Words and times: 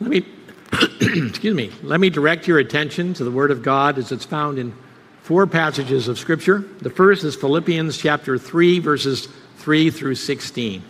Let 0.00 0.10
me, 0.10 0.26
excuse 1.00 1.54
me, 1.54 1.70
let 1.82 2.00
me 2.00 2.10
direct 2.10 2.46
your 2.46 2.58
attention 2.58 3.14
to 3.14 3.24
the 3.24 3.30
Word 3.30 3.50
of 3.50 3.62
God 3.62 3.98
as 3.98 4.12
it's 4.12 4.24
found 4.24 4.58
in 4.58 4.74
four 5.22 5.46
passages 5.46 6.06
of 6.08 6.18
Scripture. 6.18 6.58
The 6.80 6.90
first 6.90 7.24
is 7.24 7.34
Philippians 7.34 7.96
chapter 7.96 8.36
3, 8.36 8.78
verses 8.80 9.28
3 9.58 9.90
through 9.90 10.16
16. 10.16 10.82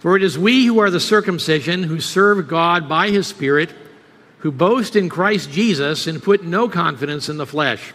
For 0.00 0.16
it 0.16 0.22
is 0.22 0.38
we 0.38 0.66
who 0.66 0.80
are 0.80 0.90
the 0.90 1.00
circumcision, 1.00 1.84
who 1.84 2.00
serve 2.00 2.48
God 2.48 2.88
by 2.88 3.10
his 3.10 3.26
Spirit, 3.26 3.72
who 4.38 4.52
boast 4.52 4.96
in 4.96 5.08
Christ 5.08 5.50
Jesus 5.50 6.06
and 6.06 6.22
put 6.22 6.44
no 6.44 6.68
confidence 6.68 7.28
in 7.28 7.36
the 7.36 7.46
flesh, 7.46 7.92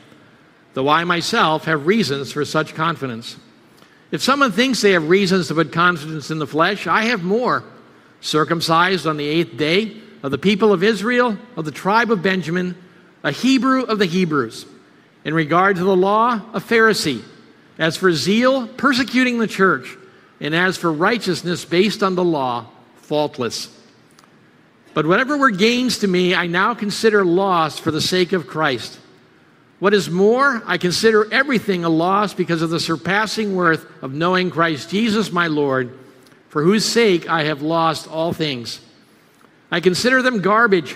though 0.73 0.89
I 0.89 1.03
myself 1.03 1.65
have 1.65 1.87
reasons 1.87 2.31
for 2.31 2.43
such 2.45 2.75
confidence. 2.75 3.37
If 4.11 4.21
someone 4.21 4.51
thinks 4.51 4.81
they 4.81 4.91
have 4.91 5.09
reasons 5.09 5.47
to 5.47 5.55
put 5.55 5.71
confidence 5.71 6.31
in 6.31 6.39
the 6.39 6.47
flesh, 6.47 6.87
I 6.87 7.05
have 7.05 7.23
more. 7.23 7.63
Circumcised 8.23 9.05
on 9.05 9.17
the 9.17 9.27
eighth 9.27 9.57
day, 9.57 9.97
of 10.23 10.31
the 10.31 10.37
people 10.37 10.71
of 10.71 10.81
Israel, 10.81 11.37
of 11.57 11.65
the 11.65 11.71
tribe 11.71 12.09
of 12.09 12.23
Benjamin, 12.23 12.77
a 13.21 13.31
Hebrew 13.31 13.83
of 13.83 13.99
the 13.99 14.05
Hebrews. 14.05 14.65
In 15.25 15.33
regard 15.33 15.75
to 15.75 15.83
the 15.83 15.95
law, 15.95 16.41
a 16.53 16.61
Pharisee. 16.61 17.21
As 17.77 17.97
for 17.97 18.13
zeal, 18.13 18.67
persecuting 18.67 19.39
the 19.39 19.47
church 19.47 19.97
and 20.39 20.55
as 20.55 20.77
for 20.77 20.91
righteousness 20.91 21.65
based 21.65 22.01
on 22.01 22.15
the 22.15 22.23
law, 22.23 22.67
faultless. 22.95 23.69
But 24.93 25.05
whatever 25.05 25.37
were 25.37 25.51
gains 25.51 25.97
to 25.99 26.07
me, 26.07 26.33
I 26.33 26.47
now 26.47 26.73
consider 26.75 27.25
loss 27.25 27.77
for 27.77 27.91
the 27.91 28.01
sake 28.01 28.31
of 28.31 28.47
Christ. 28.47 28.99
What 29.79 29.93
is 29.93 30.09
more, 30.09 30.63
I 30.65 30.77
consider 30.77 31.31
everything 31.33 31.83
a 31.83 31.89
loss 31.89 32.33
because 32.33 32.61
of 32.61 32.69
the 32.69 32.79
surpassing 32.79 33.53
worth 33.53 33.85
of 34.01 34.13
knowing 34.13 34.49
Christ 34.49 34.89
Jesus 34.89 35.29
my 35.29 35.47
Lord, 35.47 35.99
for 36.53 36.61
whose 36.61 36.85
sake 36.85 37.27
I 37.27 37.45
have 37.45 37.63
lost 37.63 38.07
all 38.07 38.31
things. 38.31 38.79
I 39.71 39.79
consider 39.79 40.21
them 40.21 40.39
garbage, 40.39 40.95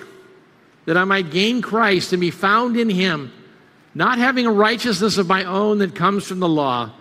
that 0.85 0.97
I 0.97 1.03
might 1.03 1.31
gain 1.31 1.63
Christ 1.63 2.13
and 2.13 2.21
be 2.21 2.29
found 2.29 2.77
in 2.77 2.91
him, 2.91 3.33
not 3.95 4.19
having 4.19 4.45
a 4.45 4.51
righteousness 4.51 5.17
of 5.17 5.27
my 5.27 5.45
own 5.45 5.79
that 5.79 5.95
comes 5.95 6.27
from 6.27 6.39
the 6.39 6.47
law 6.47 6.93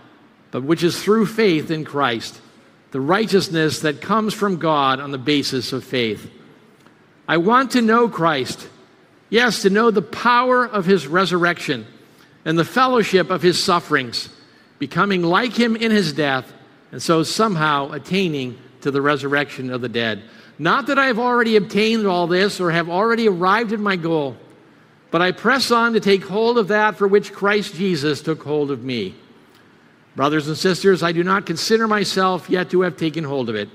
but 0.56 0.62
which 0.62 0.82
is 0.82 0.98
through 0.98 1.26
faith 1.26 1.70
in 1.70 1.84
Christ, 1.84 2.40
the 2.90 3.00
righteousness 3.00 3.80
that 3.80 4.00
comes 4.00 4.32
from 4.32 4.56
God 4.56 5.00
on 5.00 5.10
the 5.10 5.18
basis 5.18 5.74
of 5.74 5.84
faith. 5.84 6.30
I 7.28 7.36
want 7.36 7.72
to 7.72 7.82
know 7.82 8.08
Christ, 8.08 8.66
yes, 9.28 9.60
to 9.62 9.68
know 9.68 9.90
the 9.90 10.00
power 10.00 10.64
of 10.64 10.86
his 10.86 11.06
resurrection 11.06 11.86
and 12.46 12.58
the 12.58 12.64
fellowship 12.64 13.28
of 13.28 13.42
his 13.42 13.62
sufferings, 13.62 14.30
becoming 14.78 15.22
like 15.22 15.52
him 15.52 15.76
in 15.76 15.90
his 15.90 16.14
death, 16.14 16.50
and 16.92 17.02
so 17.02 17.22
somehow 17.22 17.92
attaining 17.92 18.58
to 18.82 18.90
the 18.90 19.02
resurrection 19.02 19.70
of 19.70 19.80
the 19.80 19.88
dead. 19.88 20.22
Not 20.58 20.86
that 20.86 20.98
I 20.98 21.06
have 21.06 21.18
already 21.18 21.56
obtained 21.56 22.06
all 22.06 22.26
this 22.26 22.60
or 22.60 22.70
have 22.70 22.88
already 22.88 23.28
arrived 23.28 23.72
at 23.72 23.80
my 23.80 23.96
goal, 23.96 24.36
but 25.10 25.20
I 25.20 25.32
press 25.32 25.70
on 25.70 25.92
to 25.92 26.00
take 26.00 26.24
hold 26.24 26.58
of 26.58 26.68
that 26.68 26.96
for 26.96 27.06
which 27.06 27.32
Christ 27.32 27.74
Jesus 27.74 28.22
took 28.22 28.42
hold 28.42 28.70
of 28.70 28.82
me. 28.82 29.14
Brothers 30.14 30.48
and 30.48 30.56
sisters, 30.56 31.02
I 31.02 31.12
do 31.12 31.22
not 31.22 31.44
consider 31.44 31.86
myself 31.86 32.48
yet 32.48 32.70
to 32.70 32.80
have 32.82 32.96
taken 32.96 33.22
hold 33.22 33.50
of 33.50 33.54
it. 33.54 33.68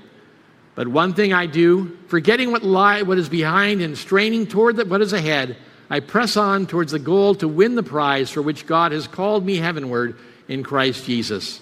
But 0.74 0.88
one 0.88 1.14
thing 1.14 1.32
I 1.32 1.46
do, 1.46 1.96
forgetting 2.08 2.50
what 2.50 2.64
lie, 2.64 3.02
what 3.02 3.18
is 3.18 3.28
behind 3.28 3.80
and 3.80 3.96
straining 3.96 4.46
toward 4.46 4.76
the, 4.76 4.84
what 4.84 5.02
is 5.02 5.12
ahead, 5.12 5.56
I 5.90 6.00
press 6.00 6.36
on 6.36 6.66
towards 6.66 6.92
the 6.92 6.98
goal 6.98 7.34
to 7.36 7.46
win 7.46 7.74
the 7.74 7.82
prize 7.82 8.30
for 8.30 8.40
which 8.40 8.66
God 8.66 8.92
has 8.92 9.06
called 9.06 9.44
me 9.44 9.56
heavenward 9.56 10.18
in 10.48 10.62
Christ 10.62 11.04
Jesus. 11.04 11.60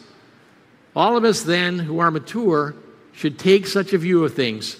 All 1.01 1.17
of 1.17 1.25
us 1.25 1.45
then 1.45 1.79
who 1.79 2.01
are 2.01 2.11
mature 2.11 2.75
should 3.13 3.39
take 3.39 3.67
such 3.67 3.95
a 3.95 3.99
view 3.99 4.23
of 4.23 4.35
things. 4.35 4.77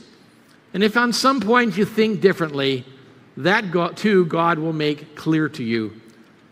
And 0.75 0.83
if 0.83 0.95
on 0.95 1.15
some 1.15 1.41
point 1.41 1.79
you 1.79 1.87
think 1.87 2.21
differently, 2.21 2.85
that 3.39 3.71
God, 3.71 3.97
too 3.97 4.27
God 4.27 4.59
will 4.59 4.75
make 4.75 5.17
clear 5.17 5.49
to 5.49 5.65
you. 5.65 5.99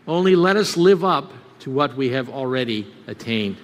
Only 0.07 0.35
let 0.35 0.57
us 0.57 0.75
live 0.75 1.05
up 1.05 1.31
to 1.59 1.69
what 1.69 1.95
we 1.95 2.09
have 2.09 2.31
already 2.31 2.91
attained. 3.05 3.57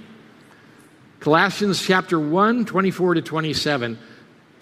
Colossians 1.22 1.84
chapter 1.84 2.20
1, 2.20 2.66
24 2.66 3.16
to 3.16 3.24
27. 3.24 3.98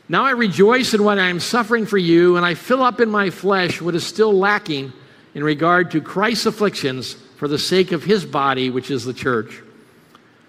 Now 0.08 0.24
I 0.24 0.32
rejoice 0.32 0.94
in 0.94 1.04
what 1.04 1.20
I 1.20 1.28
am 1.28 1.42
suffering 1.42 1.86
for 1.86 1.98
you, 1.98 2.38
and 2.38 2.46
I 2.46 2.54
fill 2.54 2.82
up 2.82 3.02
in 3.02 3.10
my 3.10 3.32
flesh 3.32 3.82
what 3.82 3.96
is 3.96 4.06
still 4.06 4.32
lacking 4.32 4.94
in 5.36 5.44
regard 5.44 5.92
to 5.92 6.00
Christ's 6.00 6.46
afflictions 6.46 7.16
for 7.36 7.50
the 7.50 7.60
sake 7.60 7.92
of 7.92 8.06
his 8.06 8.26
body, 8.26 8.70
which 8.70 8.90
is 8.90 9.04
the 9.04 9.14
church. 9.14 9.62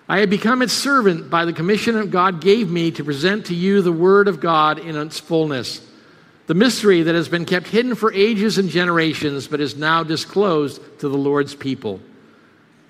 I 0.08 0.20
have 0.20 0.28
become 0.28 0.60
its 0.60 0.74
servant 0.74 1.30
by 1.30 1.46
the 1.46 1.52
commission 1.52 1.94
that 1.94 2.10
God 2.10 2.40
gave 2.40 2.70
me 2.70 2.90
to 2.92 3.04
present 3.04 3.46
to 3.46 3.54
you 3.54 3.80
the 3.80 3.92
word 3.92 4.28
of 4.28 4.40
God 4.40 4.78
in 4.78 4.96
its 4.96 5.18
fullness, 5.18 5.80
the 6.46 6.54
mystery 6.54 7.02
that 7.04 7.14
has 7.14 7.28
been 7.28 7.46
kept 7.46 7.68
hidden 7.68 7.94
for 7.94 8.12
ages 8.12 8.58
and 8.58 8.68
generations, 8.68 9.48
but 9.48 9.60
is 9.60 9.76
now 9.76 10.02
disclosed 10.02 10.80
to 11.00 11.08
the 11.08 11.16
Lord's 11.16 11.54
people. 11.54 12.00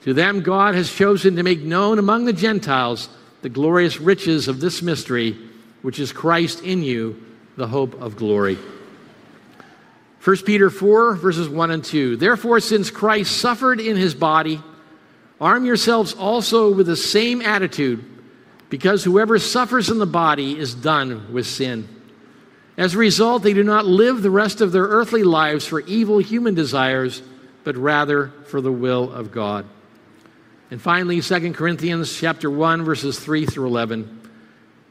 To 0.02 0.12
them, 0.12 0.42
God 0.42 0.74
has 0.74 0.92
chosen 0.92 1.36
to 1.36 1.44
make 1.44 1.62
known 1.62 2.00
among 2.00 2.24
the 2.24 2.32
Gentiles 2.32 3.08
the 3.42 3.48
glorious 3.48 4.00
riches 4.00 4.48
of 4.48 4.58
this 4.58 4.82
mystery, 4.82 5.38
which 5.82 6.00
is 6.00 6.12
Christ 6.12 6.62
in 6.62 6.82
you, 6.82 7.22
the 7.56 7.68
hope 7.68 8.00
of 8.02 8.16
glory. 8.16 8.58
1 10.24 10.36
Peter 10.38 10.68
4, 10.68 11.14
verses 11.14 11.48
1 11.48 11.70
and 11.70 11.84
2. 11.84 12.16
Therefore, 12.16 12.58
since 12.58 12.90
Christ 12.90 13.36
suffered 13.36 13.78
in 13.78 13.96
his 13.96 14.14
body, 14.14 14.60
arm 15.44 15.66
yourselves 15.66 16.14
also 16.14 16.72
with 16.72 16.86
the 16.86 16.96
same 16.96 17.42
attitude, 17.42 18.02
because 18.70 19.04
whoever 19.04 19.38
suffers 19.38 19.90
in 19.90 19.98
the 19.98 20.06
body 20.06 20.58
is 20.58 20.74
done 20.74 21.32
with 21.32 21.46
sin. 21.46 21.86
As 22.78 22.94
a 22.94 22.98
result, 22.98 23.42
they 23.42 23.52
do 23.52 23.62
not 23.62 23.84
live 23.84 24.22
the 24.22 24.30
rest 24.30 24.62
of 24.62 24.72
their 24.72 24.84
earthly 24.84 25.22
lives 25.22 25.66
for 25.66 25.80
evil 25.80 26.18
human 26.18 26.54
desires, 26.54 27.22
but 27.62 27.76
rather 27.76 28.28
for 28.46 28.60
the 28.60 28.72
will 28.72 29.12
of 29.12 29.32
God. 29.32 29.66
And 30.70 30.80
finally, 30.80 31.20
2 31.20 31.52
Corinthians 31.52 32.18
chapter 32.18 32.50
1 32.50 32.82
verses 32.82 33.20
3 33.20 33.44
through 33.46 33.66
11. 33.66 34.22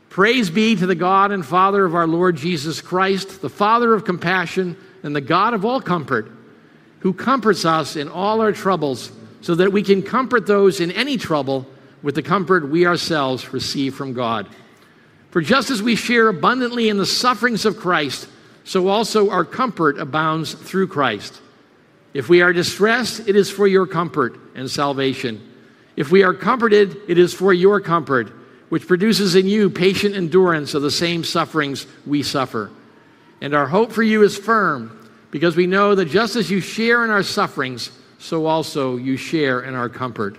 Praise 0.10 0.52
be 0.52 0.76
to 0.76 0.86
the 0.86 0.94
God 0.94 1.32
and 1.32 1.44
Father 1.44 1.84
of 1.84 1.96
our 1.96 2.06
Lord 2.06 2.38
Jesus 2.38 2.80
Christ, 2.80 3.42
the 3.42 3.50
Father 3.50 3.94
of 3.96 4.06
compassion 4.06 4.78
and 5.02 5.16
the 5.16 5.22
God 5.22 5.56
of 5.56 5.66
all 5.66 5.82
comfort, 5.82 6.32
who 7.00 7.12
comforts 7.12 7.66
us 7.66 7.96
in 7.96 8.08
all 8.08 8.40
our 8.40 8.52
troubles, 8.52 9.12
so 9.44 9.56
that 9.56 9.74
we 9.74 9.84
can 9.84 10.02
comfort 10.02 10.48
those 10.48 10.80
in 10.80 10.90
any 10.92 11.18
trouble 11.18 11.68
with 12.02 12.16
the 12.16 12.24
comfort 12.24 12.70
we 12.70 12.88
ourselves 12.88 13.52
receive 13.52 13.94
from 13.94 14.14
God. 14.14 14.48
For 15.32 15.42
just 15.42 15.70
as 15.70 15.84
we 15.84 15.98
share 15.98 16.30
abundantly 16.30 16.88
in 16.88 16.98
the 16.98 17.06
sufferings 17.06 17.66
of 17.66 17.76
Christ, 17.76 18.30
so 18.64 18.88
also 18.88 19.30
our 19.30 19.44
comfort 19.44 20.00
abounds 20.00 20.54
through 20.54 20.88
Christ. 20.88 21.42
If 22.14 22.30
we 22.30 22.42
are 22.42 22.54
distressed, 22.54 23.28
it 23.28 23.36
is 23.36 23.50
for 23.50 23.68
your 23.68 23.86
comfort 23.86 24.40
and 24.56 24.72
salvation. 24.72 25.46
If 25.98 26.10
we 26.10 26.24
are 26.24 26.34
comforted, 26.34 26.96
it 27.10 27.18
is 27.18 27.34
for 27.34 27.52
your 27.54 27.82
comfort, 27.82 28.32
which 28.70 28.88
produces 28.88 29.36
in 29.36 29.48
you 29.48 29.70
patient 29.70 30.16
endurance 30.16 30.74
of 30.74 30.84
the 30.84 30.92
same 30.92 31.26
sufferings 31.26 31.86
we 32.06 32.24
suffer. 32.24 32.72
And 33.42 33.54
our 33.54 33.68
hope 33.68 33.92
for 33.92 34.04
you 34.04 34.24
is 34.24 34.38
firm, 34.38 35.12
because 35.32 35.58
we 35.58 35.68
know 35.68 35.96
that 35.96 36.06
just 36.06 36.38
as 36.38 36.50
you 36.50 36.62
share 36.62 37.04
in 37.04 37.10
our 37.10 37.24
sufferings, 37.24 37.92
so 38.24 38.46
also 38.46 38.98
you 38.98 39.18
share 39.18 39.62
in 39.62 39.76
our 39.76 39.90
comfort. 39.90 40.38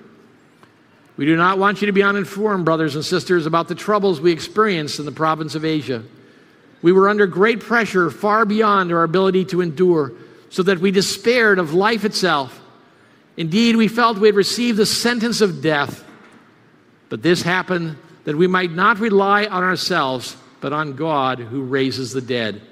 We 1.16 1.26
do 1.26 1.36
not 1.36 1.58
want 1.58 1.80
you 1.80 1.86
to 1.86 1.92
be 1.92 2.02
uninformed, 2.02 2.64
brothers 2.64 2.96
and 2.96 3.04
sisters, 3.04 3.46
about 3.46 3.68
the 3.68 3.74
troubles 3.74 4.20
we 4.20 4.32
experienced 4.32 4.98
in 4.98 5.04
the 5.04 5.12
province 5.12 5.54
of 5.54 5.64
Asia. 5.64 6.02
We 6.82 6.92
were 6.92 7.08
under 7.08 7.26
great 7.26 7.60
pressure, 7.60 8.10
far 8.10 8.44
beyond 8.44 8.92
our 8.92 9.04
ability 9.04 9.44
to 9.46 9.60
endure, 9.60 10.12
so 10.50 10.62
that 10.64 10.80
we 10.80 10.90
despaired 10.90 11.58
of 11.58 11.72
life 11.72 12.04
itself 12.04 12.60
Indeed, 13.36 13.76
we 13.76 13.88
felt 13.88 14.18
we 14.18 14.28
had 14.28 14.36
received 14.36 14.78
the 14.78 14.86
sentence 14.86 15.40
of 15.40 15.60
death. 15.60 16.04
But 17.08 17.22
this 17.22 17.42
happened 17.42 17.96
that 18.24 18.36
we 18.36 18.46
might 18.46 18.72
not 18.72 19.00
rely 19.00 19.46
on 19.46 19.62
ourselves, 19.62 20.36
but 20.60 20.72
on 20.72 20.94
God 20.94 21.38
who 21.38 21.62
raises 21.62 22.12
the 22.12 22.20
dead. 22.20 22.62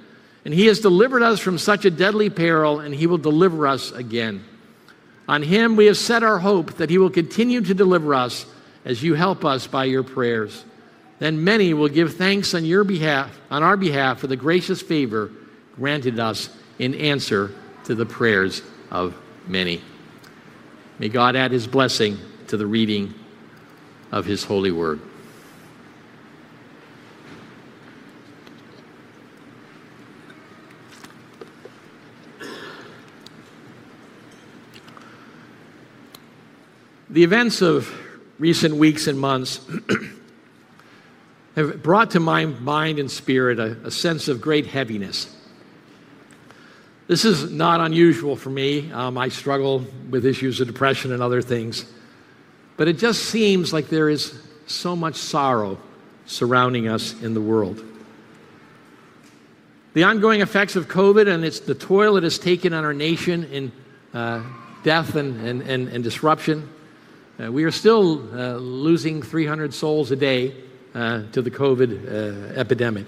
And 0.45 0.55
he 0.55 0.67
has 0.67 0.81
delivered 0.81 1.23
us 1.23 1.41
from 1.41 1.59
such 1.59 1.85
a 1.85 1.91
deadly 1.91 2.31
peril, 2.31 2.81
and 2.81 2.95
he 2.95 3.07
will 3.07 3.19
deliver 3.19 3.67
us 3.67 3.93
again. 3.93 4.45
On 5.29 5.43
him 5.43 5.77
we 5.77 5.87
have 5.87 5.97
set 5.97 6.23
our 6.23 6.39
hope 6.39 6.75
that 6.75 6.91
he 6.91 6.99
will 6.99 7.11
continue 7.11 7.61
to 7.61 7.75
deliver 7.75 8.15
us 8.15 8.47
as 8.85 9.03
you 9.03 9.15
help 9.15 9.45
us 9.45 9.67
by 9.67 9.85
your 9.85 10.03
prayers. 10.03 10.65
Then 11.19 11.45
many 11.45 11.73
will 11.73 11.89
give 11.89 12.15
thanks 12.17 12.55
on 12.55 12.65
your 12.65 12.83
behalf, 12.83 13.41
on 13.51 13.63
our 13.63 13.77
behalf, 13.77 14.19
for 14.19 14.27
the 14.27 14.37
gracious 14.37 14.83
favor 14.83 15.31
granted 15.77 16.19
us 16.19 16.51
in 16.79 16.95
answer 16.95 17.53
to 17.85 17.95
the 17.95 18.07
prayers 18.07 18.63
of 18.91 19.15
many. 19.47 19.81
May 20.99 21.09
God 21.09 21.37
add 21.37 21.53
his 21.53 21.67
blessing 21.67 22.19
to 22.49 22.57
the 22.57 22.67
reading 22.67 23.15
of 24.11 24.25
his 24.25 24.45
holy 24.45 24.73
word. 24.73 25.01
The 37.13 37.25
events 37.25 37.61
of 37.61 37.95
recent 38.39 38.75
weeks 38.77 39.07
and 39.07 39.21
months 39.21 39.61
have 41.57 41.83
brought 41.83 42.13
to 42.13 42.21
my 42.21 42.47
mind 42.47 42.99
and 42.99 43.11
spirit 43.11 43.59
a, 43.59 43.77
a 43.85 43.91
sense 43.91 44.29
of 44.29 44.41
great 44.41 44.67
heaviness. 44.67 45.31
This 47.09 47.27
is 47.27 47.51
not 47.51 47.83
unusual 47.83 48.35
for 48.35 48.49
me. 48.49 48.91
Um, 48.93 49.19
I 49.19 49.29
struggle 49.29 49.85
with 50.09 50.25
issues 50.25 50.59
of 50.63 50.69
depression 50.69 51.13
and 51.13 51.23
other 51.23 51.43
things. 51.43 51.85
But 52.79 52.89
it 52.89 52.97
just 52.97 53.25
seems 53.25 53.75
like 53.75 53.89
there 53.89 54.09
is 54.09 54.41
so 54.67 54.97
much 54.97 55.17
sorrow 55.17 55.79
surrounding 56.25 56.89
us 56.89 57.13
in 57.21 57.35
the 57.35 57.43
world. 57.43 57.85
The 59.93 60.05
ongoing 60.05 60.41
effects 60.41 60.77
of 60.77 60.89
COVID 60.89 61.29
and 61.29 61.45
its, 61.45 61.61
the 61.61 61.75
toil 61.75 62.17
it 62.17 62.23
has 62.23 62.39
taken 62.39 62.73
on 62.73 62.87
our 62.87 62.95
nation 62.95 63.45
in 63.53 63.73
uh, 64.15 64.43
death 64.83 65.15
and, 65.15 65.47
and, 65.47 65.61
and, 65.61 65.89
and 65.89 66.03
disruption. 66.03 66.71
Uh, 67.41 67.51
we 67.51 67.65
are 67.65 67.71
still 67.71 68.29
uh, 68.39 68.57
losing 68.57 69.23
300 69.23 69.73
souls 69.73 70.11
a 70.11 70.17
day 70.17 70.55
uh, 70.95 71.23
to 71.33 71.41
the 71.41 71.51
COVID 71.51 72.07
uh, 72.07 72.61
epidemic. 72.61 73.07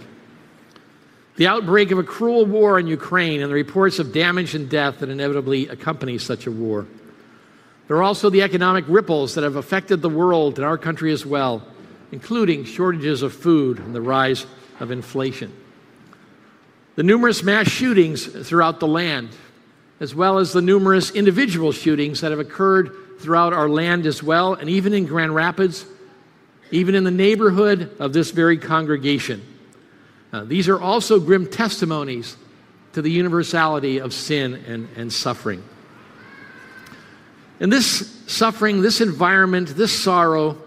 The 1.36 1.48
outbreak 1.48 1.90
of 1.90 1.98
a 1.98 2.02
cruel 2.02 2.46
war 2.46 2.78
in 2.78 2.86
Ukraine 2.86 3.42
and 3.42 3.50
the 3.50 3.54
reports 3.54 3.98
of 3.98 4.12
damage 4.12 4.54
and 4.54 4.70
death 4.70 5.00
that 5.00 5.10
inevitably 5.10 5.68
accompany 5.68 6.16
such 6.16 6.46
a 6.46 6.50
war. 6.50 6.86
There 7.86 7.98
are 7.98 8.02
also 8.02 8.30
the 8.30 8.42
economic 8.42 8.86
ripples 8.88 9.34
that 9.34 9.44
have 9.44 9.56
affected 9.56 10.00
the 10.00 10.08
world 10.08 10.56
and 10.56 10.64
our 10.64 10.78
country 10.78 11.12
as 11.12 11.26
well, 11.26 11.66
including 12.10 12.64
shortages 12.64 13.20
of 13.20 13.34
food 13.34 13.78
and 13.78 13.94
the 13.94 14.00
rise 14.00 14.46
of 14.80 14.90
inflation. 14.90 15.52
The 16.94 17.02
numerous 17.02 17.42
mass 17.42 17.68
shootings 17.68 18.26
throughout 18.26 18.80
the 18.80 18.86
land, 18.86 19.30
as 20.00 20.14
well 20.14 20.38
as 20.38 20.52
the 20.52 20.62
numerous 20.62 21.10
individual 21.10 21.72
shootings 21.72 22.22
that 22.22 22.30
have 22.30 22.40
occurred 22.40 22.96
throughout 23.18 23.52
our 23.52 23.68
land 23.68 24.06
as 24.06 24.22
well, 24.22 24.54
and 24.54 24.68
even 24.68 24.92
in 24.92 25.06
Grand 25.06 25.34
Rapids, 25.34 25.86
even 26.70 26.94
in 26.94 27.04
the 27.04 27.10
neighborhood 27.10 27.94
of 27.98 28.12
this 28.12 28.30
very 28.30 28.58
congregation. 28.58 29.42
Uh, 30.32 30.44
these 30.44 30.68
are 30.68 30.80
also 30.80 31.20
grim 31.20 31.48
testimonies 31.48 32.36
to 32.92 33.02
the 33.02 33.10
universality 33.10 33.98
of 33.98 34.12
sin 34.12 34.54
and, 34.66 34.88
and 34.96 35.12
suffering. 35.12 35.62
And 37.60 37.72
this 37.72 38.22
suffering, 38.26 38.82
this 38.82 39.00
environment, 39.00 39.68
this 39.76 39.96
sorrow 39.96 40.58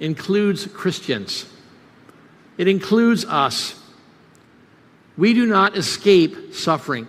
includes 0.00 0.66
Christians. 0.66 1.46
It 2.56 2.68
includes 2.68 3.24
us. 3.24 3.78
We 5.16 5.34
do 5.34 5.46
not 5.46 5.76
escape 5.76 6.54
suffering. 6.54 7.06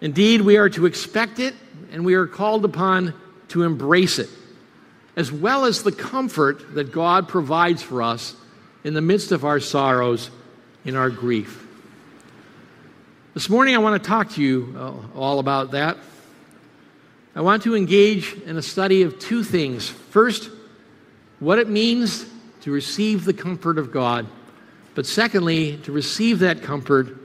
Indeed, 0.00 0.40
we 0.40 0.56
are 0.56 0.70
to 0.70 0.86
expect 0.86 1.38
it 1.38 1.54
and 1.90 2.04
we 2.04 2.14
are 2.14 2.26
called 2.26 2.64
upon 2.64 3.14
to 3.52 3.62
embrace 3.64 4.18
it, 4.18 4.30
as 5.14 5.30
well 5.30 5.66
as 5.66 5.82
the 5.82 5.92
comfort 5.92 6.74
that 6.74 6.90
God 6.90 7.28
provides 7.28 7.82
for 7.82 8.02
us 8.02 8.34
in 8.82 8.94
the 8.94 9.02
midst 9.02 9.30
of 9.30 9.44
our 9.44 9.60
sorrows, 9.60 10.30
in 10.86 10.96
our 10.96 11.10
grief. 11.10 11.66
This 13.34 13.50
morning, 13.50 13.74
I 13.74 13.78
want 13.78 14.02
to 14.02 14.08
talk 14.08 14.30
to 14.32 14.42
you 14.42 14.74
uh, 14.76 15.18
all 15.18 15.38
about 15.38 15.72
that. 15.72 15.98
I 17.34 17.42
want 17.42 17.62
to 17.64 17.76
engage 17.76 18.32
in 18.46 18.56
a 18.56 18.62
study 18.62 19.02
of 19.02 19.18
two 19.18 19.44
things. 19.44 19.86
First, 19.88 20.50
what 21.38 21.58
it 21.58 21.68
means 21.68 22.24
to 22.62 22.70
receive 22.70 23.26
the 23.26 23.34
comfort 23.34 23.76
of 23.76 23.92
God, 23.92 24.26
but 24.94 25.04
secondly, 25.04 25.76
to 25.84 25.92
receive 25.92 26.38
that 26.38 26.62
comfort 26.62 27.16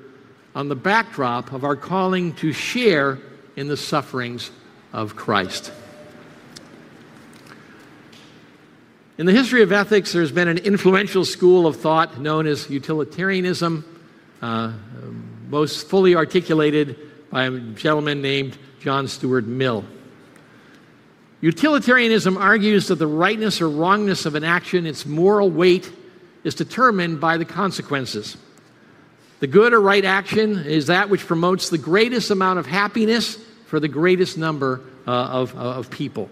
on 0.53 0.67
the 0.67 0.75
backdrop 0.75 1.53
of 1.53 1.63
our 1.63 1.75
calling 1.77 2.33
to 2.35 2.51
share 2.51 3.17
in 3.55 3.67
the 3.67 3.77
sufferings 3.77 4.51
of 4.91 5.15
Christ. 5.15 5.71
In 9.17 9.25
the 9.25 9.31
history 9.31 9.63
of 9.63 9.71
ethics, 9.71 10.13
there's 10.13 10.31
been 10.31 10.47
an 10.47 10.59
influential 10.59 11.25
school 11.25 11.65
of 11.65 11.77
thought 11.77 12.21
known 12.21 12.45
as 12.45 12.69
utilitarianism, 12.69 13.83
uh, 14.43 14.73
most 15.49 15.89
fully 15.89 16.15
articulated 16.15 16.99
by 17.31 17.45
a 17.45 17.59
gentleman 17.59 18.21
named 18.21 18.59
John 18.79 19.07
Stuart 19.07 19.47
Mill. 19.47 19.85
Utilitarianism 21.41 22.37
argues 22.37 22.89
that 22.89 22.97
the 22.97 23.07
rightness 23.07 23.59
or 23.59 23.67
wrongness 23.67 24.27
of 24.27 24.35
an 24.35 24.43
action, 24.43 24.85
its 24.85 25.03
moral 25.03 25.49
weight, 25.49 25.91
is 26.43 26.53
determined 26.53 27.19
by 27.19 27.37
the 27.37 27.45
consequences. 27.45 28.37
The 29.39 29.47
good 29.47 29.73
or 29.73 29.81
right 29.81 30.05
action 30.05 30.59
is 30.59 30.87
that 30.87 31.09
which 31.09 31.25
promotes 31.25 31.69
the 31.71 31.79
greatest 31.79 32.29
amount 32.29 32.59
of 32.59 32.67
happiness 32.67 33.35
for 33.65 33.79
the 33.79 33.87
greatest 33.87 34.37
number 34.37 34.81
uh, 35.07 35.11
of, 35.11 35.55
of 35.55 35.89
people. 35.89 36.29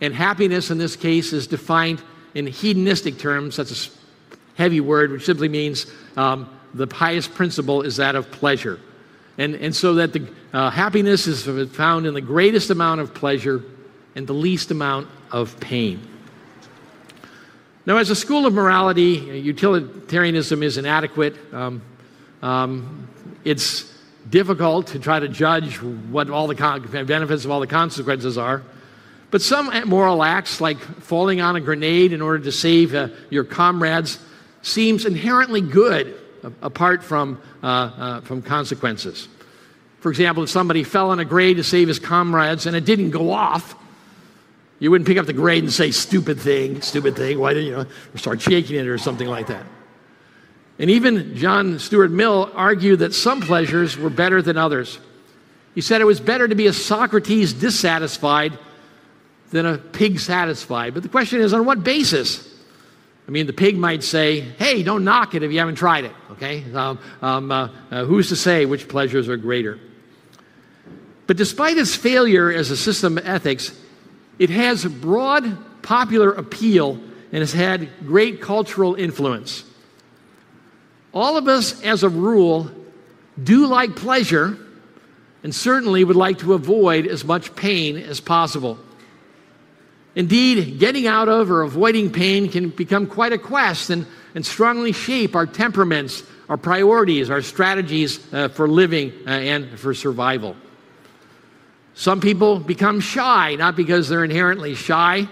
And 0.00 0.14
happiness 0.14 0.70
in 0.70 0.78
this 0.78 0.96
case 0.96 1.32
is 1.32 1.46
defined 1.46 2.02
in 2.34 2.46
hedonistic 2.46 3.18
terms. 3.18 3.56
That's 3.56 3.88
a 3.88 3.90
heavy 4.56 4.80
word, 4.80 5.10
which 5.10 5.24
simply 5.24 5.48
means 5.48 5.86
um, 6.16 6.50
the 6.74 6.86
highest 6.92 7.34
principle 7.34 7.82
is 7.82 7.96
that 7.96 8.14
of 8.14 8.30
pleasure. 8.30 8.78
And, 9.38 9.54
and 9.54 9.74
so 9.74 9.94
that 9.94 10.12
the 10.12 10.28
uh, 10.52 10.70
happiness 10.70 11.26
is 11.26 11.44
found 11.72 12.06
in 12.06 12.14
the 12.14 12.20
greatest 12.20 12.70
amount 12.70 13.00
of 13.00 13.14
pleasure 13.14 13.62
and 14.14 14.26
the 14.26 14.32
least 14.32 14.70
amount 14.70 15.08
of 15.30 15.58
pain. 15.60 16.00
Now, 17.84 17.98
as 17.98 18.10
a 18.10 18.16
school 18.16 18.46
of 18.46 18.54
morality, 18.54 19.40
utilitarianism 19.42 20.62
is 20.62 20.76
inadequate. 20.76 21.36
Um, 21.54 21.82
um, 22.42 23.08
it's 23.44 23.94
difficult 24.28 24.88
to 24.88 24.98
try 24.98 25.20
to 25.20 25.28
judge 25.28 25.80
what 25.80 26.28
all 26.30 26.48
the 26.48 27.04
benefits 27.06 27.44
of 27.44 27.50
all 27.50 27.60
the 27.60 27.66
consequences 27.66 28.36
are. 28.36 28.62
But 29.30 29.42
some 29.42 29.70
moral 29.88 30.22
acts, 30.22 30.60
like 30.60 30.78
falling 30.78 31.40
on 31.40 31.56
a 31.56 31.60
grenade 31.60 32.12
in 32.12 32.22
order 32.22 32.44
to 32.44 32.52
save 32.52 32.94
uh, 32.94 33.08
your 33.30 33.44
comrades, 33.44 34.18
seems 34.62 35.04
inherently 35.04 35.60
good 35.60 36.16
apart 36.62 37.02
from, 37.02 37.40
uh, 37.62 37.66
uh, 37.66 38.20
from 38.20 38.42
consequences. 38.42 39.28
For 40.00 40.10
example, 40.10 40.44
if 40.44 40.50
somebody 40.50 40.84
fell 40.84 41.10
on 41.10 41.18
a 41.18 41.24
grade 41.24 41.56
to 41.56 41.64
save 41.64 41.88
his 41.88 41.98
comrades 41.98 42.66
and 42.66 42.76
it 42.76 42.84
didn't 42.84 43.10
go 43.10 43.32
off, 43.32 43.74
you 44.78 44.90
wouldn't 44.90 45.08
pick 45.08 45.18
up 45.18 45.26
the 45.26 45.32
grade 45.32 45.62
and 45.62 45.72
say, 45.72 45.90
stupid 45.90 46.38
thing, 46.38 46.80
stupid 46.82 47.16
thing, 47.16 47.38
why 47.38 47.54
didn't 47.54 47.68
you 47.68 47.76
know, 47.76 47.86
start 48.14 48.40
shaking 48.40 48.76
it 48.76 48.86
or 48.86 48.98
something 48.98 49.26
like 49.26 49.46
that. 49.46 49.64
And 50.78 50.90
even 50.90 51.34
John 51.34 51.78
Stuart 51.78 52.10
Mill 52.10 52.50
argued 52.54 52.98
that 52.98 53.14
some 53.14 53.40
pleasures 53.40 53.96
were 53.96 54.10
better 54.10 54.42
than 54.42 54.58
others. 54.58 54.98
He 55.74 55.80
said 55.80 56.00
it 56.00 56.04
was 56.04 56.20
better 56.20 56.46
to 56.46 56.54
be 56.54 56.66
a 56.66 56.72
Socrates 56.72 57.54
dissatisfied 57.54 58.58
than 59.50 59.66
a 59.66 59.78
pig 59.78 60.20
satisfied. 60.20 60.94
But 60.94 61.02
the 61.02 61.08
question 61.08 61.40
is, 61.40 61.52
on 61.52 61.64
what 61.64 61.84
basis? 61.84 62.52
I 63.26 63.30
mean, 63.30 63.46
the 63.46 63.52
pig 63.52 63.76
might 63.76 64.04
say, 64.04 64.40
hey, 64.40 64.82
don't 64.82 65.04
knock 65.04 65.34
it 65.34 65.42
if 65.42 65.50
you 65.50 65.58
haven't 65.58 65.74
tried 65.76 66.04
it, 66.04 66.12
okay? 66.32 66.64
Um, 66.72 66.98
um, 67.22 67.50
uh, 67.50 67.68
uh, 67.90 68.04
who's 68.04 68.28
to 68.28 68.36
say 68.36 68.66
which 68.66 68.88
pleasures 68.88 69.28
are 69.28 69.36
greater? 69.36 69.80
But 71.26 71.36
despite 71.36 71.76
its 71.76 71.96
failure 71.96 72.50
as 72.50 72.70
a 72.70 72.76
system 72.76 73.18
of 73.18 73.26
ethics, 73.26 73.76
it 74.38 74.50
has 74.50 74.84
broad 74.84 75.82
popular 75.82 76.30
appeal 76.30 77.00
and 77.32 77.40
has 77.40 77.52
had 77.52 77.88
great 78.06 78.40
cultural 78.40 78.94
influence. 78.94 79.64
All 81.12 81.36
of 81.36 81.48
us, 81.48 81.82
as 81.82 82.02
a 82.02 82.08
rule, 82.08 82.70
do 83.42 83.66
like 83.66 83.96
pleasure 83.96 84.56
and 85.42 85.54
certainly 85.54 86.04
would 86.04 86.16
like 86.16 86.38
to 86.40 86.54
avoid 86.54 87.06
as 87.06 87.24
much 87.24 87.56
pain 87.56 87.96
as 87.96 88.20
possible. 88.20 88.78
Indeed, 90.16 90.78
getting 90.78 91.06
out 91.06 91.28
of 91.28 91.50
or 91.50 91.60
avoiding 91.60 92.10
pain 92.10 92.48
can 92.48 92.70
become 92.70 93.06
quite 93.06 93.34
a 93.34 93.38
quest 93.38 93.90
and, 93.90 94.06
and 94.34 94.44
strongly 94.44 94.92
shape 94.92 95.36
our 95.36 95.46
temperaments, 95.46 96.22
our 96.48 96.56
priorities, 96.56 97.28
our 97.28 97.42
strategies 97.42 98.18
uh, 98.32 98.48
for 98.48 98.66
living 98.66 99.12
uh, 99.26 99.30
and 99.30 99.78
for 99.78 99.92
survival. 99.92 100.56
Some 101.92 102.22
people 102.22 102.58
become 102.58 102.98
shy, 103.00 103.56
not 103.56 103.76
because 103.76 104.08
they're 104.08 104.24
inherently 104.24 104.74
shy, 104.74 105.28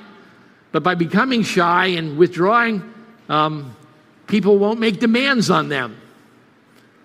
but 0.70 0.82
by 0.82 0.94
becoming 0.94 1.44
shy 1.44 1.86
and 1.86 2.18
withdrawing, 2.18 2.82
um, 3.30 3.74
people 4.26 4.58
won't 4.58 4.80
make 4.80 5.00
demands 5.00 5.48
on 5.48 5.70
them. 5.70 5.96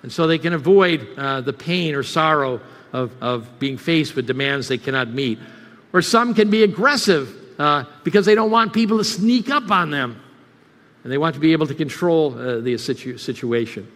And 0.03 0.11
so 0.11 0.27
they 0.27 0.37
can 0.37 0.51
avoid 0.51 1.07
uh, 1.17 1.41
the 1.41 1.53
pain 1.53 1.95
or 1.95 2.03
sorrow 2.03 2.59
of, 2.91 3.11
of 3.21 3.57
being 3.57 3.77
faced 3.77 4.17
with 4.17 4.27
demands 4.27 4.67
they 4.67 4.77
cannot 4.77 5.09
meet. 5.09 5.39
Or 5.93 6.01
some 6.01 6.33
can 6.33 6.49
be 6.49 6.63
aggressive 6.63 7.38
uh, 7.59 7.83
because 8.03 8.25
they 8.25 8.33
don't 8.33 8.49
want 8.49 8.73
people 8.73 8.97
to 8.97 9.03
sneak 9.03 9.51
up 9.51 9.69
on 9.69 9.91
them. 9.91 10.19
And 11.03 11.11
they 11.11 11.17
want 11.17 11.35
to 11.35 11.39
be 11.39 11.51
able 11.51 11.67
to 11.67 11.75
control 11.75 12.37
uh, 12.37 12.59
the 12.59 12.77
situ- 12.77 13.17
situation. 13.17 13.89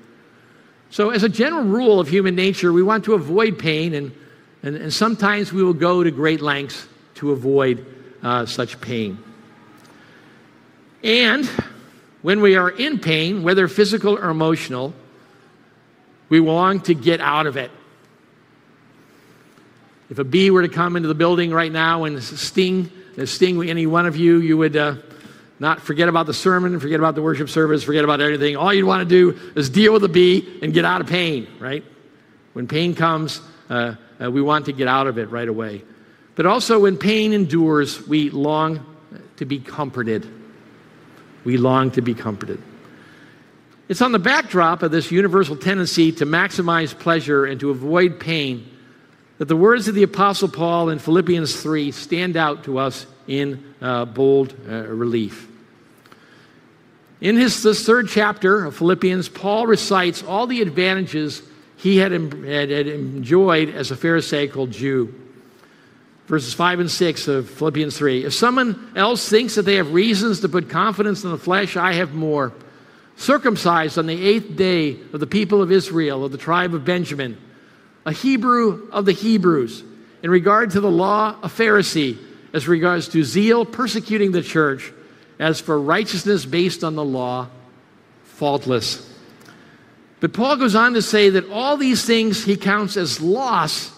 So, 0.89 1.09
as 1.09 1.23
a 1.23 1.29
general 1.29 1.63
rule 1.63 1.99
of 1.99 2.07
human 2.07 2.35
nature, 2.35 2.71
we 2.71 2.83
want 2.83 3.05
to 3.05 3.15
avoid 3.15 3.57
pain 3.57 3.95
and 3.95 4.11
and, 4.63 4.77
and 4.77 4.93
sometimes 4.93 5.51
we 5.51 5.61
will 5.61 5.73
go 5.73 6.03
to 6.03 6.09
great 6.09 6.41
lengths 6.41 6.87
to 7.15 7.31
avoid 7.31 7.85
uh, 8.23 8.45
such 8.45 8.79
pain. 8.79 9.21
And 11.03 11.45
when 12.21 12.39
we 12.39 12.55
are 12.55 12.69
in 12.69 12.97
pain, 12.99 13.43
whether 13.43 13.67
physical 13.67 14.17
or 14.17 14.29
emotional, 14.29 14.93
we 16.29 16.39
long 16.39 16.79
to 16.81 16.93
get 16.93 17.19
out 17.19 17.45
of 17.45 17.57
it. 17.57 17.71
If 20.09 20.17
a 20.19 20.23
bee 20.23 20.49
were 20.49 20.61
to 20.61 20.69
come 20.69 20.95
into 20.95 21.09
the 21.09 21.15
building 21.15 21.51
right 21.51 21.71
now 21.71 22.05
and 22.05 22.23
sting, 22.23 22.89
sting 23.25 23.69
any 23.69 23.85
one 23.85 24.05
of 24.05 24.15
you, 24.15 24.37
you 24.37 24.57
would, 24.57 24.75
uh, 24.75 24.95
Not 25.59 25.81
forget 25.81 26.09
about 26.09 26.25
the 26.25 26.33
sermon, 26.33 26.79
forget 26.79 26.99
about 26.99 27.15
the 27.15 27.21
worship 27.21 27.47
service, 27.47 27.83
forget 27.83 28.03
about 28.03 28.19
everything. 28.19 28.57
All 28.57 28.73
you'd 28.73 28.85
want 28.85 29.07
to 29.07 29.33
do 29.33 29.39
is 29.55 29.69
deal 29.69 29.93
with 29.93 30.01
the 30.01 30.09
bee 30.09 30.59
and 30.61 30.73
get 30.73 30.83
out 30.83 30.99
of 30.99 31.07
pain, 31.07 31.47
right? 31.59 31.85
When 32.53 32.67
pain 32.67 32.95
comes, 32.95 33.39
uh, 33.69 33.95
uh, 34.19 34.29
we 34.29 34.41
want 34.41 34.65
to 34.65 34.73
get 34.73 34.87
out 34.87 35.07
of 35.07 35.17
it 35.17 35.29
right 35.29 35.47
away. 35.47 35.83
But 36.35 36.47
also, 36.47 36.79
when 36.79 36.97
pain 36.97 37.31
endures, 37.31 38.05
we 38.07 38.29
long 38.29 38.83
to 39.37 39.45
be 39.45 39.59
comforted. 39.59 40.27
We 41.45 41.57
long 41.57 41.91
to 41.91 42.01
be 42.01 42.13
comforted. 42.13 42.61
It's 43.87 44.01
on 44.01 44.11
the 44.11 44.19
backdrop 44.19 44.81
of 44.81 44.91
this 44.91 45.11
universal 45.11 45.55
tendency 45.55 46.11
to 46.13 46.25
maximize 46.25 46.97
pleasure 46.97 47.45
and 47.45 47.59
to 47.59 47.69
avoid 47.69 48.19
pain 48.19 48.67
that 49.37 49.45
the 49.45 49.55
words 49.55 49.87
of 49.87 49.95
the 49.95 50.03
Apostle 50.03 50.47
Paul 50.47 50.89
in 50.89 50.99
Philippians 50.99 51.61
3 51.61 51.91
stand 51.91 52.37
out 52.37 52.65
to 52.65 52.77
us 52.77 53.05
in 53.27 53.73
uh, 53.81 54.05
bold 54.05 54.53
uh, 54.69 54.83
relief. 54.87 55.47
In 57.21 57.37
his 57.37 57.63
this 57.63 57.85
third 57.85 58.09
chapter 58.09 58.65
of 58.65 58.75
Philippians, 58.75 59.29
Paul 59.29 59.65
recites 59.65 60.23
all 60.23 60.45
the 60.45 60.61
advantages 60.61 61.41
he 61.77 61.97
had, 61.97 62.11
had, 62.11 62.69
had 62.69 62.87
enjoyed 62.87 63.69
as 63.69 63.91
a 63.91 63.95
Pharisaical 63.95 64.67
Jew. 64.67 65.13
Verses 66.27 66.53
5 66.53 66.81
and 66.81 66.91
6 66.91 67.27
of 67.27 67.49
Philippians 67.49 67.97
3. 67.97 68.25
If 68.25 68.33
someone 68.33 68.91
else 68.95 69.27
thinks 69.27 69.55
that 69.55 69.63
they 69.63 69.75
have 69.75 69.93
reasons 69.93 70.39
to 70.41 70.49
put 70.49 70.69
confidence 70.69 71.23
in 71.23 71.31
the 71.31 71.37
flesh, 71.37 71.75
I 71.75 71.93
have 71.93 72.13
more. 72.13 72.53
Circumcised 73.15 73.97
on 73.97 74.05
the 74.05 74.21
eighth 74.25 74.55
day 74.55 74.97
of 75.11 75.19
the 75.19 75.27
people 75.27 75.61
of 75.61 75.71
Israel, 75.71 76.23
of 76.25 76.31
the 76.31 76.37
tribe 76.37 76.73
of 76.73 76.85
Benjamin, 76.85 77.37
a 78.05 78.11
Hebrew 78.11 78.89
of 78.91 79.05
the 79.05 79.11
Hebrews, 79.11 79.83
in 80.21 80.29
regard 80.29 80.71
to 80.71 80.81
the 80.81 80.91
law, 80.91 81.37
a 81.41 81.47
Pharisee, 81.47 82.17
as 82.53 82.67
regards 82.67 83.07
to 83.09 83.23
zeal, 83.23 83.65
persecuting 83.65 84.31
the 84.31 84.41
church, 84.41 84.91
as 85.39 85.59
for 85.59 85.79
righteousness 85.79 86.45
based 86.45 86.83
on 86.83 86.95
the 86.95 87.03
law, 87.03 87.49
faultless. 88.23 89.09
But 90.19 90.33
Paul 90.33 90.55
goes 90.55 90.75
on 90.75 90.93
to 90.93 91.01
say 91.01 91.31
that 91.31 91.49
all 91.49 91.75
these 91.75 92.05
things 92.05 92.45
he 92.45 92.55
counts 92.55 92.95
as 92.95 93.19
loss 93.19 93.91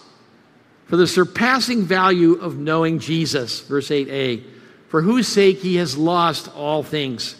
for 0.86 0.96
the 0.96 1.06
surpassing 1.06 1.82
value 1.82 2.34
of 2.34 2.56
knowing 2.58 2.98
Jesus. 2.98 3.60
Verse 3.60 3.88
8a, 3.88 4.42
for 4.88 5.02
whose 5.02 5.28
sake 5.28 5.58
he 5.58 5.76
has 5.76 5.96
lost 5.96 6.48
all 6.54 6.82
things. 6.82 7.36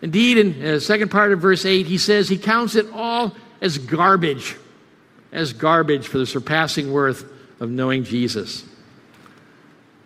Indeed, 0.00 0.38
in 0.38 0.60
the 0.60 0.80
second 0.80 1.10
part 1.10 1.32
of 1.32 1.40
verse 1.40 1.64
8, 1.64 1.86
he 1.86 1.98
says 1.98 2.28
he 2.28 2.38
counts 2.38 2.76
it 2.76 2.86
all 2.92 3.34
as 3.60 3.78
garbage, 3.78 4.56
as 5.32 5.52
garbage 5.52 6.06
for 6.06 6.18
the 6.18 6.26
surpassing 6.26 6.92
worth 6.92 7.24
of 7.60 7.70
knowing 7.70 8.04
Jesus. 8.04 8.64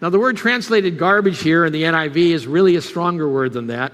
Now, 0.00 0.10
the 0.10 0.18
word 0.18 0.36
translated 0.36 0.98
garbage 0.98 1.40
here 1.40 1.64
in 1.64 1.72
the 1.72 1.84
NIV 1.84 2.30
is 2.30 2.46
really 2.46 2.76
a 2.76 2.82
stronger 2.82 3.28
word 3.28 3.52
than 3.52 3.68
that. 3.68 3.92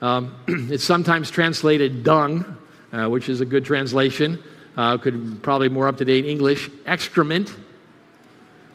Um, 0.00 0.34
it's 0.48 0.84
sometimes 0.84 1.30
translated 1.30 2.02
dung, 2.02 2.56
uh, 2.92 3.08
which 3.08 3.28
is 3.28 3.40
a 3.40 3.46
good 3.46 3.64
translation. 3.64 4.42
Uh, 4.76 4.98
could 4.98 5.42
probably 5.42 5.68
more 5.68 5.86
up 5.86 5.98
to 5.98 6.04
date 6.04 6.24
English. 6.24 6.70
Excrement. 6.86 7.54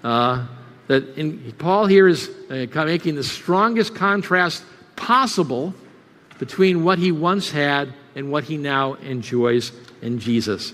Uh, 0.04 0.48
that 0.88 1.18
in, 1.18 1.52
Paul 1.58 1.86
here 1.86 2.08
is 2.08 2.30
uh, 2.50 2.66
making 2.86 3.16
the 3.16 3.24
strongest 3.24 3.94
contrast 3.94 4.64
possible 4.96 5.74
between 6.40 6.84
what 6.84 6.98
he 6.98 7.12
once 7.12 7.52
had 7.52 7.94
and 8.16 8.32
what 8.32 8.46
he 8.46 8.58
now 8.58 8.94
enjoys 8.96 9.72
in 10.02 10.20
Jesus. 10.20 10.74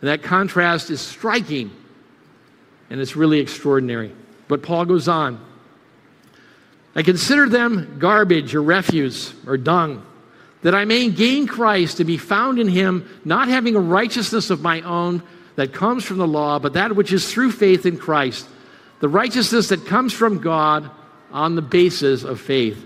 And 0.00 0.08
that 0.08 0.22
contrast 0.22 0.90
is 0.90 1.00
striking 1.00 1.70
and 2.90 3.00
it's 3.00 3.16
really 3.16 3.40
extraordinary. 3.40 4.12
But 4.46 4.62
Paul 4.62 4.84
goes 4.84 5.08
on 5.08 5.44
I 6.94 7.02
consider 7.02 7.48
them 7.48 7.98
garbage 7.98 8.54
or 8.54 8.62
refuse 8.62 9.32
or 9.46 9.56
dung 9.56 10.04
that 10.62 10.74
I 10.74 10.84
may 10.84 11.08
gain 11.10 11.46
Christ 11.46 12.00
and 12.00 12.06
be 12.06 12.18
found 12.18 12.58
in 12.58 12.66
him, 12.66 13.08
not 13.24 13.48
having 13.48 13.76
a 13.76 13.80
righteousness 13.80 14.50
of 14.50 14.60
my 14.60 14.80
own 14.80 15.22
that 15.54 15.72
comes 15.72 16.04
from 16.04 16.18
the 16.18 16.26
law, 16.26 16.58
but 16.58 16.72
that 16.72 16.96
which 16.96 17.12
is 17.12 17.32
through 17.32 17.52
faith 17.52 17.86
in 17.86 17.98
Christ, 17.98 18.48
the 19.00 19.08
righteousness 19.08 19.68
that 19.68 19.86
comes 19.86 20.12
from 20.12 20.40
God 20.40 20.90
on 21.30 21.54
the 21.54 21.62
basis 21.62 22.24
of 22.24 22.40
faith. 22.40 22.84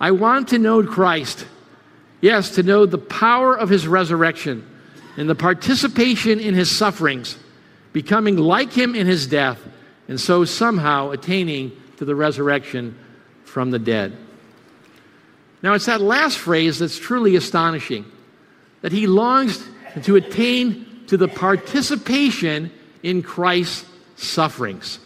I 0.00 0.12
want 0.12 0.48
to 0.48 0.58
know 0.58 0.84
Christ, 0.84 1.44
yes, 2.20 2.50
to 2.54 2.62
know 2.62 2.86
the 2.86 2.98
power 2.98 3.58
of 3.58 3.68
his 3.68 3.88
resurrection 3.88 4.64
and 5.18 5.28
the 5.28 5.34
participation 5.34 6.38
in 6.38 6.54
his 6.54 6.70
sufferings, 6.70 7.36
becoming 7.92 8.36
like 8.36 8.72
him 8.72 8.94
in 8.94 9.08
his 9.08 9.26
death, 9.26 9.60
and 10.06 10.18
so 10.20 10.44
somehow 10.44 11.10
attaining 11.10 11.72
to 11.96 12.04
the 12.04 12.14
resurrection 12.14 12.96
from 13.44 13.72
the 13.72 13.80
dead. 13.80 14.16
Now, 15.60 15.74
it's 15.74 15.86
that 15.86 16.00
last 16.00 16.38
phrase 16.38 16.78
that's 16.78 16.96
truly 16.96 17.34
astonishing 17.34 18.04
that 18.82 18.92
he 18.92 19.08
longs 19.08 19.60
to 20.04 20.14
attain 20.14 20.86
to 21.08 21.16
the 21.16 21.26
participation 21.26 22.70
in 23.02 23.20
Christ's 23.22 23.86
sufferings. 24.14 25.00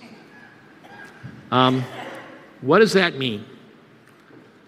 Um, 1.51 1.83
what 2.61 2.81
does 2.81 2.93
that 2.93 3.17
mean? 3.17 3.47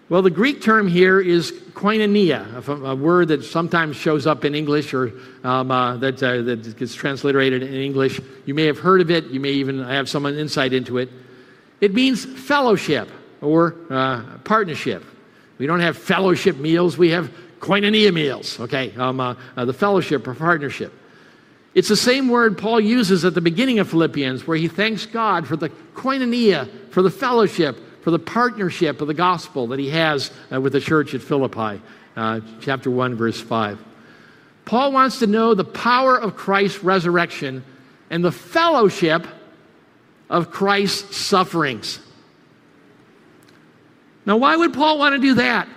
Well, 0.07 0.21
the 0.21 0.29
Greek 0.29 0.61
term 0.61 0.87
here 0.87 1.19
is 1.19 1.51
koinonia, 1.73 2.67
a, 2.67 2.95
word 2.95 3.29
that 3.29 3.43
sometimes 3.43 3.95
shows 3.95 4.27
up 4.27 4.45
in 4.45 4.53
English 4.53 4.93
or 4.93 5.11
um, 5.43 5.71
uh, 5.71 5.97
that, 5.97 6.21
uh, 6.21 6.43
that 6.43 6.77
gets 6.77 6.93
transliterated 6.93 7.63
in 7.63 7.73
English. 7.73 8.21
You 8.45 8.53
may 8.53 8.65
have 8.65 8.77
heard 8.77 9.01
of 9.01 9.09
it, 9.09 9.25
you 9.25 9.39
may 9.39 9.49
even 9.49 9.83
have 9.83 10.07
some 10.07 10.27
insight 10.27 10.73
into 10.73 10.99
it. 10.99 11.09
It 11.81 11.95
means 11.95 12.23
fellowship 12.23 13.09
or 13.41 13.75
uh, 13.89 14.21
partnership. 14.43 15.03
We 15.57 15.65
don't 15.65 15.79
have 15.79 15.97
fellowship 15.97 16.57
meals, 16.57 16.99
we 16.99 17.09
have 17.09 17.31
koinonia 17.59 18.13
meals, 18.13 18.59
okay? 18.59 18.95
Um, 18.97 19.19
uh, 19.19 19.33
uh, 19.57 19.65
the 19.65 19.73
fellowship 19.73 20.27
or 20.27 20.35
partnership. 20.35 20.93
It's 21.73 21.89
the 21.89 21.97
same 21.97 22.29
word 22.29 22.59
Paul 22.59 22.79
uses 22.79 23.25
at 23.25 23.33
the 23.33 23.41
beginning 23.41 23.79
of 23.79 23.89
Philippians, 23.89 24.45
where 24.45 24.55
he 24.55 24.67
thanks 24.67 25.07
God 25.07 25.47
for 25.47 25.55
the 25.57 25.69
koinonia, 25.95 26.69
for 26.91 27.01
the 27.01 27.09
fellowship, 27.09 27.75
for 28.05 28.11
the 28.11 28.19
partnership 28.19 29.01
of 29.01 29.07
the 29.07 29.15
gospel 29.15 29.65
that 29.65 29.79
he 29.79 29.89
has 29.89 30.29
uh, 30.53 30.61
with 30.61 30.73
the 30.73 30.79
church 30.79 31.15
at 31.15 31.23
Philippi, 31.23 31.81
uh, 32.15 32.39
chapter 32.61 32.91
1, 32.91 33.15
verse 33.15 33.41
5. 33.41 33.83
Paul 34.63 34.91
wants 34.91 35.17
to 35.19 35.27
know 35.27 35.55
the 35.55 35.63
power 35.63 36.15
of 36.15 36.35
Christ's 36.35 36.83
resurrection 36.83 37.65
and 38.11 38.23
the 38.23 38.31
fellowship 38.31 39.25
of 40.29 40.51
Christ's 40.51 41.17
sufferings. 41.17 41.99
Now, 44.23 44.37
why 44.37 44.55
would 44.55 44.75
Paul 44.75 44.99
want 44.99 45.15
to 45.15 45.19
do 45.19 45.33
that? 45.33 45.67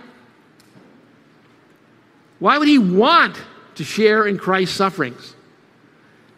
Why 2.41 2.59
would 2.59 2.69
he 2.69 2.77
want 2.77 3.41
to 3.77 3.85
share 3.85 4.27
in 4.27 4.37
Christ's 4.37 4.77
sufferings? 4.77 5.35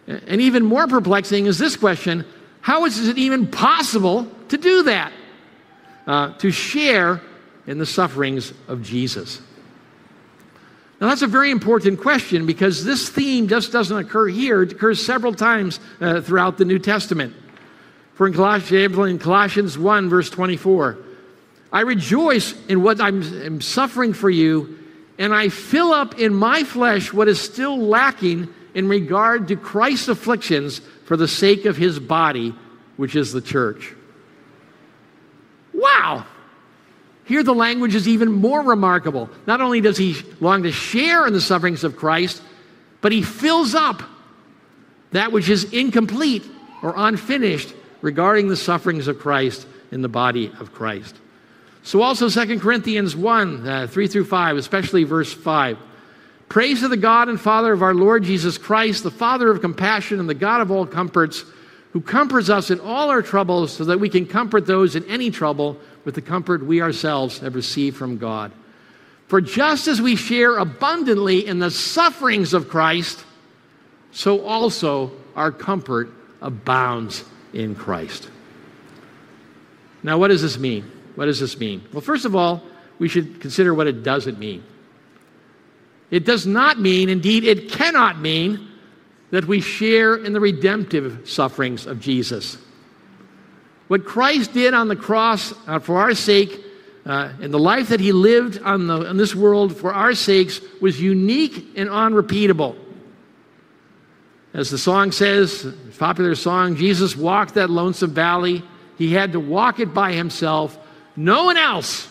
And 0.07 0.41
even 0.41 0.65
more 0.65 0.87
perplexing 0.87 1.47
is 1.47 1.59
this 1.59 1.75
question 1.75 2.25
how 2.61 2.85
is 2.85 3.09
it 3.09 3.19
even 3.19 3.49
possible 3.49 4.29
to 4.51 4.57
do 4.57 4.85
that? 4.85 5.15
Uh, 6.07 6.33
to 6.39 6.51
share 6.51 7.21
in 7.67 7.79
the 7.79 7.87
sufferings 7.87 8.53
of 8.69 8.83
Jesus. 8.83 9.41
Now, 11.01 11.09
that's 11.09 11.23
a 11.23 11.27
very 11.27 11.51
important 11.51 12.01
question 12.01 12.45
because 12.47 12.85
this 12.85 13.09
theme 13.09 13.49
just 13.49 13.73
doesn't 13.73 13.97
occur 13.97 14.27
here. 14.27 14.63
It 14.63 14.73
occurs 14.73 15.05
several 15.05 15.33
times 15.33 15.81
uh, 16.01 16.21
throughout 16.21 16.59
the 16.59 16.65
New 16.65 16.79
Testament. 16.79 17.35
For 18.15 18.27
in 18.27 18.35
Colossians, 18.35 18.99
in 18.99 19.19
Colossians 19.19 19.79
1, 19.79 20.09
verse 20.11 20.29
24, 20.29 20.99
I 21.73 21.83
rejoice 21.83 22.55
in 22.67 22.83
what 22.83 23.01
I'm, 23.01 23.23
I'm 23.43 23.61
suffering 23.61 24.13
for 24.13 24.29
you, 24.29 24.79
and 25.19 25.35
I 25.35 25.49
fill 25.49 25.93
up 25.93 26.19
in 26.19 26.35
my 26.35 26.65
flesh 26.65 27.13
what 27.13 27.29
is 27.29 27.41
still 27.41 27.79
lacking 27.79 28.53
in 28.75 28.89
regard 28.89 29.49
to 29.49 29.57
Christ's 29.57 30.09
afflictions 30.09 30.81
for 31.05 31.17
the 31.17 31.29
sake 31.29 31.65
of 31.65 31.77
his 31.77 31.99
body, 31.99 32.55
which 32.97 33.17
is 33.17 33.33
the 33.33 33.41
church. 33.41 33.95
Wow! 35.81 36.27
Here, 37.25 37.43
the 37.43 37.55
language 37.55 37.95
is 37.95 38.09
even 38.09 38.33
more 38.33 38.63
remarkable. 38.63 39.31
Not 39.47 39.61
only 39.61 39.81
does 39.81 39.97
he 39.97 40.17
long 40.41 40.65
to 40.65 40.73
share 40.73 41.27
in 41.27 41.33
the 41.33 41.41
sufferings 41.41 41.85
of 41.85 41.97
Christ, 41.97 42.43
but 43.01 43.13
he 43.13 43.23
fills 43.23 43.75
up 43.75 44.03
that 45.13 45.33
which 45.33 45.49
is 45.49 45.73
incomplete 45.73 46.45
or 46.83 46.95
unfinished 46.97 47.73
regarding 48.03 48.49
the 48.49 48.57
sufferings 48.57 49.09
of 49.09 49.19
Christ 49.19 49.67
in 49.91 50.03
the 50.03 50.09
body 50.09 50.53
of 50.59 50.73
Christ. 50.73 51.17
So, 51.83 52.03
also 52.03 52.29
2 52.29 52.61
Corinthians 52.61 53.17
1 53.17 53.69
uh, 53.69 53.87
3 53.87 54.07
through 54.07 54.27
5, 54.27 54.57
especially 54.57 55.05
verse 55.05 55.33
5. 55.33 55.79
Praise 56.49 56.81
to 56.81 56.89
the 56.89 56.97
God 56.97 57.29
and 57.29 57.41
Father 57.41 57.73
of 57.73 57.83
our 57.83 57.95
Lord 57.95 58.25
Jesus 58.25 58.59
Christ, 58.59 59.05
the 59.05 59.11
Father 59.11 59.51
of 59.51 59.61
compassion 59.61 60.19
and 60.19 60.29
the 60.29 60.35
God 60.35 60.61
of 60.61 60.71
all 60.71 60.85
comforts, 60.85 61.45
who 61.93 62.01
comforts 62.01 62.49
us 62.49 62.71
in 62.71 62.81
all 62.81 63.11
our 63.11 63.23
troubles 63.23 63.73
so 63.73 63.85
that 63.85 63.99
we 63.99 64.09
can 64.09 64.27
comfort 64.27 64.67
those 64.67 64.95
in 64.95 65.05
any 65.07 65.31
trouble 65.31 65.77
with 66.05 66.15
the 66.15 66.23
comfort 66.23 66.65
we 66.65 66.81
ourselves 66.81 67.39
have 67.39 67.55
received 67.55 67.97
from 67.97 68.17
God. 68.19 68.53
For 69.27 69.41
just 69.41 69.89
as 69.89 70.01
we 70.01 70.17
share 70.17 70.57
abundantly 70.57 71.47
in 71.47 71.59
the 71.59 71.71
sufferings 71.71 72.55
of 72.55 72.69
Christ, 72.69 73.25
so 74.13 74.45
also 74.45 75.13
our 75.37 75.53
comfort 75.53 76.11
abounds 76.43 77.25
in 77.53 77.75
Christ. 77.75 78.31
Now, 80.03 80.19
what 80.19 80.29
does 80.29 80.43
this 80.43 80.59
mean? 80.59 80.91
What 81.15 81.27
does 81.27 81.41
this 81.41 81.59
mean? 81.59 81.87
Well, 81.93 82.01
first 82.01 82.25
of 82.25 82.35
all, 82.35 82.63
we 82.99 83.09
should 83.09 83.41
consider 83.41 83.75
what 83.75 83.87
it 83.87 84.03
doesn't 84.03 84.39
mean. 84.39 84.65
It 86.11 86.25
does 86.25 86.47
not 86.47 86.81
mean, 86.81 87.09
indeed, 87.09 87.45
it 87.45 87.71
cannot 87.71 88.19
mean, 88.19 88.69
that 89.31 89.45
we 89.45 89.61
share 89.61 90.17
in 90.17 90.33
the 90.33 90.41
redemptive 90.41 91.29
sufferings 91.29 91.87
of 91.87 92.01
Jesus. 92.01 92.59
What 93.89 94.05
Christ 94.05 94.53
did 94.53 94.75
on 94.75 94.89
the 94.89 94.97
cross 94.97 95.53
uh, 95.67 95.79
for 95.79 95.99
our 96.01 96.15
sake, 96.15 96.65
uh, 97.07 97.33
and 97.41 97.53
the 97.53 97.59
life 97.59 97.89
that 97.89 98.01
he 98.01 98.13
lived 98.13 98.61
on, 98.63 98.87
the, 98.87 99.09
on 99.09 99.17
this 99.17 99.35
world 99.35 99.77
for 99.77 99.93
our 99.93 100.15
sakes, 100.15 100.61
was 100.81 101.01
unique 101.01 101.73
and 101.77 101.89
unrepeatable. 101.89 102.77
As 104.53 104.71
the 104.71 104.79
song 104.79 105.13
says, 105.13 105.67
popular 105.99 106.35
song, 106.35 106.77
Jesus 106.77 107.17
walked 107.17 107.55
that 107.55 107.71
lonesome 107.71 108.13
valley. 108.13 108.63
He 108.99 109.13
had 109.13 109.33
to 109.33 109.41
walk 109.41 109.81
it 109.81 109.95
by 109.95 110.13
himself. 110.13 110.79
No 111.17 111.45
one 111.45 111.57
else 111.57 112.09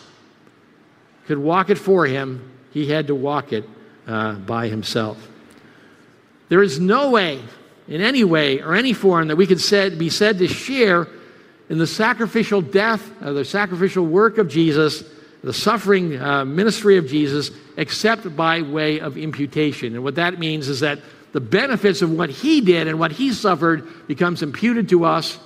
could 1.26 1.38
walk 1.38 1.70
it 1.70 1.78
for 1.78 2.06
him. 2.06 2.50
He 2.72 2.86
had 2.86 3.06
to 3.06 3.14
walk 3.14 3.52
it 3.52 3.68
uh, 4.06 4.34
by 4.34 4.68
himself. 4.68 5.29
There 6.50 6.62
is 6.62 6.78
no 6.78 7.10
way, 7.10 7.40
in 7.88 8.02
any 8.02 8.24
way 8.24 8.60
or 8.60 8.74
any 8.74 8.92
form, 8.92 9.28
that 9.28 9.36
we 9.36 9.46
could 9.46 9.60
said, 9.60 9.98
be 9.98 10.10
said 10.10 10.38
to 10.38 10.48
share 10.48 11.06
in 11.68 11.78
the 11.78 11.86
sacrificial 11.86 12.60
death, 12.60 13.08
uh, 13.22 13.32
the 13.32 13.44
sacrificial 13.44 14.04
work 14.04 14.36
of 14.36 14.48
Jesus, 14.48 15.04
the 15.44 15.52
suffering 15.52 16.20
uh, 16.20 16.44
ministry 16.44 16.98
of 16.98 17.06
Jesus, 17.06 17.52
except 17.76 18.36
by 18.36 18.62
way 18.62 18.98
of 18.98 19.16
imputation. 19.16 19.94
And 19.94 20.02
what 20.02 20.16
that 20.16 20.40
means 20.40 20.68
is 20.68 20.80
that 20.80 20.98
the 21.32 21.40
benefits 21.40 22.02
of 22.02 22.10
what 22.10 22.30
he 22.30 22.60
did 22.60 22.88
and 22.88 22.98
what 22.98 23.12
he 23.12 23.32
suffered 23.32 24.08
becomes 24.08 24.42
imputed 24.42 24.88
to 24.88 25.04
us, 25.04 25.38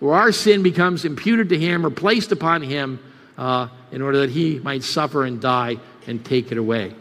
or 0.00 0.14
our 0.14 0.30
sin 0.30 0.62
becomes 0.62 1.04
imputed 1.04 1.48
to 1.48 1.58
him 1.58 1.84
or 1.84 1.90
placed 1.90 2.30
upon 2.30 2.62
him 2.62 3.00
uh, 3.36 3.66
in 3.90 4.00
order 4.00 4.20
that 4.20 4.30
he 4.30 4.60
might 4.60 4.84
suffer 4.84 5.24
and 5.24 5.40
die 5.40 5.76
and 6.06 6.24
take 6.24 6.52
it 6.52 6.58
away. 6.58 6.94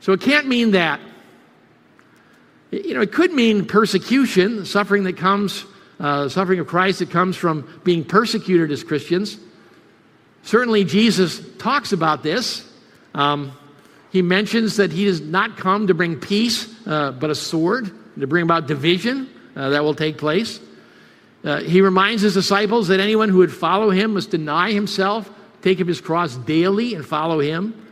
So 0.00 0.12
it 0.12 0.22
can't 0.22 0.48
mean 0.48 0.70
that. 0.70 1.00
You 2.70 2.94
know, 2.94 3.00
it 3.00 3.12
could 3.12 3.32
mean 3.32 3.64
persecution, 3.64 4.66
suffering 4.66 5.04
that 5.04 5.16
comes, 5.16 5.64
uh, 5.98 6.28
suffering 6.28 6.60
of 6.60 6.66
Christ 6.66 6.98
that 6.98 7.10
comes 7.10 7.36
from 7.36 7.80
being 7.84 8.04
persecuted 8.04 8.70
as 8.70 8.84
Christians. 8.84 9.38
Certainly, 10.42 10.84
Jesus 10.84 11.40
talks 11.58 11.92
about 11.92 12.22
this. 12.22 12.70
Um, 13.14 13.52
he 14.10 14.22
mentions 14.22 14.76
that 14.76 14.92
he 14.92 15.06
does 15.06 15.20
not 15.20 15.56
come 15.56 15.86
to 15.86 15.94
bring 15.94 16.16
peace, 16.16 16.74
uh, 16.86 17.12
but 17.12 17.30
a 17.30 17.34
sword, 17.34 17.90
to 18.18 18.26
bring 18.26 18.42
about 18.42 18.66
division 18.66 19.28
uh, 19.56 19.70
that 19.70 19.82
will 19.82 19.94
take 19.94 20.18
place. 20.18 20.60
Uh, 21.44 21.60
he 21.60 21.80
reminds 21.80 22.22
his 22.22 22.34
disciples 22.34 22.88
that 22.88 23.00
anyone 23.00 23.28
who 23.28 23.38
would 23.38 23.52
follow 23.52 23.90
him 23.90 24.14
must 24.14 24.30
deny 24.30 24.72
himself, 24.72 25.30
take 25.62 25.80
up 25.80 25.86
his 25.86 26.00
cross 26.00 26.36
daily, 26.36 26.94
and 26.94 27.06
follow 27.06 27.40
him. 27.40 27.86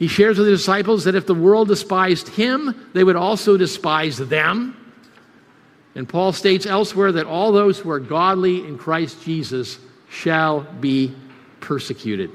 He 0.00 0.08
shares 0.08 0.38
with 0.38 0.46
the 0.46 0.52
disciples 0.52 1.04
that 1.04 1.14
if 1.14 1.26
the 1.26 1.34
world 1.34 1.68
despised 1.68 2.28
him, 2.28 2.88
they 2.94 3.04
would 3.04 3.16
also 3.16 3.58
despise 3.58 4.16
them. 4.16 4.74
And 5.94 6.08
Paul 6.08 6.32
states 6.32 6.64
elsewhere 6.64 7.12
that 7.12 7.26
all 7.26 7.52
those 7.52 7.78
who 7.78 7.90
are 7.90 8.00
godly 8.00 8.66
in 8.66 8.78
Christ 8.78 9.22
Jesus 9.22 9.78
shall 10.08 10.62
be 10.62 11.14
persecuted. 11.60 12.30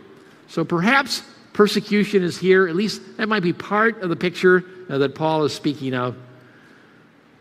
So 0.47 0.63
perhaps 0.63 1.23
persecution 1.53 2.21
is 2.21 2.37
here. 2.37 2.67
At 2.67 2.75
least 2.75 3.01
that 3.17 3.27
might 3.27 3.41
be 3.41 3.51
part 3.51 4.03
of 4.03 4.09
the 4.09 4.15
picture 4.15 4.63
that 4.87 5.15
Paul 5.15 5.43
is 5.43 5.53
speaking 5.53 5.95
of. 5.95 6.15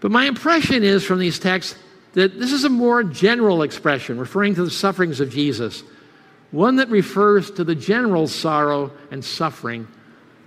But 0.00 0.10
my 0.10 0.24
impression 0.24 0.84
is 0.84 1.04
from 1.04 1.18
these 1.18 1.38
texts 1.38 1.76
that 2.14 2.38
this 2.38 2.50
is 2.50 2.64
a 2.64 2.70
more 2.70 3.04
general 3.04 3.60
expression 3.60 4.18
referring 4.18 4.54
to 4.54 4.64
the 4.64 4.70
sufferings 4.70 5.20
of 5.20 5.28
Jesus, 5.28 5.82
one 6.50 6.76
that 6.76 6.88
refers 6.88 7.50
to 7.50 7.64
the 7.64 7.74
general 7.74 8.26
sorrow 8.26 8.90
and 9.10 9.22
suffering 9.22 9.86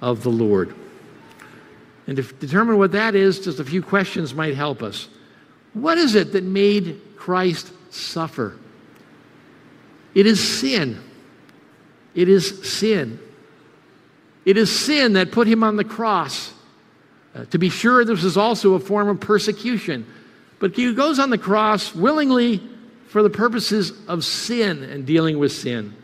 of 0.02 0.24
the 0.24 0.30
Lord. 0.30 0.76
And 2.08 2.18
to 2.18 2.24
determine 2.24 2.78
what 2.78 2.94
that 2.94 3.16
is, 3.16 3.40
just 3.40 3.60
a 3.60 3.66
few 3.66 3.82
questions 3.82 4.34
might 4.34 4.56
help 4.56 4.82
us. 4.82 5.10
What 5.74 5.98
is 5.98 6.16
it 6.16 6.32
that 6.34 6.44
made 6.44 7.02
Christ 7.18 7.72
suffer? 7.92 8.58
It 10.16 10.26
is 10.26 10.60
sin. 10.60 11.02
It 12.16 12.30
is 12.30 12.68
sin. 12.68 13.20
It 14.46 14.58
is 14.58 14.74
sin 14.74 15.14
that 15.14 15.32
put 15.32 15.48
him 15.48 15.64
on 15.64 15.76
the 15.76 15.84
cross. 15.84 16.54
Uh, 17.36 17.46
to 17.46 17.58
be 17.58 17.70
sure, 17.70 18.06
this 18.06 18.24
is 18.24 18.38
also 18.38 18.74
a 18.74 18.80
form 18.80 19.10
of 19.10 19.20
persecution. 19.20 20.06
But 20.60 20.76
he 20.76 20.94
goes 20.94 21.20
on 21.20 21.30
the 21.30 21.38
cross 21.38 21.94
willingly 21.94 22.62
for 23.10 23.22
the 23.22 23.30
purposes 23.30 23.92
of 24.08 24.24
sin 24.24 24.84
and 24.84 25.06
dealing 25.06 25.38
with 25.38 25.52
sin. 25.52 25.96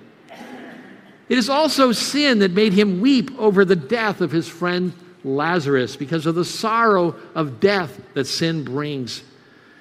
It 1.34 1.39
is 1.39 1.50
also 1.50 1.91
sin 1.93 2.38
that 2.39 2.52
made 2.52 2.74
him 2.74 3.02
weep 3.02 3.32
over 3.39 3.65
the 3.65 3.76
death 3.76 4.22
of 4.22 4.30
his 4.30 4.48
friend 4.48 4.93
Lazarus 5.24 5.96
because 5.96 6.28
of 6.28 6.36
the 6.36 6.46
sorrow 6.46 7.15
of 7.34 7.60
death 7.60 8.00
that 8.13 8.28
sin 8.28 8.63
brings. 8.63 9.24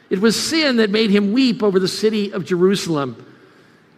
It 0.08 0.18
was 0.18 0.34
sin 0.34 0.76
that 0.76 0.88
made 0.88 1.10
him 1.10 1.34
weep 1.34 1.62
over 1.62 1.78
the 1.78 1.88
city 1.88 2.32
of 2.32 2.46
Jerusalem. 2.46 3.22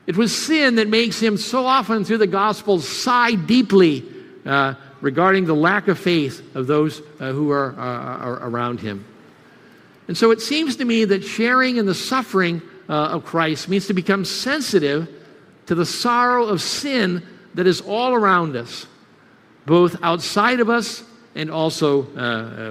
It 0.09 0.17
was 0.17 0.37
sin 0.37 0.75
that 0.75 0.89
makes 0.89 1.21
him 1.21 1.37
so 1.37 1.65
often 1.65 2.05
through 2.05 2.19
the 2.19 2.27
Gospels 2.27 2.89
sigh 2.89 3.37
deeply 3.37 4.05
uh, 4.45 4.75
regarding 5.01 5.45
the 5.45 5.55
lack 5.55 5.87
of 5.87 5.97
faith 5.97 6.57
of 6.57 6.67
those 6.67 7.03
uh, 7.21 7.31
who 7.31 7.53
are, 7.53 7.71
uh, 7.79 8.19
are, 8.19 8.49
around 8.49 8.81
him. 8.81 9.05
And 10.09 10.17
so 10.17 10.33
it 10.33 10.41
seems 10.41 10.75
to 10.75 10.85
me 10.85 11.05
that 11.05 11.23
sharing 11.23 11.77
in 11.77 11.87
the 11.87 11.95
suffering 11.95 12.63
uh, 12.89 13.11
of 13.11 13.25
Christ 13.25 13.69
means 13.69 13.87
to 13.87 13.95
become 13.95 14.25
sensitive 14.25 15.09
to 15.67 15.77
the 15.77 15.87
sorrow 15.87 16.47
of 16.47 16.61
sin 16.61 17.25
that 17.55 17.67
is 17.67 17.81
all 17.81 18.15
around 18.15 18.57
us, 18.57 18.87
both 19.67 19.97
outside 20.03 20.61
of 20.61 20.69
us 20.69 21.03
and 21.35 21.51
also 21.51 22.07
uh, 22.17 22.21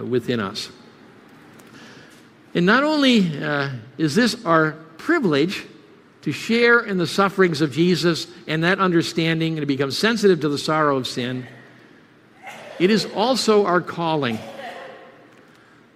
uh, 0.02 0.06
within 0.06 0.40
us. 0.40 0.70
And 2.54 2.66
not 2.66 2.84
only 2.84 3.18
is 3.98 4.14
this 4.14 4.46
our 4.46 4.74
privilege, 4.98 5.66
to 6.24 6.32
share 6.32 6.80
in 6.80 6.98
the 6.98 7.06
sufferings 7.06 7.60
of 7.60 7.72
Jesus 7.74 8.28
and 8.48 8.64
that 8.64 8.80
understanding 8.80 9.54
and 9.54 9.62
to 9.62 9.66
become 9.66 9.92
sensitive 9.92 10.40
to 10.40 10.50
the 10.50 10.58
sorrow 10.58 10.96
of 10.96 11.06
sin, 11.06 11.46
it 12.80 12.90
is 12.90 13.06
also 13.14 13.66
our 13.66 13.82
calling. 13.82 14.40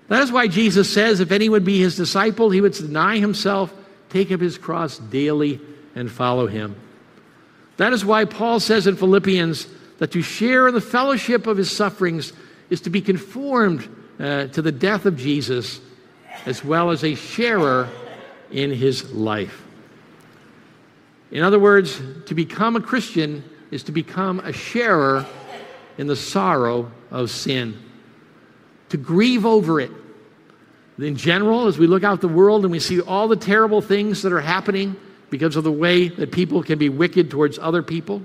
That 0.10 0.22
is 0.22 0.32
why 0.32 0.48
Jesus 0.48 0.94
says 0.94 1.22
if 1.22 1.32
anyone 1.32 1.64
be 1.64 1.80
his 1.80 1.96
disciple, 1.96 2.50
he 2.50 2.60
would 2.60 2.74
deny 2.74 3.20
himself, 3.20 3.74
take 4.10 4.32
up 4.32 4.42
his 4.42 4.58
cross 4.58 4.98
daily, 4.98 5.62
and 5.96 6.12
follow 6.12 6.46
him. 6.46 6.76
That 7.78 7.94
is 7.94 8.04
why 8.04 8.26
Paul 8.26 8.60
says 8.60 8.88
in 8.88 8.96
Philippians 8.96 9.68
that 10.00 10.12
to 10.12 10.22
share 10.22 10.68
in 10.68 10.74
the 10.74 10.82
fellowship 10.82 11.48
of 11.48 11.58
his 11.58 11.72
sufferings 11.72 12.34
is 12.70 12.82
to 12.82 12.90
be 12.90 13.02
conformed 13.02 13.88
uh, 14.20 14.48
to 14.48 14.62
the 14.62 14.72
death 14.72 15.06
of 15.06 15.16
Jesus, 15.16 15.80
as 16.46 16.64
well 16.64 16.90
as 16.90 17.04
a 17.04 17.16
sharer 17.16 17.88
in 18.52 18.72
his 18.72 19.12
life. 19.14 19.64
In 21.32 21.44
other 21.44 21.60
words, 21.60 22.02
to 22.26 22.34
become 22.34 22.76
a 22.76 22.82
Christian 22.82 23.44
is 23.70 23.84
to 23.84 23.92
become 23.92 24.40
a 24.40 24.54
sharer 24.54 25.26
in 25.98 26.08
the 26.08 26.16
sorrow 26.16 26.92
of 27.12 27.30
sin, 27.30 27.78
to 28.90 28.98
grieve 28.98 29.46
over 29.46 29.80
it. 29.80 29.92
In 30.98 31.16
general, 31.16 31.68
as 31.68 31.78
we 31.78 31.86
look 31.86 32.04
out 32.04 32.22
the 32.22 32.28
world 32.28 32.64
and 32.64 32.72
we 32.72 32.80
see 32.80 33.02
all 33.02 33.28
the 33.28 33.36
terrible 33.36 33.82
things 33.82 34.24
that 34.24 34.34
are 34.34 34.42
happening 34.42 34.96
because 35.30 35.56
of 35.56 35.64
the 35.64 35.72
way 35.72 36.08
that 36.10 36.32
people 36.32 36.64
can 36.64 36.80
be 36.80 36.90
wicked 36.90 37.30
towards 37.30 37.60
other 37.60 37.84
people, 37.84 38.22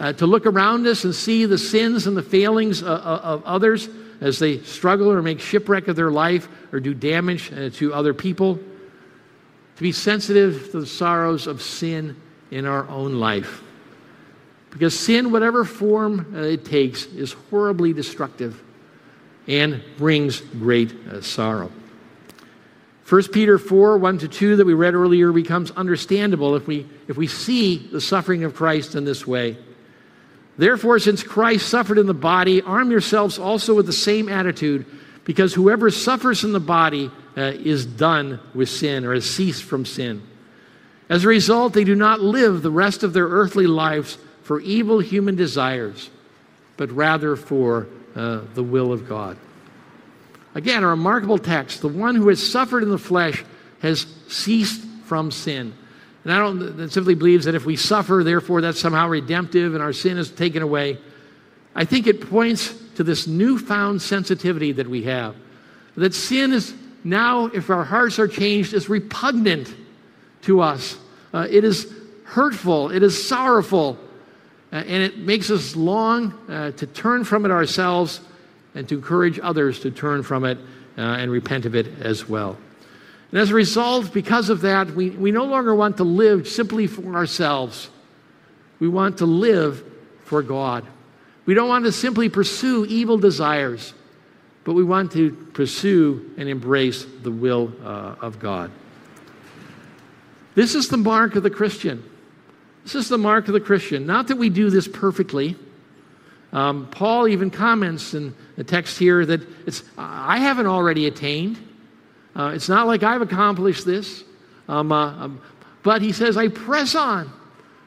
uh, 0.00 0.12
to 0.12 0.26
look 0.26 0.46
around 0.46 0.86
us 0.86 1.04
and 1.04 1.14
see 1.14 1.44
the 1.44 1.58
sins 1.58 2.06
and 2.06 2.16
the 2.16 2.22
failings 2.22 2.82
of, 2.82 3.00
of 3.00 3.44
others 3.44 3.88
as 4.20 4.38
they 4.38 4.58
struggle 4.60 5.10
or 5.10 5.22
make 5.22 5.40
shipwreck 5.40 5.88
of 5.88 5.96
their 5.96 6.10
life 6.10 6.48
or 6.72 6.80
do 6.80 6.94
damage 6.94 7.52
uh, 7.52 7.70
to 7.70 7.94
other 7.94 8.14
people, 8.14 8.56
to 8.56 9.82
be 9.82 9.92
sensitive 9.92 10.70
to 10.70 10.80
the 10.80 10.86
sorrows 10.86 11.46
of 11.46 11.62
sin 11.62 12.16
in 12.50 12.64
our 12.64 12.88
own 12.88 13.14
life. 13.14 13.62
Because 14.70 14.98
sin, 14.98 15.32
whatever 15.32 15.64
form 15.64 16.34
uh, 16.34 16.40
it 16.40 16.64
takes, 16.64 17.06
is 17.06 17.32
horribly 17.50 17.92
destructive 17.92 18.62
and 19.46 19.82
brings 19.96 20.40
great 20.40 20.92
uh, 21.08 21.20
sorrow. 21.22 21.72
1 23.08 23.28
Peter 23.28 23.58
4 23.58 23.96
1 23.96 24.18
to 24.18 24.28
2 24.28 24.56
that 24.56 24.66
we 24.66 24.74
read 24.74 24.94
earlier 24.94 25.32
becomes 25.32 25.70
understandable 25.70 26.54
if 26.56 26.66
we, 26.66 26.86
if 27.08 27.16
we 27.16 27.26
see 27.26 27.78
the 27.78 28.02
suffering 28.02 28.44
of 28.44 28.54
Christ 28.54 28.94
in 28.94 29.06
this 29.06 29.26
way. 29.26 29.56
Therefore, 30.58 30.98
since 30.98 31.22
Christ 31.22 31.68
suffered 31.68 31.96
in 31.96 32.06
the 32.06 32.12
body, 32.12 32.60
arm 32.60 32.90
yourselves 32.90 33.38
also 33.38 33.74
with 33.74 33.86
the 33.86 33.92
same 33.94 34.28
attitude, 34.28 34.84
because 35.24 35.54
whoever 35.54 35.90
suffers 35.90 36.44
in 36.44 36.52
the 36.52 36.60
body 36.60 37.10
uh, 37.36 37.40
is 37.42 37.86
done 37.86 38.40
with 38.54 38.68
sin 38.68 39.06
or 39.06 39.14
has 39.14 39.28
ceased 39.28 39.62
from 39.62 39.86
sin. 39.86 40.22
As 41.08 41.24
a 41.24 41.28
result, 41.28 41.72
they 41.72 41.84
do 41.84 41.94
not 41.94 42.20
live 42.20 42.60
the 42.60 42.70
rest 42.70 43.02
of 43.04 43.14
their 43.14 43.28
earthly 43.28 43.66
lives 43.66 44.18
for 44.42 44.60
evil 44.60 44.98
human 44.98 45.34
desires, 45.34 46.10
but 46.76 46.90
rather 46.90 47.36
for 47.36 47.86
uh, 48.14 48.40
the 48.54 48.62
will 48.62 48.92
of 48.92 49.08
God. 49.08 49.38
Again, 50.58 50.82
a 50.82 50.88
remarkable 50.88 51.38
text. 51.38 51.82
The 51.82 51.88
one 51.88 52.16
who 52.16 52.26
has 52.30 52.44
suffered 52.44 52.82
in 52.82 52.88
the 52.88 52.98
flesh 52.98 53.44
has 53.80 54.08
ceased 54.26 54.84
from 55.04 55.30
sin. 55.30 55.72
And 56.24 56.32
I 56.32 56.38
don't 56.40 56.88
simply 56.90 57.14
believes 57.14 57.44
that 57.44 57.54
if 57.54 57.64
we 57.64 57.76
suffer, 57.76 58.22
therefore 58.24 58.60
that's 58.60 58.80
somehow 58.80 59.06
redemptive 59.06 59.74
and 59.74 59.82
our 59.82 59.92
sin 59.92 60.18
is 60.18 60.32
taken 60.32 60.60
away. 60.60 60.98
I 61.76 61.84
think 61.84 62.08
it 62.08 62.28
points 62.28 62.74
to 62.96 63.04
this 63.04 63.28
newfound 63.28 64.02
sensitivity 64.02 64.72
that 64.72 64.88
we 64.88 65.04
have. 65.04 65.36
That 65.94 66.12
sin 66.12 66.52
is 66.52 66.74
now, 67.04 67.46
if 67.46 67.70
our 67.70 67.84
hearts 67.84 68.18
are 68.18 68.26
changed, 68.26 68.74
is 68.74 68.88
repugnant 68.88 69.72
to 70.42 70.60
us. 70.60 70.98
Uh, 71.32 71.46
it 71.48 71.62
is 71.62 71.86
hurtful, 72.24 72.90
it 72.90 73.04
is 73.04 73.28
sorrowful, 73.28 73.96
uh, 74.72 74.76
and 74.76 75.04
it 75.04 75.18
makes 75.18 75.52
us 75.52 75.76
long 75.76 76.32
uh, 76.48 76.72
to 76.72 76.86
turn 76.88 77.22
from 77.22 77.44
it 77.44 77.52
ourselves 77.52 78.20
and 78.78 78.88
to 78.88 78.94
encourage 78.94 79.40
others 79.42 79.80
to 79.80 79.90
turn 79.90 80.22
from 80.22 80.44
it 80.44 80.56
uh, 80.96 81.00
and 81.00 81.32
repent 81.32 81.66
of 81.66 81.74
it 81.74 82.00
as 82.00 82.28
well. 82.28 82.56
And 83.32 83.40
as 83.40 83.50
a 83.50 83.54
result, 83.54 84.14
because 84.14 84.50
of 84.50 84.60
that, 84.60 84.92
we, 84.92 85.10
we 85.10 85.32
no 85.32 85.44
longer 85.44 85.74
want 85.74 85.96
to 85.96 86.04
live 86.04 86.46
simply 86.46 86.86
for 86.86 87.16
ourselves. 87.16 87.90
We 88.78 88.88
want 88.88 89.18
to 89.18 89.26
live 89.26 89.84
for 90.24 90.42
God. 90.42 90.86
We 91.44 91.54
don't 91.54 91.68
want 91.68 91.84
to 91.86 91.92
simply 91.92 92.28
pursue 92.28 92.86
evil 92.86 93.18
desires, 93.18 93.94
but 94.62 94.74
we 94.74 94.84
want 94.84 95.10
to 95.12 95.32
pursue 95.32 96.32
and 96.38 96.48
embrace 96.48 97.04
the 97.22 97.32
will 97.32 97.72
uh, 97.82 98.14
of 98.20 98.38
God. 98.38 98.70
This 100.54 100.76
is 100.76 100.88
the 100.88 100.96
mark 100.96 101.34
of 101.34 101.42
the 101.42 101.50
Christian. 101.50 102.08
This 102.84 102.94
is 102.94 103.08
the 103.08 103.18
mark 103.18 103.48
of 103.48 103.54
the 103.54 103.60
Christian. 103.60 104.06
Not 104.06 104.28
that 104.28 104.38
we 104.38 104.50
do 104.50 104.70
this 104.70 104.86
perfectly. 104.86 105.56
Um, 106.52 106.88
Paul 106.90 107.28
even 107.28 107.50
comments 107.50 108.14
in 108.14 108.34
the 108.56 108.64
text 108.64 108.98
here 108.98 109.24
that 109.26 109.42
it's, 109.66 109.82
I 109.98 110.38
haven't 110.38 110.66
already 110.66 111.06
attained. 111.06 111.58
Uh, 112.34 112.52
it's 112.54 112.68
not 112.68 112.86
like 112.86 113.02
I've 113.02 113.20
accomplished 113.20 113.84
this. 113.84 114.24
Um, 114.68 114.92
uh, 114.92 115.24
um, 115.24 115.42
but 115.82 116.02
he 116.02 116.12
says, 116.12 116.36
I 116.36 116.48
press 116.48 116.94
on. 116.94 117.30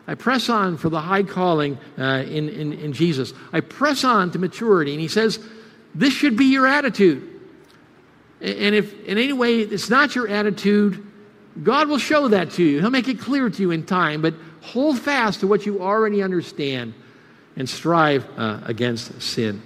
I 0.08 0.16
press 0.16 0.50
on 0.50 0.78
for 0.78 0.90
the 0.90 1.00
high 1.00 1.24
calling 1.24 1.78
uh, 1.98 2.24
in, 2.28 2.50
in, 2.50 2.74
in 2.74 2.94
Jesus. 2.94 3.34
I 3.54 3.62
press 3.62 4.04
on 4.04 4.32
to 4.32 4.40
maturity. 4.40 4.92
And 4.92 5.02
he 5.02 5.08
says, 5.08 5.40
this 5.96 6.14
should 6.14 6.38
be 6.38 6.46
your 6.46 6.68
attitude. 6.68 7.28
And 8.42 8.76
if 8.76 9.06
in 9.06 9.18
any 9.18 9.34
way 9.34 9.60
it's 9.60 9.90
not 9.90 10.16
your 10.16 10.28
attitude, 10.28 11.06
God 11.64 11.90
will 11.90 12.00
show 12.00 12.28
that 12.30 12.52
to 12.52 12.64
you. 12.64 12.80
He'll 12.80 12.90
make 12.90 13.08
it 13.08 13.20
clear 13.20 13.50
to 13.50 13.62
you 13.62 13.72
in 13.72 13.86
time. 13.86 14.22
But 14.22 14.34
hold 14.62 15.00
fast 15.00 15.42
to 15.42 15.48
what 15.48 15.66
you 15.66 15.82
already 15.82 16.24
understand 16.24 16.94
and 17.56 17.70
strive 17.70 18.28
uh, 18.38 18.60
against 18.66 19.22
sin. 19.22 19.62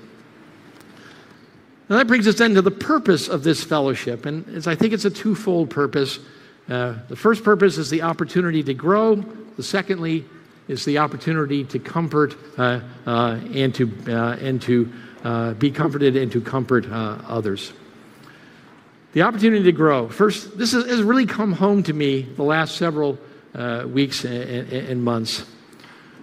Now 1.89 1.97
that 1.97 2.07
brings 2.07 2.27
us 2.27 2.35
then 2.35 2.55
to 2.55 2.61
the 2.61 2.71
purpose 2.71 3.27
of 3.27 3.43
this 3.43 3.63
fellowship, 3.63 4.25
and 4.25 4.67
I 4.67 4.73
think 4.73 4.93
it's 4.93 5.05
a 5.05 5.11
twofold 5.11 5.69
purpose. 5.69 6.19
Uh, 6.67 6.95
the 7.09 7.15
first 7.15 7.43
purpose 7.43 7.77
is 7.77 7.91
the 7.91 8.01
opportunity 8.01 8.63
to 8.63 8.73
grow. 8.73 9.15
The 9.15 9.63
secondly 9.63 10.25
is 10.67 10.83
the 10.83 10.97
opportunity 10.97 11.63
to 11.65 11.77
comfort 11.77 12.35
uh, 12.57 12.79
uh, 13.05 13.39
and 13.53 13.73
to 13.75 13.91
uh, 14.07 14.35
and 14.41 14.59
to 14.63 14.91
uh, 15.23 15.53
be 15.53 15.69
comforted 15.69 16.15
and 16.15 16.31
to 16.31 16.41
comfort 16.41 16.87
others. 16.89 17.71
The 19.13 19.21
opportunity 19.21 19.63
to 19.63 19.71
grow. 19.71 20.09
First, 20.09 20.57
this 20.57 20.73
has 20.73 21.01
really 21.03 21.25
come 21.25 21.53
home 21.53 21.83
to 21.83 21.93
me 21.93 22.23
the 22.23 22.43
last 22.43 22.77
several 22.77 23.17
weeks 23.85 24.25
and, 24.25 24.71
and 24.71 25.03
months. 25.03 25.45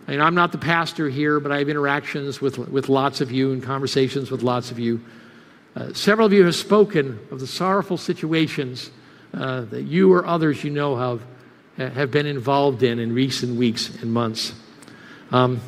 And 0.06 0.20
I'm 0.20 0.34
not 0.34 0.52
the 0.52 0.58
pastor 0.58 1.08
here, 1.08 1.38
but 1.38 1.52
I 1.52 1.58
have 1.58 1.68
interactions 1.68 2.40
with, 2.40 2.58
with 2.58 2.88
lots 2.88 3.20
of 3.20 3.30
you 3.30 3.52
and 3.52 3.62
conversations 3.62 4.30
with 4.30 4.42
lots 4.42 4.70
of 4.70 4.78
you. 4.78 5.00
Uh, 5.74 5.92
several 5.94 6.26
of 6.26 6.32
you 6.32 6.44
have 6.44 6.54
spoken 6.54 7.18
of 7.30 7.40
the 7.40 7.46
sorrowful 7.46 7.96
situations 7.96 8.90
uh, 9.32 9.62
that 9.62 9.82
you 9.82 10.12
or 10.12 10.26
others 10.26 10.62
you 10.64 10.70
know 10.70 10.96
have, 10.96 11.22
have 11.94 12.10
been 12.10 12.26
involved 12.26 12.82
in 12.82 12.98
in 12.98 13.14
recent 13.14 13.56
weeks 13.56 13.88
and 14.02 14.12
months. 14.12 14.52
Um, 15.30 15.60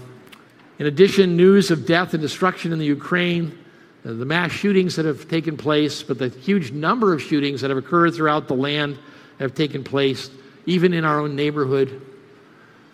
in 0.78 0.86
addition, 0.86 1.36
news 1.36 1.70
of 1.70 1.86
death 1.86 2.12
and 2.12 2.20
destruction 2.20 2.72
in 2.72 2.78
the 2.78 2.84
Ukraine, 2.84 3.56
uh, 4.04 4.12
the 4.12 4.26
mass 4.26 4.50
shootings 4.50 4.96
that 4.96 5.06
have 5.06 5.28
taken 5.28 5.56
place, 5.56 6.02
but 6.02 6.18
the 6.18 6.28
huge 6.28 6.72
number 6.72 7.14
of 7.14 7.22
shootings 7.22 7.62
that 7.62 7.70
have 7.70 7.78
occurred 7.78 8.14
throughout 8.14 8.48
the 8.48 8.54
land 8.54 8.98
have 9.38 9.54
taken 9.54 9.84
place, 9.84 10.30
even 10.66 10.92
in 10.92 11.04
our 11.04 11.20
own 11.20 11.34
neighborhood. 11.34 12.02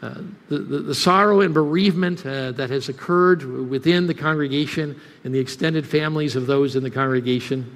Uh, 0.02 0.14
the, 0.48 0.58
the, 0.58 0.78
the, 0.78 0.94
sorrow 0.94 1.42
and 1.42 1.52
bereavement 1.52 2.24
uh, 2.24 2.52
that 2.52 2.70
has 2.70 2.88
occurred 2.88 3.44
within 3.68 4.06
the 4.06 4.14
congregation 4.14 4.98
and 5.24 5.34
the 5.34 5.38
extended 5.38 5.86
families 5.86 6.36
of 6.36 6.46
those 6.46 6.74
in 6.74 6.82
the 6.82 6.90
congregation. 6.90 7.70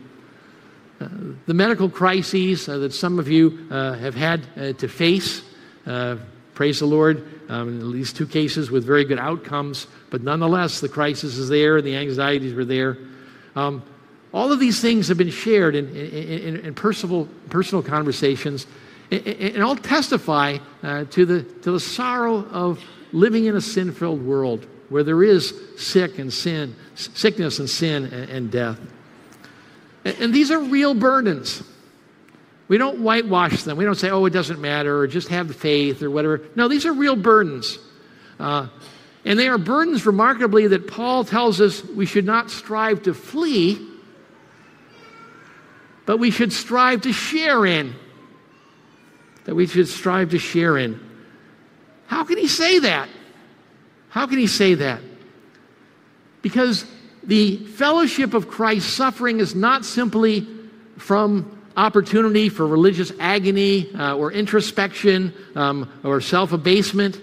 Uh, 1.02 1.08
the 1.44 1.52
medical 1.52 1.90
crises 1.90 2.66
uh, 2.66 2.78
that 2.78 2.94
some 2.94 3.18
of 3.18 3.28
you 3.28 3.66
uh, 3.70 3.92
have 3.92 4.14
had 4.14 4.42
to 4.78 4.88
face. 4.88 5.42
praise 6.54 6.78
the 6.78 6.86
Lord. 6.86 7.28
Um, 7.50 7.80
in 7.80 7.92
these 7.92 8.10
two 8.10 8.26
cases 8.26 8.70
with 8.70 8.86
very 8.86 9.04
good 9.04 9.18
outcomes, 9.18 9.86
but 10.08 10.22
nonetheless, 10.22 10.80
the 10.80 10.88
crisis 10.88 11.36
is 11.36 11.50
there 11.50 11.76
and 11.76 11.86
the 11.86 11.94
anxieties 11.94 12.54
were 12.54 12.64
there. 12.64 12.96
Um, 13.54 13.82
all 14.32 14.50
of 14.50 14.58
these 14.58 14.80
things 14.80 15.08
have 15.08 15.18
been 15.18 15.28
shared 15.28 15.74
in, 15.76 15.94
in, 15.94 16.56
in 16.56 16.74
personal, 16.74 17.28
personal 17.50 17.82
conversations 17.82 18.66
and 19.10 19.62
all 19.62 19.76
testify 19.76 20.58
uh, 20.82 21.04
to, 21.04 21.26
the, 21.26 21.42
to 21.42 21.72
the 21.72 21.80
sorrow 21.80 22.44
of 22.46 22.82
living 23.12 23.46
in 23.46 23.56
a 23.56 23.60
sin 23.60 23.92
filled 23.92 24.24
world 24.24 24.66
where 24.88 25.02
there 25.02 25.22
is 25.22 25.54
sick 25.76 26.18
and 26.18 26.32
sin, 26.32 26.74
sickness 26.94 27.58
and 27.58 27.68
sin 27.68 28.04
and, 28.04 28.30
and 28.30 28.50
death. 28.50 28.78
And, 30.04 30.16
and, 30.20 30.34
these 30.34 30.50
are 30.50 30.60
real 30.60 30.94
burdens. 30.94 31.62
We 32.68 32.78
don't 32.78 33.00
whitewash 33.00 33.62
them. 33.64 33.76
We 33.76 33.84
don't 33.84 33.94
say, 33.94 34.10
oh, 34.10 34.24
it 34.26 34.30
doesn't 34.30 34.60
matter, 34.60 34.98
or 34.98 35.06
just 35.06 35.28
have 35.28 35.54
faith, 35.54 36.02
or 36.02 36.10
whatever. 36.10 36.42
No, 36.54 36.68
these 36.68 36.86
are 36.86 36.92
real 36.92 37.16
burdens. 37.16 37.78
Uh, 38.38 38.68
and 39.24 39.38
they 39.38 39.48
are 39.48 39.58
burdens, 39.58 40.06
remarkably, 40.06 40.66
that 40.68 40.86
Paul 40.86 41.24
tells 41.24 41.60
us 41.60 41.84
we 41.84 42.06
should 42.06 42.26
not 42.26 42.50
strive 42.50 43.02
to 43.04 43.14
flee, 43.14 43.86
but 46.06 46.18
we 46.18 46.30
should 46.30 46.52
strive 46.52 47.02
to 47.02 47.12
share 47.12 47.64
in 47.64 47.94
that 49.44 49.54
we 49.54 49.66
should 49.66 49.88
strive 49.88 50.30
to 50.30 50.38
share 50.38 50.76
in. 50.78 51.00
How 52.06 52.24
can 52.24 52.38
he 52.38 52.48
say 52.48 52.80
that? 52.80 53.08
How 54.08 54.26
can 54.26 54.38
he 54.38 54.46
say 54.46 54.74
that? 54.74 55.00
Because 56.42 56.84
the 57.22 57.56
fellowship 57.56 58.34
of 58.34 58.48
Christ's 58.48 58.92
suffering 58.92 59.40
is 59.40 59.54
not 59.54 59.84
simply 59.84 60.46
from 60.98 61.62
opportunity 61.76 62.48
for 62.48 62.66
religious 62.66 63.12
agony 63.18 63.92
uh, 63.94 64.16
or 64.16 64.30
introspection 64.30 65.34
um, 65.54 65.90
or 66.04 66.20
self 66.20 66.52
abasement. 66.52 67.20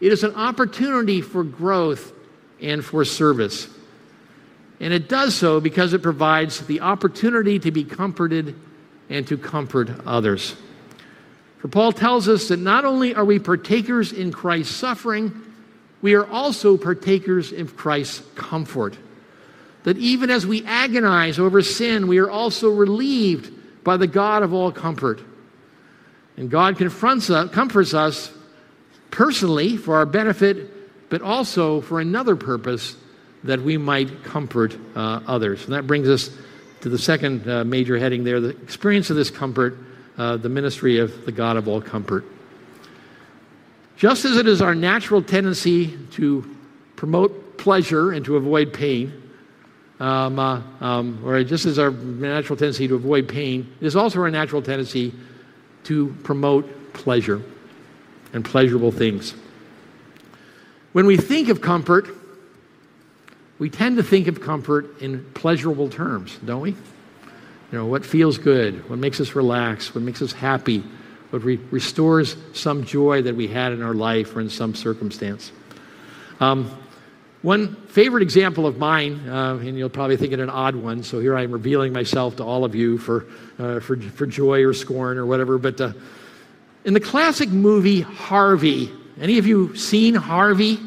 It 0.00 0.12
is 0.12 0.22
an 0.22 0.34
opportunity 0.34 1.20
for 1.20 1.42
growth 1.42 2.12
and 2.60 2.84
for 2.84 3.04
service. 3.04 3.68
And 4.80 4.92
it 4.92 5.08
does 5.08 5.34
so 5.34 5.60
because 5.60 5.94
it 5.94 6.02
provides 6.02 6.60
the 6.66 6.80
opportunity 6.80 7.58
to 7.60 7.70
be 7.70 7.84
comforted 7.84 8.54
and 9.08 9.26
to 9.28 9.38
comfort 9.38 9.90
others. 10.04 10.56
For 11.64 11.68
Paul 11.68 11.92
tells 11.92 12.28
us 12.28 12.48
that 12.48 12.58
not 12.58 12.84
only 12.84 13.14
are 13.14 13.24
we 13.24 13.38
partakers 13.38 14.12
in 14.12 14.32
Christ's 14.32 14.76
suffering, 14.76 15.32
we 16.02 16.12
are 16.12 16.26
also 16.26 16.76
partakers 16.76 17.52
in 17.52 17.68
Christ's 17.68 18.22
comfort. 18.34 18.98
That 19.84 19.96
even 19.96 20.28
as 20.28 20.46
we 20.46 20.62
agonize 20.66 21.38
over 21.38 21.62
sin, 21.62 22.06
we 22.06 22.18
are 22.18 22.28
also 22.28 22.68
relieved 22.68 23.50
by 23.82 23.96
the 23.96 24.06
God 24.06 24.42
of 24.42 24.52
all 24.52 24.72
comfort. 24.72 25.22
And 26.36 26.50
God 26.50 26.76
confronts 26.76 27.30
us, 27.30 27.50
comforts 27.50 27.94
us 27.94 28.30
personally 29.10 29.78
for 29.78 29.96
our 29.96 30.04
benefit, 30.04 31.08
but 31.08 31.22
also 31.22 31.80
for 31.80 31.98
another 31.98 32.36
purpose 32.36 32.94
that 33.42 33.62
we 33.62 33.78
might 33.78 34.22
comfort 34.22 34.76
uh, 34.94 35.20
others. 35.26 35.64
And 35.64 35.72
that 35.72 35.86
brings 35.86 36.10
us 36.10 36.28
to 36.82 36.90
the 36.90 36.98
second 36.98 37.48
uh, 37.48 37.64
major 37.64 37.98
heading 37.98 38.22
there 38.22 38.38
the 38.38 38.50
experience 38.50 39.08
of 39.08 39.16
this 39.16 39.30
comfort 39.30 39.78
uh, 40.16 40.36
the 40.36 40.48
ministry 40.48 40.98
of 40.98 41.24
the 41.24 41.32
God 41.32 41.56
of 41.56 41.68
all 41.68 41.80
comfort. 41.80 42.24
Just 43.96 44.24
as 44.24 44.36
it 44.36 44.46
is 44.46 44.60
our 44.60 44.74
natural 44.74 45.22
tendency 45.22 45.96
to 46.12 46.56
promote 46.96 47.58
pleasure 47.58 48.12
and 48.12 48.24
to 48.24 48.36
avoid 48.36 48.72
pain, 48.72 49.12
um, 50.00 50.38
uh, 50.38 50.60
um, 50.80 51.20
or 51.24 51.42
just 51.44 51.66
as 51.66 51.78
our 51.78 51.90
natural 51.90 52.56
tendency 52.56 52.88
to 52.88 52.94
avoid 52.94 53.28
pain, 53.28 53.72
it 53.80 53.86
is 53.86 53.96
also 53.96 54.20
our 54.20 54.30
natural 54.30 54.60
tendency 54.60 55.12
to 55.84 56.14
promote 56.24 56.92
pleasure 56.92 57.42
and 58.32 58.44
pleasurable 58.44 58.90
things. 58.90 59.34
When 60.92 61.06
we 61.06 61.16
think 61.16 61.48
of 61.48 61.60
comfort, 61.60 62.08
we 63.58 63.70
tend 63.70 63.96
to 63.96 64.02
think 64.02 64.26
of 64.26 64.40
comfort 64.40 65.00
in 65.00 65.24
pleasurable 65.34 65.88
terms, 65.88 66.38
don't 66.44 66.60
we? 66.60 66.74
You 67.74 67.80
know, 67.80 67.86
what 67.86 68.06
feels 68.06 68.38
good, 68.38 68.88
what 68.88 69.00
makes 69.00 69.20
us 69.20 69.34
relax, 69.34 69.96
what 69.96 70.04
makes 70.04 70.22
us 70.22 70.30
happy, 70.30 70.84
what 71.30 71.42
re- 71.42 71.58
restores 71.72 72.36
some 72.52 72.84
joy 72.84 73.22
that 73.22 73.34
we 73.34 73.48
had 73.48 73.72
in 73.72 73.82
our 73.82 73.94
life 73.94 74.36
or 74.36 74.40
in 74.40 74.48
some 74.48 74.76
circumstance. 74.76 75.50
Um, 76.38 76.70
one 77.42 77.74
favorite 77.86 78.22
example 78.22 78.68
of 78.68 78.78
mine, 78.78 79.28
uh, 79.28 79.56
and 79.56 79.76
you'll 79.76 79.88
probably 79.88 80.16
think 80.16 80.32
it 80.32 80.38
an 80.38 80.50
odd 80.50 80.76
one, 80.76 81.02
so 81.02 81.18
here 81.18 81.36
I 81.36 81.42
am 81.42 81.50
revealing 81.50 81.92
myself 81.92 82.36
to 82.36 82.44
all 82.44 82.64
of 82.64 82.76
you 82.76 82.96
for, 82.96 83.26
uh, 83.58 83.80
for, 83.80 84.00
for 84.00 84.24
joy 84.24 84.62
or 84.62 84.72
scorn 84.72 85.18
or 85.18 85.26
whatever, 85.26 85.58
but 85.58 85.80
uh, 85.80 85.94
in 86.84 86.94
the 86.94 87.00
classic 87.00 87.48
movie 87.48 88.02
Harvey, 88.02 88.92
any 89.20 89.38
of 89.38 89.48
you 89.48 89.74
seen 89.74 90.14
Harvey? 90.14 90.78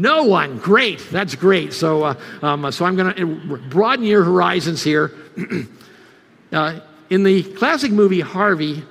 No 0.00 0.24
one. 0.24 0.56
Great. 0.56 0.98
That's 1.10 1.34
great. 1.34 1.74
So, 1.74 2.04
uh, 2.04 2.14
um, 2.40 2.72
so 2.72 2.86
I'm 2.86 2.96
going 2.96 3.14
to 3.14 3.56
broaden 3.68 4.06
your 4.06 4.24
horizons 4.24 4.82
here. 4.82 5.12
uh, 6.52 6.80
in 7.10 7.22
the 7.22 7.42
classic 7.42 7.92
movie 7.92 8.20
Harvey, 8.20 8.82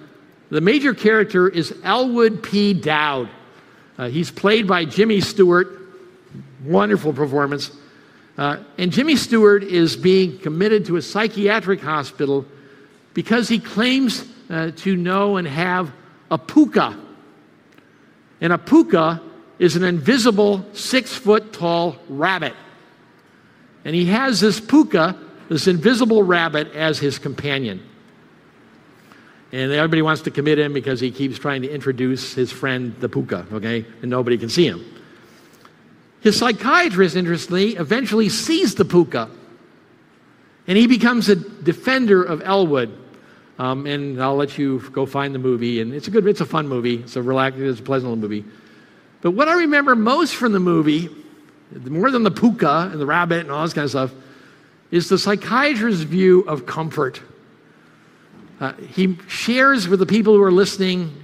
the 0.52 0.62
major 0.62 0.94
character 0.94 1.50
is 1.50 1.74
Elwood 1.84 2.44
P. 2.44 2.76
Dowd. 2.76 3.28
Uh, 3.98 4.10
he's 4.10 4.30
played 4.30 4.68
by 4.68 4.86
Jimmy 4.86 5.20
Stewart. 5.20 5.80
Wonderful 6.64 7.14
performance. 7.14 7.72
Uh, 8.38 8.58
and 8.78 8.92
Jimmy 8.92 9.16
Stewart 9.16 9.64
is 9.64 9.98
being 9.98 10.38
committed 10.38 10.86
to 10.86 10.98
a 10.98 11.02
psychiatric 11.02 11.82
hospital 11.82 12.46
because 13.16 13.50
he 13.50 13.58
claims 13.58 14.26
uh, 14.52 14.72
to 14.76 14.96
know 14.96 15.38
and 15.38 15.48
have 15.48 15.92
a 16.30 16.38
pooka. 16.38 17.04
And 18.42 18.54
a 18.54 18.60
pooka 18.60 19.22
is 19.60 19.76
an 19.76 19.84
invisible 19.84 20.66
six 20.74 21.14
foot 21.14 21.54
tall 21.54 21.98
rabbit. 22.08 22.54
And 23.86 23.94
he 23.94 24.06
has 24.06 24.40
this 24.40 24.60
pooka, 24.60 25.18
this 25.50 25.68
invisible 25.68 26.24
rabbit, 26.24 26.74
as 26.74 26.98
his 26.98 27.20
companion. 27.20 27.86
And 29.52 29.72
everybody 29.72 30.02
wants 30.02 30.22
to 30.24 30.32
commit 30.32 30.60
him 30.60 30.74
because 30.74 31.00
he 31.00 31.12
keeps 31.12 31.38
trying 31.38 31.64
to 31.64 31.70
introduce 31.70 32.34
his 32.34 32.52
friend, 32.52 32.96
the 33.00 33.10
pooka, 33.10 33.52
okay? 33.54 33.86
And 34.02 34.10
nobody 34.10 34.38
can 34.38 34.50
see 34.50 34.66
him. 34.66 34.86
His 36.22 36.38
psychiatrist, 36.38 37.16
interestingly, 37.16 37.76
eventually 37.76 38.30
sees 38.30 38.76
the 38.76 38.84
pooka. 38.84 39.30
And 40.68 40.78
he 40.78 40.86
becomes 40.86 41.30
a 41.30 41.36
defender 41.36 42.22
of 42.22 42.42
Elwood. 42.44 42.96
Um, 43.58 43.88
and 43.88 44.22
I'll 44.22 44.36
let 44.36 44.58
you 44.58 44.80
go 44.92 45.06
find 45.06 45.34
the 45.34 45.40
movie. 45.40 45.82
And 45.82 45.94
it's 45.94 46.08
a 46.08 46.12
good, 46.12 46.28
it's 46.28 46.42
a 46.42 46.46
fun 46.46 46.68
movie. 46.68 46.98
It's 46.98 47.16
a 47.16 47.22
relaxing, 47.22 47.66
it's 47.66 47.80
a 47.80 47.84
pleasant 47.84 48.12
little 48.12 48.22
movie. 48.22 48.46
But 49.22 49.32
what 49.32 49.48
I 49.48 49.54
remember 49.54 49.96
most 49.96 50.36
from 50.36 50.54
the 50.54 50.60
movie, 50.60 51.10
more 51.86 52.12
than 52.12 52.24
the 52.24 52.32
pooka 52.32 52.92
and 52.92 53.00
the 53.00 53.06
rabbit 53.06 53.42
and 53.42 53.52
all 53.52 53.64
this 53.64 53.74
kind 53.74 53.86
of 53.86 53.92
stuff, 53.92 54.12
is 54.92 55.10
the 55.10 55.18
psychiatrist's 55.18 56.04
view 56.04 56.42
of 56.42 56.66
comfort. 56.66 57.22
Uh, 58.60 58.74
he 58.74 59.18
shares 59.28 59.88
with 59.88 60.00
the 60.00 60.06
people 60.06 60.34
who 60.34 60.42
are 60.42 60.52
listening 60.52 61.24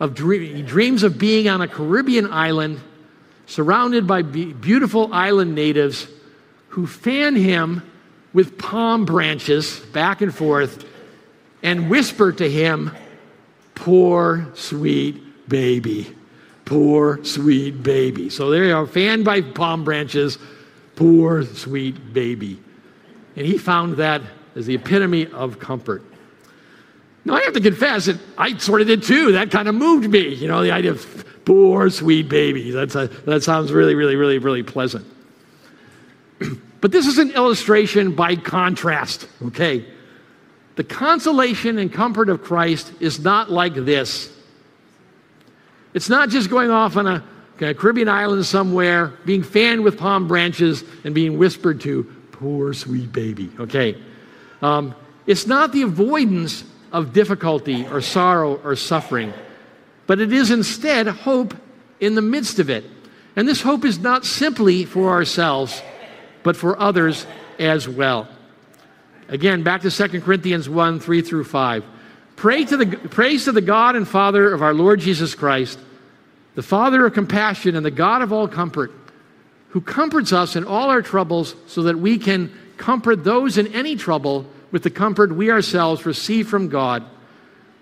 of 0.00 0.14
dream, 0.14 0.56
he 0.56 0.62
dreams 0.62 1.02
of 1.02 1.18
being 1.18 1.48
on 1.48 1.62
a 1.62 1.68
Caribbean 1.68 2.30
island 2.30 2.80
surrounded 3.46 4.06
by 4.06 4.22
be- 4.22 4.52
beautiful 4.52 5.12
island 5.12 5.54
natives 5.54 6.08
who 6.68 6.86
fan 6.86 7.34
him 7.34 7.82
with 8.32 8.58
palm 8.58 9.04
branches 9.06 9.80
back 9.92 10.20
and 10.20 10.34
forth 10.34 10.84
and 11.62 11.88
whisper 11.88 12.32
to 12.32 12.50
him, 12.50 12.90
Poor 13.74 14.48
sweet 14.54 15.48
baby. 15.48 16.14
Poor 16.66 17.24
sweet 17.24 17.82
baby. 17.82 18.28
So 18.28 18.50
there 18.50 18.64
you 18.64 18.74
are, 18.74 18.86
fanned 18.86 19.24
by 19.24 19.40
palm 19.40 19.84
branches, 19.84 20.36
poor 20.96 21.44
sweet 21.44 22.12
baby. 22.12 22.60
And 23.36 23.46
he 23.46 23.56
found 23.56 23.96
that 23.96 24.20
as 24.56 24.66
the 24.66 24.74
epitome 24.74 25.28
of 25.28 25.58
comfort. 25.60 26.02
Now, 27.24 27.34
I 27.34 27.42
have 27.42 27.54
to 27.54 27.60
confess 27.60 28.06
that 28.06 28.18
I 28.36 28.56
sort 28.58 28.80
of 28.80 28.88
did 28.88 29.02
too. 29.02 29.32
That 29.32 29.50
kind 29.50 29.68
of 29.68 29.74
moved 29.74 30.10
me, 30.10 30.34
you 30.34 30.48
know, 30.48 30.62
the 30.62 30.72
idea 30.72 30.90
of 30.90 31.44
poor, 31.44 31.88
sweet 31.88 32.28
baby. 32.28 32.70
That's 32.72 32.94
a, 32.94 33.06
that 33.26 33.42
sounds 33.42 33.72
really, 33.72 33.94
really, 33.94 34.16
really, 34.16 34.38
really 34.38 34.62
pleasant. 34.62 35.06
but 36.80 36.90
this 36.92 37.06
is 37.06 37.18
an 37.18 37.30
illustration 37.32 38.14
by 38.14 38.36
contrast, 38.36 39.28
okay? 39.46 39.84
The 40.74 40.84
consolation 40.84 41.78
and 41.78 41.92
comfort 41.92 42.28
of 42.28 42.42
Christ 42.42 42.92
is 43.00 43.20
not 43.20 43.50
like 43.50 43.74
this. 43.74 44.32
It's 45.96 46.10
not 46.10 46.28
just 46.28 46.50
going 46.50 46.70
off 46.70 46.98
on 46.98 47.06
a, 47.06 47.24
a 47.58 47.72
Caribbean 47.72 48.06
island 48.06 48.44
somewhere, 48.44 49.14
being 49.24 49.42
fanned 49.42 49.82
with 49.82 49.96
palm 49.96 50.28
branches 50.28 50.84
and 51.04 51.14
being 51.14 51.38
whispered 51.38 51.80
to, 51.80 52.04
poor, 52.32 52.74
sweet 52.74 53.10
baby, 53.12 53.50
okay? 53.58 53.96
Um, 54.60 54.94
it's 55.26 55.46
not 55.46 55.72
the 55.72 55.80
avoidance 55.80 56.64
of 56.92 57.14
difficulty 57.14 57.86
or 57.86 58.02
sorrow 58.02 58.56
or 58.56 58.76
suffering, 58.76 59.32
but 60.06 60.20
it 60.20 60.34
is 60.34 60.50
instead 60.50 61.06
hope 61.06 61.54
in 61.98 62.14
the 62.14 62.20
midst 62.20 62.58
of 62.58 62.68
it. 62.68 62.84
And 63.34 63.48
this 63.48 63.62
hope 63.62 63.86
is 63.86 63.98
not 63.98 64.26
simply 64.26 64.84
for 64.84 65.08
ourselves, 65.08 65.80
but 66.42 66.58
for 66.58 66.78
others 66.78 67.26
as 67.58 67.88
well. 67.88 68.28
Again, 69.30 69.62
back 69.62 69.80
to 69.80 69.90
2 69.90 70.20
Corinthians 70.20 70.68
1 70.68 71.00
3 71.00 71.22
through 71.22 71.44
5. 71.44 71.84
Pray 72.36 72.66
to 72.66 72.76
the, 72.76 72.86
praise 73.08 73.46
to 73.46 73.52
the 73.52 73.62
God 73.62 73.96
and 73.96 74.06
Father 74.06 74.52
of 74.52 74.60
our 74.60 74.74
Lord 74.74 75.00
Jesus 75.00 75.34
Christ, 75.34 75.78
the 76.56 76.62
Father 76.62 77.06
of 77.06 77.12
compassion 77.12 77.76
and 77.76 77.86
the 77.86 77.90
God 77.90 78.22
of 78.22 78.32
all 78.32 78.48
comfort, 78.48 78.90
who 79.68 79.80
comforts 79.80 80.32
us 80.32 80.56
in 80.56 80.64
all 80.64 80.90
our 80.90 81.02
troubles 81.02 81.54
so 81.66 81.84
that 81.84 81.98
we 81.98 82.18
can 82.18 82.50
comfort 82.78 83.22
those 83.24 83.58
in 83.58 83.72
any 83.74 83.94
trouble 83.94 84.46
with 84.72 84.82
the 84.82 84.90
comfort 84.90 85.36
we 85.36 85.50
ourselves 85.50 86.04
receive 86.04 86.48
from 86.48 86.68
God. 86.68 87.04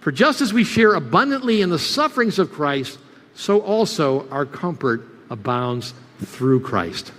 For 0.00 0.12
just 0.12 0.40
as 0.40 0.52
we 0.52 0.64
share 0.64 0.94
abundantly 0.94 1.62
in 1.62 1.70
the 1.70 1.78
sufferings 1.78 2.38
of 2.38 2.52
Christ, 2.52 2.98
so 3.34 3.60
also 3.60 4.28
our 4.28 4.44
comfort 4.44 5.08
abounds 5.30 5.94
through 6.20 6.60
Christ. 6.60 7.12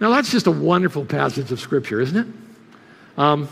Now, 0.00 0.10
that's 0.10 0.30
just 0.30 0.46
a 0.46 0.52
wonderful 0.52 1.04
passage 1.04 1.50
of 1.50 1.58
Scripture, 1.58 2.00
isn't 2.00 2.16
it? 2.16 2.34
Um, 3.16 3.48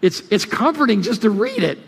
it's, 0.00 0.20
it's 0.30 0.46
comforting 0.46 1.02
just 1.02 1.22
to 1.22 1.30
read 1.30 1.62
it. 1.62 1.78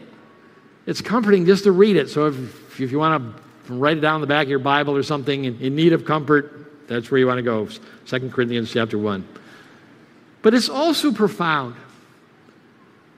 It's 0.87 1.01
comforting 1.01 1.47
just 1.47 1.65
to 1.65 1.73
read 1.73 1.97
it. 1.97 2.11
So, 2.11 2.27
if, 2.27 2.64
if 2.81 2.93
you 2.93 2.99
want 2.99 3.35
to 3.67 3.75
write 3.75 3.99
it 3.99 4.01
down 4.01 4.17
in 4.17 4.21
the 4.21 4.27
back 4.27 4.45
of 4.45 4.51
your 4.51 4.59
Bible 4.59 4.97
or 4.97 5.03
something 5.03 5.45
in, 5.45 5.61
in 5.61 5.75
need 5.75 5.93
of 5.93 6.05
comfort, 6.05 6.87
that's 6.89 7.11
where 7.11 7.19
you 7.19 7.27
want 7.27 7.39
to 7.39 7.43
go. 7.43 7.69
2 8.07 8.31
Corinthians 8.31 8.73
chapter 8.73 8.99
1. 8.99 9.27
But 10.43 10.55
it's 10.55 10.69
also 10.69 11.13
profound 11.13 11.75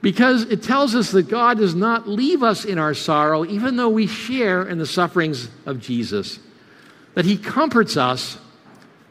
because 0.01 0.43
it 0.43 0.63
tells 0.63 0.95
us 0.95 1.11
that 1.11 1.27
God 1.27 1.57
does 1.57 1.75
not 1.75 2.07
leave 2.07 2.43
us 2.43 2.63
in 2.63 2.77
our 2.77 2.93
sorrow, 2.93 3.43
even 3.45 3.75
though 3.75 3.89
we 3.89 4.07
share 4.07 4.67
in 4.67 4.77
the 4.77 4.85
sufferings 4.85 5.49
of 5.65 5.79
Jesus. 5.79 6.39
That 7.15 7.25
He 7.25 7.37
comforts 7.37 7.97
us, 7.97 8.37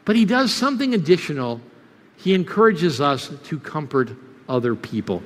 but 0.05 0.15
He 0.15 0.25
does 0.25 0.51
something 0.53 0.93
additional. 0.93 1.61
He 2.15 2.33
encourages 2.33 2.99
us 2.99 3.31
to 3.45 3.59
comfort 3.59 4.11
other 4.49 4.75
people. 4.75 5.21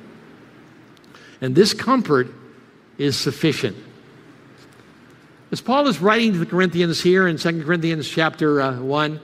And 1.39 1.55
this 1.55 1.73
comfort 1.73 2.27
is 2.97 3.15
sufficient. 3.15 3.77
As 5.51 5.59
Paul 5.59 5.87
is 5.87 5.99
writing 5.99 6.31
to 6.31 6.39
the 6.39 6.45
Corinthians 6.45 7.01
here 7.01 7.27
in 7.27 7.35
2 7.35 7.63
Corinthians 7.65 8.07
chapter 8.07 8.61
uh, 8.61 8.79
1, 8.79 9.19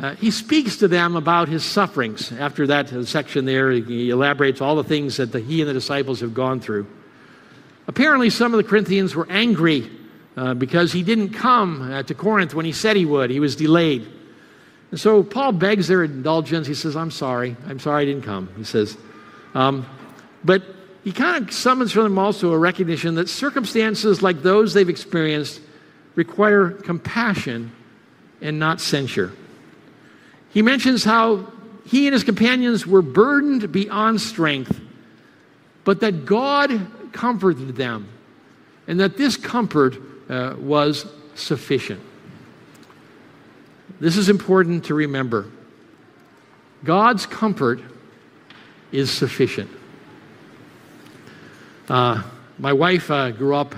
uh, 0.00 0.14
he 0.16 0.32
speaks 0.32 0.78
to 0.78 0.88
them 0.88 1.14
about 1.14 1.48
his 1.48 1.64
sufferings. 1.64 2.32
After 2.32 2.66
that 2.66 2.88
section 3.06 3.44
there, 3.44 3.70
he 3.70 4.10
elaborates 4.10 4.60
all 4.60 4.74
the 4.74 4.82
things 4.82 5.18
that 5.18 5.30
the, 5.30 5.38
he 5.38 5.60
and 5.60 5.70
the 5.70 5.72
disciples 5.72 6.18
have 6.18 6.34
gone 6.34 6.58
through. 6.58 6.88
Apparently, 7.86 8.28
some 8.28 8.52
of 8.52 8.58
the 8.58 8.68
Corinthians 8.68 9.14
were 9.14 9.28
angry 9.30 9.88
uh, 10.36 10.54
because 10.54 10.92
he 10.92 11.04
didn't 11.04 11.30
come 11.30 11.92
uh, 11.92 12.02
to 12.02 12.12
Corinth 12.12 12.52
when 12.52 12.66
he 12.66 12.72
said 12.72 12.96
he 12.96 13.04
would. 13.04 13.30
He 13.30 13.38
was 13.38 13.54
delayed. 13.54 14.06
And 14.90 14.98
so 14.98 15.22
Paul 15.22 15.52
begs 15.52 15.86
their 15.86 16.02
indulgence. 16.02 16.66
He 16.66 16.74
says, 16.74 16.96
I'm 16.96 17.12
sorry. 17.12 17.56
I'm 17.68 17.78
sorry 17.78 18.02
I 18.02 18.04
didn't 18.04 18.24
come. 18.24 18.52
He 18.56 18.64
says, 18.64 18.98
um, 19.54 19.86
but 20.42 20.64
he 21.06 21.12
kind 21.12 21.40
of 21.40 21.54
summons 21.54 21.92
from 21.92 22.02
them 22.02 22.18
also 22.18 22.52
a 22.52 22.58
recognition 22.58 23.14
that 23.14 23.28
circumstances 23.28 24.22
like 24.22 24.42
those 24.42 24.74
they've 24.74 24.88
experienced 24.88 25.60
require 26.16 26.70
compassion 26.70 27.70
and 28.40 28.58
not 28.58 28.80
censure. 28.80 29.30
He 30.50 30.62
mentions 30.62 31.04
how 31.04 31.46
he 31.84 32.08
and 32.08 32.12
his 32.12 32.24
companions 32.24 32.88
were 32.88 33.02
burdened 33.02 33.70
beyond 33.70 34.20
strength, 34.20 34.80
but 35.84 36.00
that 36.00 36.26
God 36.26 37.12
comforted 37.12 37.76
them, 37.76 38.08
and 38.88 38.98
that 38.98 39.16
this 39.16 39.36
comfort 39.36 39.96
uh, 40.28 40.56
was 40.58 41.06
sufficient. 41.36 42.00
This 44.00 44.16
is 44.16 44.28
important 44.28 44.86
to 44.86 44.94
remember. 44.94 45.46
God's 46.82 47.26
comfort 47.26 47.80
is 48.90 49.08
sufficient. 49.08 49.70
Uh, 51.88 52.22
my 52.58 52.72
wife 52.72 53.10
uh, 53.10 53.30
grew 53.30 53.54
up 53.54 53.74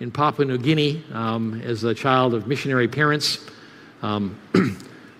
in 0.00 0.10
Papua 0.10 0.44
New 0.46 0.58
Guinea 0.58 1.04
um, 1.12 1.60
as 1.62 1.84
a 1.84 1.94
child 1.94 2.34
of 2.34 2.46
missionary 2.46 2.88
parents. 2.88 3.44
Um, 4.02 4.38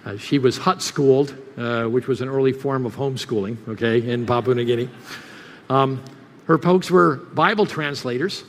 Uh, 0.09 0.17
she 0.17 0.39
was 0.39 0.57
hut 0.57 0.81
schooled, 0.81 1.37
uh, 1.59 1.85
which 1.85 2.09
was 2.09 2.23
an 2.23 2.29
early 2.31 2.53
form 2.53 2.87
of 2.87 2.97
homeschooling, 2.97 3.59
okay, 3.69 4.11
in 4.11 4.25
Papua 4.25 4.55
New 4.55 4.65
Guinea. 4.65 4.89
Um, 5.69 6.03
her 6.47 6.57
folks 6.57 6.91
were 6.91 7.17
Bible 7.17 7.67
translators, 7.67 8.43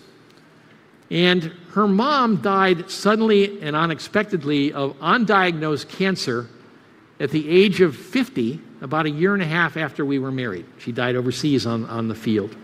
and 1.11 1.51
her 1.71 1.85
mom 1.85 2.37
died 2.37 2.89
suddenly 2.89 3.61
and 3.61 3.75
unexpectedly 3.75 4.71
of 4.71 4.97
undiagnosed 4.99 5.89
cancer 5.89 6.47
at 7.19 7.31
the 7.31 7.49
age 7.49 7.81
of 7.81 7.93
50, 7.93 8.61
about 8.79 9.05
a 9.05 9.09
year 9.09 9.33
and 9.33 9.43
a 9.43 9.47
half 9.47 9.75
after 9.75 10.05
we 10.05 10.17
were 10.17 10.31
married. 10.31 10.65
She 10.77 10.93
died 10.93 11.17
overseas 11.17 11.65
on, 11.65 11.83
on 11.87 12.07
the 12.07 12.15
field. 12.15 12.55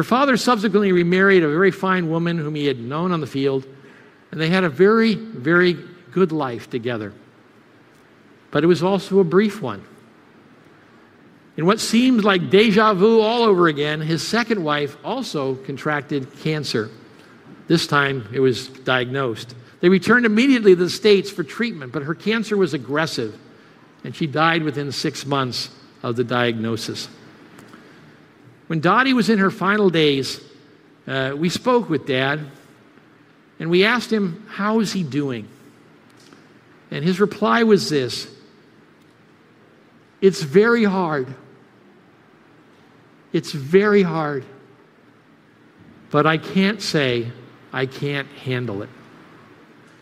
Her 0.00 0.04
father 0.04 0.38
subsequently 0.38 0.92
remarried 0.92 1.42
a 1.42 1.48
very 1.50 1.70
fine 1.70 2.08
woman 2.08 2.38
whom 2.38 2.54
he 2.54 2.64
had 2.64 2.80
known 2.80 3.12
on 3.12 3.20
the 3.20 3.26
field, 3.26 3.66
and 4.30 4.40
they 4.40 4.48
had 4.48 4.64
a 4.64 4.70
very, 4.70 5.12
very 5.14 5.74
good 6.10 6.32
life 6.32 6.70
together. 6.70 7.12
But 8.50 8.64
it 8.64 8.66
was 8.66 8.82
also 8.82 9.18
a 9.18 9.24
brief 9.24 9.60
one. 9.60 9.84
In 11.58 11.66
what 11.66 11.80
seemed 11.80 12.24
like 12.24 12.48
deja 12.48 12.94
vu 12.94 13.20
all 13.20 13.42
over 13.42 13.68
again, 13.68 14.00
his 14.00 14.26
second 14.26 14.64
wife 14.64 14.96
also 15.04 15.56
contracted 15.56 16.34
cancer. 16.38 16.88
This 17.68 17.86
time 17.86 18.26
it 18.32 18.40
was 18.40 18.68
diagnosed. 18.68 19.54
They 19.80 19.90
returned 19.90 20.24
immediately 20.24 20.74
to 20.74 20.84
the 20.84 20.88
States 20.88 21.30
for 21.30 21.44
treatment, 21.44 21.92
but 21.92 22.04
her 22.04 22.14
cancer 22.14 22.56
was 22.56 22.72
aggressive, 22.72 23.38
and 24.02 24.16
she 24.16 24.26
died 24.26 24.62
within 24.62 24.92
six 24.92 25.26
months 25.26 25.68
of 26.02 26.16
the 26.16 26.24
diagnosis. 26.24 27.10
When 28.70 28.78
Dottie 28.78 29.14
was 29.14 29.28
in 29.28 29.40
her 29.40 29.50
final 29.50 29.90
days, 29.90 30.40
uh, 31.04 31.34
we 31.36 31.48
spoke 31.48 31.90
with 31.90 32.06
Dad, 32.06 32.38
and 33.58 33.68
we 33.68 33.84
asked 33.84 34.12
him, 34.12 34.46
How 34.48 34.78
is 34.78 34.92
he 34.92 35.02
doing? 35.02 35.48
And 36.92 37.04
his 37.04 37.18
reply 37.18 37.64
was 37.64 37.90
this 37.90 38.28
It's 40.20 40.40
very 40.40 40.84
hard. 40.84 41.34
It's 43.32 43.50
very 43.50 44.02
hard. 44.02 44.44
But 46.12 46.28
I 46.28 46.38
can't 46.38 46.80
say 46.80 47.32
I 47.72 47.86
can't 47.86 48.28
handle 48.28 48.84
it. 48.84 48.90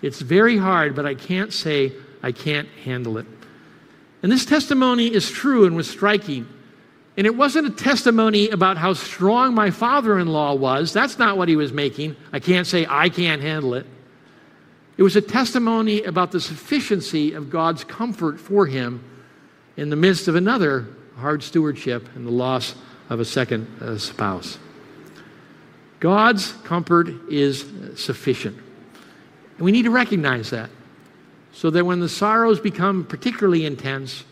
It's 0.02 0.20
very 0.20 0.58
hard, 0.58 0.94
but 0.94 1.06
I 1.06 1.14
can't 1.14 1.54
say 1.54 1.94
I 2.22 2.32
can't 2.32 2.68
handle 2.84 3.16
it. 3.16 3.24
And 4.22 4.30
this 4.30 4.44
testimony 4.44 5.06
is 5.06 5.30
true 5.30 5.64
and 5.64 5.74
was 5.74 5.88
striking. 5.88 6.46
And 7.18 7.26
it 7.26 7.34
wasn't 7.34 7.66
a 7.66 7.70
testimony 7.70 8.48
about 8.48 8.76
how 8.76 8.92
strong 8.92 9.52
my 9.52 9.72
father 9.72 10.20
in 10.20 10.28
law 10.28 10.54
was. 10.54 10.92
That's 10.92 11.18
not 11.18 11.36
what 11.36 11.48
he 11.48 11.56
was 11.56 11.72
making. 11.72 12.14
I 12.32 12.38
can't 12.38 12.64
say 12.64 12.86
I 12.88 13.08
can't 13.08 13.42
handle 13.42 13.74
it. 13.74 13.86
It 14.96 15.02
was 15.02 15.16
a 15.16 15.20
testimony 15.20 16.04
about 16.04 16.30
the 16.30 16.40
sufficiency 16.40 17.32
of 17.32 17.50
God's 17.50 17.82
comfort 17.82 18.38
for 18.38 18.66
him 18.66 19.02
in 19.76 19.90
the 19.90 19.96
midst 19.96 20.28
of 20.28 20.36
another 20.36 20.86
hard 21.16 21.42
stewardship 21.42 22.08
and 22.14 22.24
the 22.24 22.30
loss 22.30 22.76
of 23.10 23.18
a 23.18 23.24
second 23.24 23.66
uh, 23.82 23.98
spouse. 23.98 24.56
God's 25.98 26.52
comfort 26.62 27.08
is 27.28 27.66
sufficient. 27.96 28.56
And 29.56 29.64
we 29.64 29.72
need 29.72 29.86
to 29.86 29.90
recognize 29.90 30.50
that 30.50 30.70
so 31.52 31.68
that 31.70 31.84
when 31.84 31.98
the 31.98 32.08
sorrows 32.08 32.60
become 32.60 33.04
particularly 33.04 33.66
intense, 33.66 34.22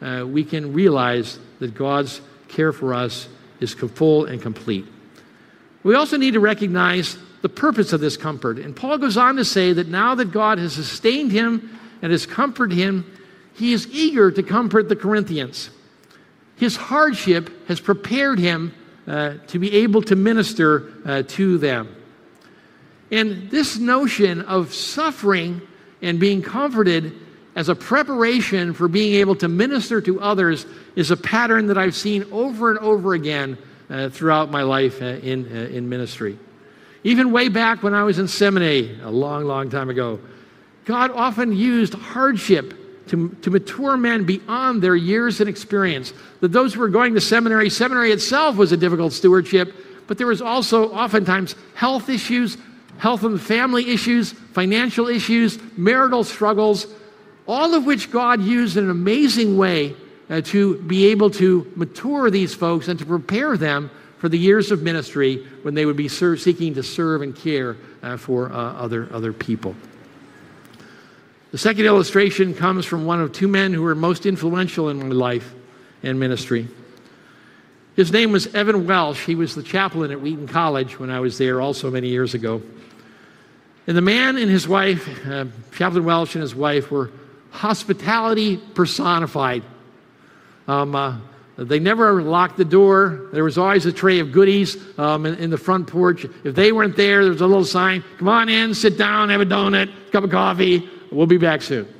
uh, 0.00 0.24
we 0.24 0.44
can 0.44 0.72
realize 0.72 1.40
that 1.58 1.74
God's 1.74 2.20
care 2.48 2.72
for 2.72 2.94
us 2.94 3.28
is 3.60 3.74
full 3.74 4.24
and 4.24 4.40
complete. 4.40 4.86
We 5.82 5.94
also 5.94 6.16
need 6.16 6.34
to 6.34 6.40
recognize 6.40 7.16
the 7.42 7.48
purpose 7.48 7.92
of 7.92 8.00
this 8.00 8.16
comfort. 8.16 8.58
And 8.58 8.74
Paul 8.74 8.98
goes 8.98 9.16
on 9.16 9.36
to 9.36 9.44
say 9.44 9.72
that 9.72 9.88
now 9.88 10.14
that 10.16 10.32
God 10.32 10.58
has 10.58 10.72
sustained 10.72 11.32
him 11.32 11.78
and 12.02 12.12
has 12.12 12.26
comforted 12.26 12.76
him, 12.76 13.04
he 13.54 13.72
is 13.72 13.88
eager 13.88 14.30
to 14.30 14.42
comfort 14.42 14.88
the 14.88 14.96
Corinthians. 14.96 15.70
His 16.56 16.76
hardship 16.76 17.68
has 17.68 17.80
prepared 17.80 18.38
him 18.38 18.74
uh, 19.06 19.34
to 19.48 19.58
be 19.58 19.74
able 19.76 20.02
to 20.02 20.16
minister 20.16 20.92
uh, 21.04 21.22
to 21.28 21.58
them. 21.58 21.94
And 23.10 23.50
this 23.50 23.78
notion 23.78 24.42
of 24.42 24.74
suffering 24.74 25.62
and 26.02 26.20
being 26.20 26.42
comforted 26.42 27.14
as 27.58 27.68
a 27.68 27.74
preparation 27.74 28.72
for 28.72 28.86
being 28.86 29.16
able 29.16 29.34
to 29.34 29.48
minister 29.48 30.00
to 30.00 30.20
others 30.20 30.64
is 30.94 31.10
a 31.10 31.16
pattern 31.16 31.66
that 31.66 31.76
I've 31.76 31.96
seen 31.96 32.24
over 32.30 32.70
and 32.70 32.78
over 32.78 33.14
again 33.14 33.58
uh, 33.90 34.10
throughout 34.10 34.48
my 34.48 34.62
life 34.62 35.02
uh, 35.02 35.06
in, 35.06 35.44
uh, 35.44 35.62
in 35.62 35.88
ministry. 35.88 36.38
Even 37.02 37.32
way 37.32 37.48
back 37.48 37.82
when 37.82 37.94
I 37.94 38.04
was 38.04 38.20
in 38.20 38.28
seminary, 38.28 38.96
a 39.02 39.10
long, 39.10 39.44
long 39.44 39.70
time 39.70 39.90
ago, 39.90 40.20
God 40.84 41.10
often 41.10 41.52
used 41.52 41.94
hardship 41.94 43.08
to, 43.08 43.30
to 43.42 43.50
mature 43.50 43.96
men 43.96 44.24
beyond 44.24 44.80
their 44.80 44.94
years 44.94 45.40
and 45.40 45.48
experience. 45.48 46.12
That 46.38 46.52
those 46.52 46.74
who 46.74 46.80
were 46.80 46.88
going 46.88 47.14
to 47.14 47.20
seminary, 47.20 47.70
seminary 47.70 48.12
itself 48.12 48.54
was 48.54 48.70
a 48.70 48.76
difficult 48.76 49.12
stewardship, 49.14 49.74
but 50.06 50.16
there 50.16 50.28
was 50.28 50.40
also 50.40 50.92
oftentimes 50.92 51.56
health 51.74 52.08
issues, 52.08 52.56
health 52.98 53.24
and 53.24 53.40
family 53.40 53.90
issues, 53.90 54.30
financial 54.30 55.08
issues, 55.08 55.58
marital 55.76 56.22
struggles, 56.22 56.86
all 57.48 57.74
of 57.74 57.86
which 57.86 58.10
God 58.10 58.42
used 58.42 58.76
in 58.76 58.84
an 58.84 58.90
amazing 58.90 59.56
way 59.56 59.96
uh, 60.28 60.42
to 60.42 60.80
be 60.82 61.06
able 61.06 61.30
to 61.30 61.72
mature 61.74 62.30
these 62.30 62.54
folks 62.54 62.88
and 62.88 62.98
to 62.98 63.06
prepare 63.06 63.56
them 63.56 63.90
for 64.18 64.28
the 64.28 64.38
years 64.38 64.70
of 64.70 64.82
ministry 64.82 65.46
when 65.62 65.74
they 65.74 65.86
would 65.86 65.96
be 65.96 66.08
seeking 66.08 66.74
to 66.74 66.82
serve 66.82 67.22
and 67.22 67.34
care 67.34 67.76
uh, 68.02 68.16
for 68.16 68.52
uh, 68.52 68.74
other, 68.74 69.08
other 69.12 69.32
people. 69.32 69.74
The 71.50 71.58
second 71.58 71.86
illustration 71.86 72.52
comes 72.52 72.84
from 72.84 73.06
one 73.06 73.20
of 73.22 73.32
two 73.32 73.48
men 73.48 73.72
who 73.72 73.82
were 73.82 73.94
most 73.94 74.26
influential 74.26 74.90
in 74.90 74.98
my 74.98 75.14
life 75.14 75.54
and 76.02 76.20
ministry. 76.20 76.68
His 77.96 78.12
name 78.12 78.30
was 78.32 78.54
Evan 78.54 78.86
Welsh. 78.86 79.24
He 79.24 79.34
was 79.34 79.54
the 79.54 79.62
chaplain 79.62 80.10
at 80.10 80.20
Wheaton 80.20 80.46
College 80.46 80.98
when 81.00 81.10
I 81.10 81.20
was 81.20 81.38
there 81.38 81.60
also 81.60 81.90
many 81.90 82.08
years 82.08 82.34
ago. 82.34 82.60
And 83.86 83.96
the 83.96 84.02
man 84.02 84.36
and 84.36 84.50
his 84.50 84.68
wife, 84.68 85.26
uh, 85.26 85.46
Chaplain 85.72 86.04
Welsh 86.04 86.34
and 86.34 86.42
his 86.42 86.54
wife, 86.54 86.90
were 86.90 87.10
hospitality 87.50 88.56
personified. 88.74 89.62
Um, 90.66 90.94
uh, 90.94 91.18
they 91.56 91.80
never 91.80 92.22
locked 92.22 92.56
the 92.56 92.64
door. 92.64 93.30
There 93.32 93.42
was 93.42 93.58
always 93.58 93.84
a 93.84 93.92
tray 93.92 94.20
of 94.20 94.30
goodies 94.30 94.76
um, 94.96 95.26
in, 95.26 95.34
in, 95.36 95.50
the 95.50 95.58
front 95.58 95.88
porch. 95.88 96.24
If 96.44 96.54
they 96.54 96.70
weren't 96.70 96.96
there, 96.96 97.22
there 97.22 97.32
was 97.32 97.40
a 97.40 97.46
little 97.46 97.64
sign 97.64 98.04
come 98.16 98.28
on 98.28 98.48
in, 98.48 98.74
sit 98.74 98.96
down, 98.96 99.30
have 99.30 99.40
a 99.40 99.46
donut, 99.46 100.12
cup 100.12 100.22
of 100.22 100.30
coffee. 100.30 100.88
We'll 101.10 101.26
be 101.26 101.38
back 101.38 101.62
soon. 101.62 101.92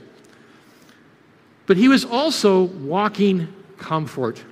But 1.67 1.77
he 1.77 1.89
was 1.89 2.05
also 2.05 2.65
walking 2.65 3.53
comfort. 3.79 4.45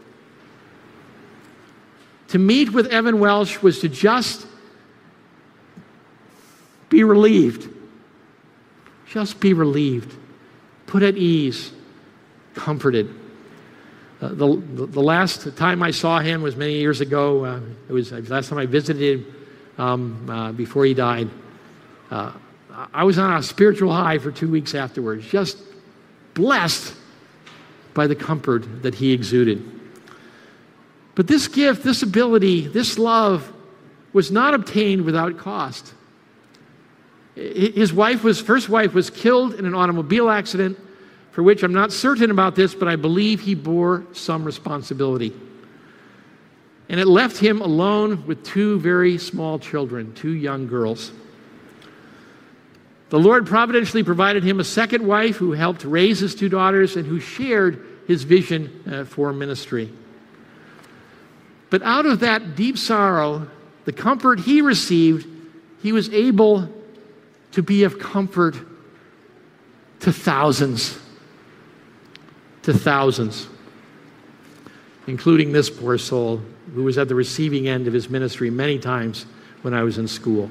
To 2.28 2.38
meet 2.38 2.72
with 2.72 2.88
Evan 2.88 3.20
Welsh 3.20 3.62
was 3.62 3.78
to 3.80 3.88
just 3.88 4.46
be 6.88 7.04
relieved. 7.04 7.72
Just 9.08 9.38
be 9.38 9.52
relieved. 9.52 10.16
Put 10.86 11.02
at 11.02 11.16
ease. 11.16 11.72
Comforted. 12.54 13.08
Uh, 14.20 14.28
the, 14.28 14.56
the, 14.86 15.02
last 15.02 15.56
time 15.56 15.82
I 15.82 15.90
saw 15.90 16.20
him 16.20 16.40
was 16.40 16.56
many 16.56 16.78
years 16.78 17.02
ago. 17.02 17.44
Uh, 17.44 17.60
it 17.88 17.92
was 17.92 18.10
the 18.10 18.22
last 18.22 18.48
time 18.48 18.58
I 18.58 18.64
visited 18.64 19.20
him 19.20 19.36
um, 19.76 20.30
uh, 20.30 20.52
before 20.52 20.86
he 20.86 20.94
died. 20.94 21.28
Uh, 22.10 22.32
I 22.94 23.04
was 23.04 23.18
on 23.18 23.34
a 23.36 23.42
spiritual 23.42 23.92
high 23.92 24.18
for 24.18 24.30
two 24.30 24.50
weeks 24.50 24.74
afterwards, 24.74 25.26
just 25.26 25.58
blessed 26.34 26.94
by 27.92 28.06
the 28.06 28.14
comfort 28.14 28.82
that 28.82 28.94
he 28.94 29.12
exuded. 29.12 29.62
But 31.14 31.26
this 31.26 31.48
gift, 31.48 31.82
this 31.82 32.02
ability, 32.02 32.68
this 32.68 32.98
love 32.98 33.52
was 34.12 34.30
not 34.30 34.54
obtained 34.54 35.04
without 35.04 35.38
cost. 35.38 35.94
His 37.36 37.92
wife 37.92 38.24
was, 38.24 38.40
first 38.40 38.70
wife 38.70 38.94
was 38.94 39.10
killed 39.10 39.54
in 39.54 39.66
an 39.66 39.74
automobile 39.74 40.30
accident, 40.30 40.78
for 41.32 41.42
which 41.42 41.62
I'm 41.62 41.74
not 41.74 41.92
certain 41.92 42.30
about 42.30 42.56
this, 42.56 42.74
but 42.74 42.88
I 42.88 42.96
believe 42.96 43.42
he 43.42 43.54
bore 43.54 44.06
some 44.14 44.42
responsibility. 44.42 45.34
And 46.88 46.98
it 46.98 47.06
left 47.06 47.36
him 47.36 47.60
alone 47.60 48.26
with 48.26 48.42
two 48.42 48.80
very 48.80 49.18
small 49.18 49.58
children, 49.58 50.14
two 50.14 50.32
young 50.32 50.66
girls. 50.66 51.12
The 53.10 53.18
Lord 53.18 53.46
providentially 53.46 54.02
provided 54.02 54.42
him 54.42 54.58
a 54.58 54.64
second 54.64 55.06
wife 55.06 55.36
who 55.36 55.52
helped 55.52 55.84
raise 55.84 56.20
his 56.20 56.34
two 56.34 56.48
daughters 56.48 56.96
and 56.96 57.06
who 57.06 57.20
shared 57.20 57.84
his 58.08 58.22
vision 58.22 58.82
uh, 58.90 59.04
for 59.04 59.32
ministry. 59.34 59.92
But 61.68 61.82
out 61.82 62.06
of 62.06 62.20
that 62.20 62.56
deep 62.56 62.78
sorrow, 62.78 63.48
the 63.84 63.92
comfort 63.92 64.40
he 64.40 64.62
received, 64.62 65.28
he 65.82 65.92
was 65.92 66.08
able 66.10 66.72
to 67.56 67.62
be 67.62 67.84
of 67.84 67.98
comfort 67.98 68.54
to 69.98 70.12
thousands. 70.12 70.98
To 72.64 72.74
thousands, 72.74 73.48
including 75.06 75.52
this 75.52 75.70
poor 75.70 75.96
soul 75.96 76.42
who 76.74 76.84
was 76.84 76.98
at 76.98 77.08
the 77.08 77.14
receiving 77.14 77.66
end 77.66 77.86
of 77.86 77.94
his 77.94 78.10
ministry 78.10 78.50
many 78.50 78.78
times 78.78 79.24
when 79.62 79.72
I 79.72 79.84
was 79.84 79.96
in 79.96 80.06
school. 80.06 80.50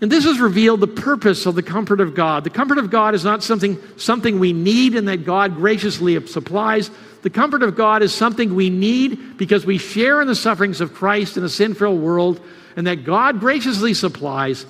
And 0.00 0.10
this 0.10 0.24
has 0.24 0.40
revealed 0.40 0.80
the 0.80 0.88
purpose 0.88 1.46
of 1.46 1.54
the 1.54 1.62
comfort 1.62 2.00
of 2.00 2.16
God. 2.16 2.42
The 2.42 2.50
comfort 2.50 2.78
of 2.78 2.90
God 2.90 3.14
is 3.14 3.22
not 3.22 3.44
something, 3.44 3.78
something 3.96 4.40
we 4.40 4.52
need 4.52 4.96
and 4.96 5.06
that 5.06 5.24
God 5.24 5.54
graciously 5.54 6.26
supplies. 6.26 6.90
The 7.22 7.30
comfort 7.30 7.62
of 7.62 7.76
God 7.76 8.02
is 8.02 8.12
something 8.12 8.56
we 8.56 8.68
need 8.68 9.36
because 9.36 9.64
we 9.64 9.78
share 9.78 10.20
in 10.20 10.26
the 10.26 10.34
sufferings 10.34 10.80
of 10.80 10.92
Christ 10.92 11.36
in 11.36 11.44
a 11.44 11.48
sin 11.48 11.74
filled 11.74 12.00
world 12.00 12.40
and 12.74 12.84
that 12.88 13.04
God 13.04 13.38
graciously 13.38 13.94
supplies 13.94 14.66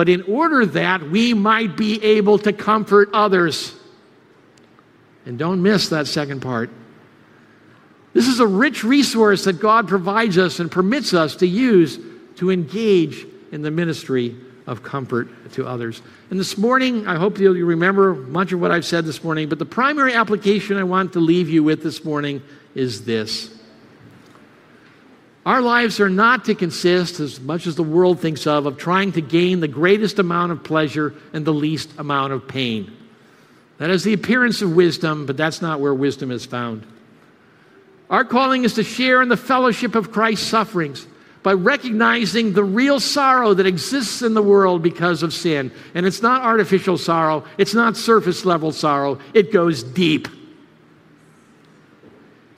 but 0.00 0.08
in 0.08 0.22
order 0.22 0.64
that 0.64 1.10
we 1.10 1.34
might 1.34 1.76
be 1.76 2.02
able 2.02 2.38
to 2.38 2.54
comfort 2.54 3.10
others. 3.12 3.74
And 5.26 5.38
don't 5.38 5.62
miss 5.62 5.90
that 5.90 6.06
second 6.06 6.40
part. 6.40 6.70
This 8.14 8.26
is 8.26 8.40
a 8.40 8.46
rich 8.46 8.82
resource 8.82 9.44
that 9.44 9.60
God 9.60 9.88
provides 9.88 10.38
us 10.38 10.58
and 10.58 10.72
permits 10.72 11.12
us 11.12 11.36
to 11.36 11.46
use 11.46 11.98
to 12.36 12.50
engage 12.50 13.26
in 13.52 13.60
the 13.60 13.70
ministry 13.70 14.34
of 14.66 14.82
comfort 14.82 15.28
to 15.52 15.66
others. 15.66 16.00
And 16.30 16.40
this 16.40 16.56
morning, 16.56 17.06
I 17.06 17.16
hope 17.16 17.38
you'll 17.38 17.52
remember 17.52 18.14
much 18.14 18.52
of 18.52 18.60
what 18.62 18.70
I've 18.70 18.86
said 18.86 19.04
this 19.04 19.22
morning, 19.22 19.50
but 19.50 19.58
the 19.58 19.66
primary 19.66 20.14
application 20.14 20.78
I 20.78 20.84
want 20.84 21.12
to 21.12 21.20
leave 21.20 21.50
you 21.50 21.62
with 21.62 21.82
this 21.82 22.06
morning 22.06 22.40
is 22.74 23.04
this. 23.04 23.54
Our 25.46 25.62
lives 25.62 26.00
are 26.00 26.10
not 26.10 26.44
to 26.46 26.54
consist, 26.54 27.18
as 27.18 27.40
much 27.40 27.66
as 27.66 27.74
the 27.74 27.82
world 27.82 28.20
thinks 28.20 28.46
of, 28.46 28.66
of 28.66 28.76
trying 28.76 29.12
to 29.12 29.22
gain 29.22 29.60
the 29.60 29.68
greatest 29.68 30.18
amount 30.18 30.52
of 30.52 30.62
pleasure 30.62 31.14
and 31.32 31.44
the 31.44 31.52
least 31.52 31.90
amount 31.98 32.32
of 32.32 32.46
pain. 32.46 32.94
That 33.78 33.88
is 33.88 34.04
the 34.04 34.12
appearance 34.12 34.60
of 34.60 34.76
wisdom, 34.76 35.24
but 35.24 35.38
that's 35.38 35.62
not 35.62 35.80
where 35.80 35.94
wisdom 35.94 36.30
is 36.30 36.44
found. 36.44 36.86
Our 38.10 38.24
calling 38.24 38.64
is 38.64 38.74
to 38.74 38.84
share 38.84 39.22
in 39.22 39.30
the 39.30 39.36
fellowship 39.36 39.94
of 39.94 40.12
Christ's 40.12 40.46
sufferings 40.46 41.06
by 41.42 41.54
recognizing 41.54 42.52
the 42.52 42.64
real 42.64 43.00
sorrow 43.00 43.54
that 43.54 43.64
exists 43.64 44.20
in 44.20 44.34
the 44.34 44.42
world 44.42 44.82
because 44.82 45.22
of 45.22 45.32
sin. 45.32 45.72
And 45.94 46.04
it's 46.04 46.20
not 46.20 46.42
artificial 46.42 46.98
sorrow, 46.98 47.44
it's 47.56 47.72
not 47.72 47.96
surface 47.96 48.44
level 48.44 48.72
sorrow, 48.72 49.18
it 49.32 49.52
goes 49.52 49.82
deep. 49.82 50.28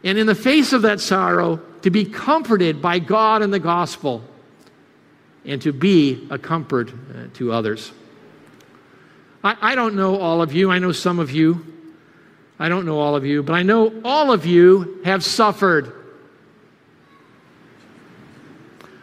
And 0.02 0.18
in 0.18 0.26
the 0.26 0.34
face 0.34 0.72
of 0.72 0.82
that 0.82 0.98
sorrow, 0.98 1.60
to 1.82 1.90
be 1.90 2.04
comforted 2.04 2.80
by 2.80 2.98
God 2.98 3.42
and 3.42 3.52
the 3.52 3.60
gospel, 3.60 4.22
and 5.44 5.60
to 5.62 5.72
be 5.72 6.26
a 6.30 6.38
comfort 6.38 6.90
uh, 6.90 7.26
to 7.34 7.52
others. 7.52 7.92
I, 9.42 9.56
I 9.60 9.74
don't 9.74 9.94
know 9.96 10.18
all 10.18 10.42
of 10.42 10.52
you, 10.52 10.70
I 10.70 10.78
know 10.78 10.92
some 10.92 11.18
of 11.18 11.30
you. 11.30 11.66
I 12.58 12.68
don't 12.68 12.86
know 12.86 13.00
all 13.00 13.16
of 13.16 13.26
you, 13.26 13.42
but 13.42 13.54
I 13.54 13.64
know 13.64 13.92
all 14.04 14.30
of 14.30 14.46
you 14.46 15.00
have 15.04 15.24
suffered. 15.24 15.92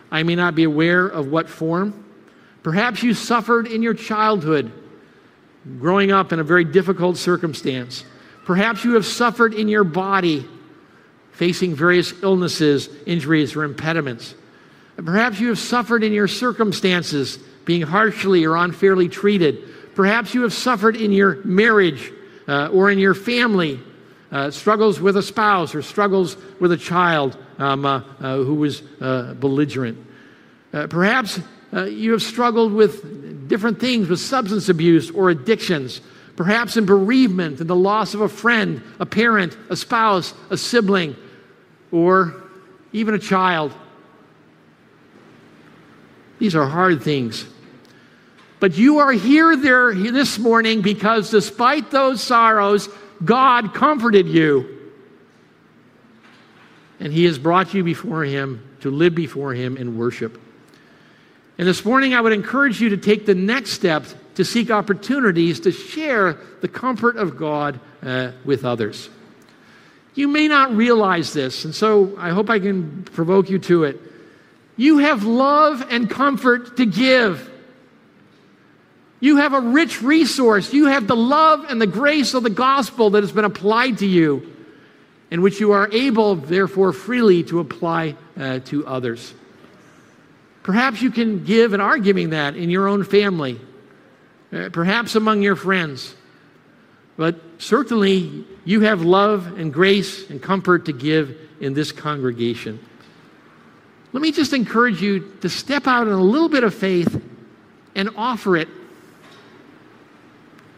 I 0.09 0.23
may 0.23 0.35
not 0.35 0.55
be 0.55 0.63
aware 0.63 1.05
of 1.05 1.27
what 1.27 1.49
form. 1.49 2.05
Perhaps 2.63 3.03
you 3.03 3.13
suffered 3.13 3.67
in 3.67 3.81
your 3.81 3.93
childhood, 3.93 4.71
growing 5.79 6.11
up 6.11 6.31
in 6.31 6.39
a 6.39 6.43
very 6.43 6.63
difficult 6.63 7.17
circumstance. 7.17 8.05
Perhaps 8.45 8.85
you 8.85 8.93
have 8.93 9.05
suffered 9.05 9.53
in 9.53 9.67
your 9.67 9.83
body, 9.83 10.47
facing 11.39 11.73
various 11.73 12.13
illnesses, 12.21 12.89
injuries, 13.05 13.55
or 13.55 13.63
impediments. 13.63 14.35
Perhaps 14.97 15.39
you 15.39 15.47
have 15.47 15.57
suffered 15.57 16.03
in 16.03 16.11
your 16.11 16.27
circumstances, 16.27 17.39
being 17.63 17.81
harshly 17.81 18.43
or 18.43 18.57
unfairly 18.57 19.07
treated. 19.07 19.63
Perhaps 19.95 20.33
you 20.33 20.41
have 20.41 20.51
suffered 20.51 20.97
in 20.97 21.13
your 21.13 21.41
marriage 21.45 22.11
uh, 22.49 22.67
or 22.73 22.91
in 22.91 22.99
your 22.99 23.13
family, 23.13 23.79
uh, 24.33 24.51
struggles 24.51 24.99
with 24.99 25.15
a 25.15 25.23
spouse 25.23 25.73
or 25.73 25.81
struggles 25.81 26.35
with 26.59 26.73
a 26.73 26.77
child 26.77 27.37
um, 27.57 27.85
uh, 27.85 28.03
uh 28.19 28.35
who 28.43 28.55
was 28.55 28.83
uh, 28.99 29.33
belligerent. 29.35 29.97
Uh, 30.73 30.87
perhaps 30.87 31.39
you 31.87 32.11
have 32.11 32.21
struggled 32.21 32.73
with 32.73 33.47
different 33.47 33.79
things, 33.79 34.09
with 34.09 34.19
substance 34.19 34.67
abuse 34.67 35.09
or 35.11 35.29
addictions. 35.29 36.01
Perhaps 36.35 36.75
in 36.75 36.85
bereavement 36.85 37.61
and 37.61 37.69
the 37.69 37.75
loss 37.77 38.13
of 38.13 38.19
a 38.19 38.29
friend, 38.29 38.81
a 38.99 39.05
parent, 39.05 39.57
a 39.69 39.75
spouse, 39.77 40.33
a 40.49 40.57
sibling, 40.57 41.15
or 41.91 42.43
even 42.91 43.13
a 43.13 43.19
child. 43.19 43.73
These 46.39 46.55
are 46.55 46.65
hard 46.65 47.03
things. 47.03 47.45
But 48.59 48.77
you 48.77 48.99
are 48.99 49.11
here 49.11 49.55
there 49.55 49.93
this 49.93 50.37
morning 50.37 50.81
because 50.81 51.29
despite 51.29 51.91
those 51.91 52.21
sorrows, 52.21 52.89
God 53.23 53.73
comforted 53.73 54.27
you. 54.27 54.77
And 56.99 57.13
he 57.13 57.23
has 57.25 57.39
brought 57.39 57.73
you 57.73 57.83
before 57.83 58.23
him 58.23 58.67
to 58.81 58.91
live 58.91 59.15
before 59.15 59.53
him 59.53 59.77
in 59.77 59.97
worship. 59.97 60.39
And 61.57 61.67
this 61.67 61.83
morning, 61.83 62.13
I 62.13 62.21
would 62.21 62.33
encourage 62.33 62.81
you 62.81 62.89
to 62.89 62.97
take 62.97 63.25
the 63.25 63.35
next 63.35 63.71
step 63.71 64.05
to 64.35 64.45
seek 64.45 64.71
opportunities 64.71 65.59
to 65.61 65.71
share 65.71 66.37
the 66.61 66.67
comfort 66.69 67.17
of 67.17 67.37
God 67.37 67.79
uh, 68.01 68.31
with 68.45 68.63
others. 68.63 69.09
You 70.19 70.27
may 70.27 70.49
not 70.49 70.75
realize 70.75 71.31
this, 71.31 71.63
and 71.63 71.73
so 71.73 72.13
I 72.17 72.31
hope 72.31 72.49
I 72.49 72.59
can 72.59 73.03
provoke 73.05 73.49
you 73.49 73.57
to 73.59 73.85
it. 73.85 74.01
You 74.75 74.97
have 74.97 75.23
love 75.23 75.81
and 75.89 76.09
comfort 76.09 76.75
to 76.75 76.85
give. 76.85 77.49
You 79.21 79.37
have 79.37 79.53
a 79.53 79.61
rich 79.61 80.01
resource. 80.01 80.73
You 80.73 80.87
have 80.87 81.07
the 81.07 81.15
love 81.15 81.67
and 81.69 81.81
the 81.81 81.87
grace 81.87 82.33
of 82.33 82.43
the 82.43 82.49
gospel 82.49 83.11
that 83.11 83.23
has 83.23 83.31
been 83.31 83.45
applied 83.45 83.99
to 83.99 84.05
you, 84.05 84.53
in 85.31 85.41
which 85.41 85.61
you 85.61 85.71
are 85.71 85.89
able, 85.89 86.35
therefore, 86.35 86.91
freely 86.91 87.43
to 87.43 87.61
apply 87.61 88.17
uh, 88.37 88.59
to 88.65 88.85
others. 88.85 89.33
Perhaps 90.63 91.01
you 91.01 91.11
can 91.11 91.45
give 91.45 91.71
and 91.71 91.81
are 91.81 91.97
giving 91.97 92.31
that 92.31 92.57
in 92.57 92.69
your 92.69 92.89
own 92.89 93.05
family, 93.05 93.57
uh, 94.51 94.67
perhaps 94.73 95.15
among 95.15 95.43
your 95.43 95.55
friends. 95.55 96.13
But 97.19 97.35
certainly, 97.57 98.45
you 98.63 98.79
have 98.79 99.01
love 99.01 99.59
and 99.59 99.73
grace 99.73 100.29
and 100.29 100.41
comfort 100.41 100.85
to 100.85 100.93
give 100.93 101.37
in 101.59 101.73
this 101.73 101.91
congregation. 101.91 102.79
Let 104.13 104.21
me 104.21 104.31
just 104.31 104.53
encourage 104.53 105.01
you 105.01 105.33
to 105.41 105.49
step 105.49 105.85
out 105.85 106.07
in 106.07 106.13
a 106.13 106.23
little 106.23 106.47
bit 106.47 106.63
of 106.63 106.73
faith 106.73 107.21
and 107.93 108.09
offer 108.15 108.55
it 108.55 108.69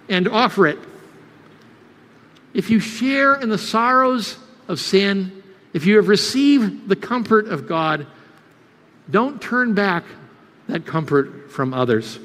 and 0.09 0.27
offer 0.27 0.65
it. 0.65 0.79
If 2.55 2.71
you 2.71 2.79
share 2.79 3.35
in 3.35 3.49
the 3.49 3.59
sorrows 3.59 4.35
of 4.67 4.79
sin, 4.79 5.43
if 5.73 5.85
you 5.85 5.97
have 5.97 6.07
received 6.07 6.89
the 6.89 6.95
comfort 6.95 7.49
of 7.49 7.67
God, 7.67 8.07
don't 9.11 9.39
turn 9.39 9.75
back 9.75 10.05
that 10.67 10.87
comfort 10.87 11.51
from 11.51 11.71
others. 11.71 12.17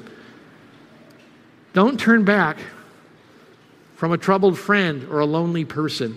Don't 1.73 1.99
turn 1.99 2.25
back 2.25 2.57
from 3.97 4.11
a 4.11 4.17
troubled 4.17 4.57
friend 4.57 5.03
or 5.09 5.19
a 5.19 5.25
lonely 5.25 5.65
person. 5.65 6.15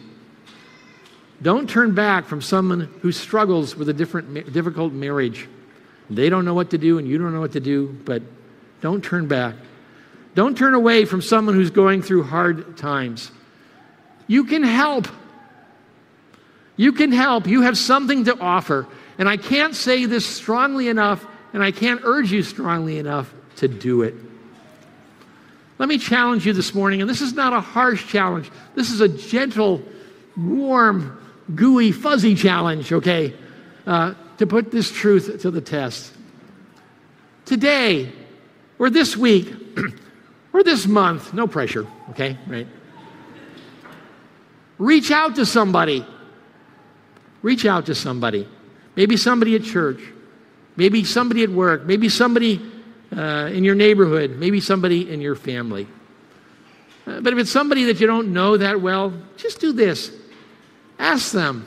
Don't 1.41 1.69
turn 1.69 1.95
back 1.95 2.27
from 2.27 2.43
someone 2.43 2.81
who 3.01 3.11
struggles 3.11 3.75
with 3.75 3.89
a 3.89 3.95
different, 3.95 4.53
difficult 4.53 4.93
marriage. 4.93 5.49
They 6.11 6.29
don't 6.29 6.45
know 6.45 6.53
what 6.53 6.71
to 6.71 6.79
do 6.79 6.99
and 6.99 7.09
you 7.09 7.17
don't 7.17 7.33
know 7.33 7.41
what 7.41 7.53
to 7.53 7.61
do, 7.61 7.99
but 8.05 8.23
don't 8.83 9.03
turn 9.03 9.29
back. 9.29 9.55
Don't 10.35 10.57
turn 10.57 10.75
away 10.75 11.07
from 11.07 11.23
someone 11.23 11.55
who's 11.55 11.71
going 11.71 12.03
through 12.03 12.25
hard 12.25 12.77
times. 12.77 13.31
You 14.27 14.45
can 14.45 14.63
help. 14.63 15.09
You 16.77 16.93
can 16.93 17.13
help. 17.13 17.47
You 17.47 17.63
have 17.63 17.79
something 17.79 18.27
to 18.27 18.39
offer. 18.39 18.87
And 19.17 19.27
I 19.27 19.39
can't 19.39 19.75
say 19.75 20.05
this 20.05 20.27
strongly 20.27 20.89
enough, 20.89 21.27
and 21.55 21.63
I 21.63 21.71
can't 21.71 22.03
urge 22.05 22.31
you 22.31 22.43
strongly 22.43 22.99
enough 22.99 23.33
to 23.57 23.69
do 23.69 24.03
it. 24.03 24.15
Let 25.81 25.89
me 25.89 25.97
challenge 25.97 26.45
you 26.45 26.53
this 26.53 26.75
morning, 26.75 27.01
and 27.01 27.09
this 27.09 27.23
is 27.23 27.33
not 27.33 27.55
a 27.55 27.61
harsh 27.61 28.07
challenge. 28.07 28.51
This 28.75 28.91
is 28.91 29.01
a 29.01 29.09
gentle, 29.09 29.83
warm, 30.37 31.19
gooey, 31.55 31.91
fuzzy 31.91 32.35
challenge, 32.35 32.93
okay, 32.93 33.35
uh, 33.87 34.13
to 34.37 34.47
put 34.47 34.71
this 34.71 34.93
truth 34.93 35.41
to 35.41 35.51
the 35.51 35.63
test. 35.63 36.13
Today, 37.47 38.13
or 38.79 38.91
this 38.91 39.17
week, 39.17 39.55
or 40.53 40.63
this 40.63 40.87
month, 40.87 41.33
no 41.33 41.47
pressure, 41.47 41.87
okay, 42.11 42.37
right? 42.47 42.67
Reach 44.77 45.11
out 45.11 45.37
to 45.37 45.47
somebody. 45.47 46.05
Reach 47.41 47.65
out 47.65 47.87
to 47.87 47.95
somebody. 47.95 48.47
Maybe 48.97 49.17
somebody 49.17 49.57
at 49.57 49.63
church, 49.63 50.03
maybe 50.77 51.05
somebody 51.05 51.43
at 51.43 51.49
work, 51.49 51.87
maybe 51.87 52.11
somebody 52.11 52.61
uh, 53.17 53.51
in 53.53 53.65
your 53.65 53.75
neighborhood, 53.75 54.33
maybe 54.39 54.61
somebody 54.61 55.11
in 55.11 55.21
your 55.21 55.35
family. 55.35 55.87
Uh, 57.07 57.21
but 57.21 57.33
if 57.33 57.39
it's 57.39 57.51
somebody 57.51 57.85
that 57.85 58.01
you 58.01 58.07
don't 58.07 58.33
know 58.33 58.57
that 58.57 58.81
well, 58.81 59.13
just 59.37 59.61
do 59.61 59.73
this 59.73 60.13
ask 61.01 61.33
them 61.33 61.67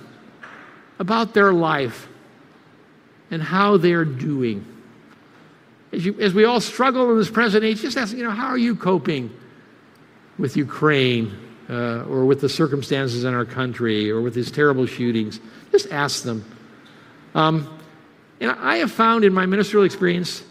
about 1.00 1.34
their 1.34 1.52
life 1.52 2.08
and 3.32 3.41
how 3.41 3.78
they're 3.78 4.06
doing. 4.06 4.66
As, 5.91 6.06
you, 6.06 6.20
as 6.20 6.34
we 6.34 6.46
all 6.46 6.62
struggle 6.62 7.12
in 7.12 7.18
this 7.18 7.30
present 7.30 7.64
age, 7.64 7.82
just 7.82 7.98
ask, 7.98 8.16
you 8.16 8.24
know, 8.24 8.32
how 8.32 8.48
are 8.48 8.58
you 8.58 8.76
coping 8.76 9.36
with 10.38 10.56
Ukraine 10.56 11.36
uh, 11.70 12.04
or 12.04 12.26
with 12.26 12.41
the 12.41 12.50
circumstances 12.50 13.24
in 13.24 13.34
our 13.34 13.46
country 13.46 14.10
or 14.10 14.22
with 14.22 14.34
these 14.34 14.52
terrible 14.52 14.86
shootings? 14.86 15.39
Just 15.72 15.91
ask 15.91 16.24
them. 16.24 16.46
Um, 17.36 17.80
and 18.39 18.52
I 18.52 18.78
have 18.78 18.91
found 18.91 19.24
in 19.24 19.34
my 19.34 19.46
ministerial 19.46 19.86
experience, 19.86 20.44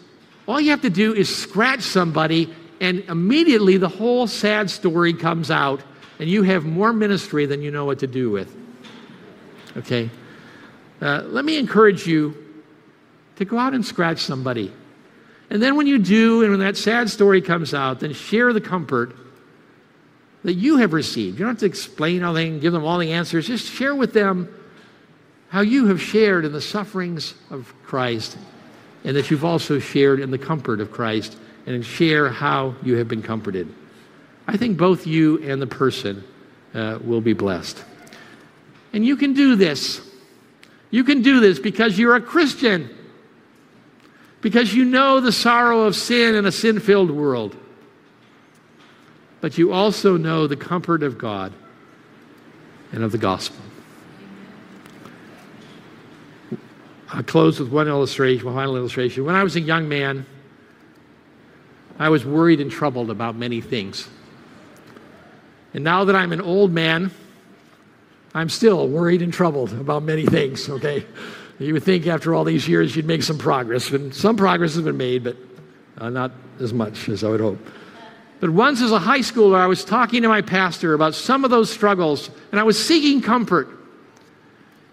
all 0.47 0.59
you 0.59 0.71
have 0.71 0.81
to 0.81 0.89
do 0.89 1.13
is 1.13 1.33
scratch 1.33 1.81
somebody, 1.81 2.53
and 2.81 2.99
immediately 3.01 3.77
the 3.77 3.89
whole 3.89 4.27
sad 4.27 4.69
story 4.69 5.13
comes 5.13 5.49
out, 5.49 5.81
and 6.19 6.29
you 6.29 6.43
have 6.43 6.65
more 6.65 6.91
ministry 6.91 7.45
than 7.45 7.61
you 7.61 7.71
know 7.71 7.85
what 7.85 7.99
to 7.99 8.07
do 8.07 8.29
with. 8.29 8.53
Okay? 9.77 10.09
Uh, 11.01 11.23
let 11.25 11.45
me 11.45 11.57
encourage 11.57 12.05
you 12.05 12.37
to 13.37 13.45
go 13.45 13.57
out 13.57 13.73
and 13.73 13.85
scratch 13.85 14.19
somebody. 14.19 14.71
And 15.49 15.61
then 15.61 15.75
when 15.75 15.87
you 15.87 15.97
do, 15.97 16.41
and 16.41 16.51
when 16.51 16.59
that 16.59 16.77
sad 16.77 17.09
story 17.09 17.41
comes 17.41 17.73
out, 17.73 17.99
then 18.01 18.13
share 18.13 18.53
the 18.53 18.61
comfort 18.61 19.15
that 20.43 20.55
you 20.55 20.77
have 20.77 20.93
received. 20.93 21.39
You 21.39 21.45
don't 21.45 21.55
have 21.55 21.59
to 21.59 21.65
explain 21.65 22.23
all 22.23 22.35
and 22.35 22.59
give 22.59 22.73
them 22.73 22.83
all 22.83 22.97
the 22.97 23.13
answers. 23.13 23.47
Just 23.47 23.71
share 23.71 23.95
with 23.95 24.13
them 24.13 24.53
how 25.49 25.61
you 25.61 25.87
have 25.87 26.01
shared 26.01 26.43
in 26.43 26.51
the 26.51 26.61
sufferings 26.61 27.33
of 27.49 27.73
Christ 27.83 28.37
and 29.03 29.15
that 29.15 29.29
you've 29.29 29.45
also 29.45 29.79
shared 29.79 30.19
in 30.19 30.31
the 30.31 30.37
comfort 30.37 30.79
of 30.79 30.91
Christ 30.91 31.37
and 31.65 31.85
share 31.85 32.29
how 32.29 32.75
you 32.83 32.97
have 32.97 33.07
been 33.07 33.21
comforted. 33.21 33.73
I 34.47 34.57
think 34.57 34.77
both 34.77 35.07
you 35.07 35.41
and 35.43 35.61
the 35.61 35.67
person 35.67 36.23
uh, 36.73 36.99
will 37.03 37.21
be 37.21 37.33
blessed. 37.33 37.83
And 38.91 39.05
you 39.05 39.15
can 39.15 39.33
do 39.33 39.55
this. 39.55 40.01
You 40.91 41.03
can 41.03 41.21
do 41.21 41.39
this 41.39 41.59
because 41.59 41.97
you're 41.97 42.15
a 42.15 42.21
Christian, 42.21 42.89
because 44.41 44.73
you 44.73 44.85
know 44.85 45.19
the 45.19 45.31
sorrow 45.31 45.81
of 45.81 45.95
sin 45.95 46.35
in 46.35 46.45
a 46.45 46.51
sin 46.51 46.79
filled 46.79 47.09
world. 47.09 47.55
But 49.41 49.57
you 49.57 49.73
also 49.73 50.17
know 50.17 50.47
the 50.47 50.55
comfort 50.55 51.03
of 51.03 51.17
God 51.17 51.51
and 52.91 53.03
of 53.03 53.11
the 53.11 53.17
gospel. 53.17 53.59
I'll 57.13 57.21
close 57.21 57.59
with 57.59 57.69
one 57.69 57.87
illustration, 57.87 58.45
one 58.45 58.55
final 58.55 58.75
illustration. 58.75 59.23
When 59.23 59.35
I 59.35 59.43
was 59.43 59.55
a 59.55 59.61
young 59.61 59.87
man, 59.87 60.25
I 61.99 62.09
was 62.09 62.25
worried 62.25 62.59
and 62.59 62.71
troubled 62.71 63.11
about 63.11 63.35
many 63.35 63.61
things. 63.61 64.09
And 65.75 65.83
now 65.83 66.05
that 66.05 66.15
I'm 66.15 66.33
an 66.33 66.41
old 66.41 66.71
man, 66.71 67.11
I'm 68.33 68.49
still 68.49 68.87
worried 68.87 69.21
and 69.21 69.31
troubled 69.31 69.73
about 69.73 70.01
many 70.01 70.25
things, 70.25 70.67
okay? 70.67 71.05
You 71.59 71.73
would 71.73 71.83
think 71.83 72.07
after 72.07 72.33
all 72.33 72.43
these 72.43 72.67
years 72.67 72.95
you'd 72.95 73.05
make 73.05 73.21
some 73.21 73.37
progress, 73.37 73.91
and 73.91 74.13
some 74.13 74.35
progress 74.35 74.73
has 74.73 74.83
been 74.83 74.97
made, 74.97 75.23
but 75.23 75.37
uh, 75.99 76.09
not 76.09 76.31
as 76.59 76.73
much 76.73 77.09
as 77.09 77.23
I 77.23 77.29
would 77.29 77.41
hope. 77.41 77.59
But 78.39 78.49
once 78.49 78.81
as 78.81 78.91
a 78.91 78.97
high 78.97 79.19
schooler, 79.19 79.59
I 79.59 79.67
was 79.67 79.85
talking 79.85 80.23
to 80.23 80.27
my 80.29 80.41
pastor 80.41 80.95
about 80.95 81.13
some 81.13 81.45
of 81.45 81.51
those 81.51 81.71
struggles, 81.71 82.31
and 82.51 82.59
I 82.59 82.63
was 82.63 82.83
seeking 82.83 83.21
comfort. 83.21 83.69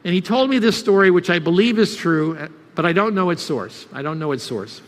And 0.04 0.14
he 0.14 0.20
told 0.20 0.48
me 0.48 0.58
this 0.58 0.78
story, 0.78 1.10
which 1.10 1.30
I 1.30 1.38
believe 1.38 1.78
is 1.78 1.96
true, 1.96 2.48
but 2.74 2.86
I 2.86 2.92
don't 2.92 3.14
know 3.14 3.30
its 3.30 3.42
source. 3.42 3.86
I 3.92 4.02
don't 4.02 4.18
know 4.18 4.32
its 4.32 4.42
source. 4.42 4.80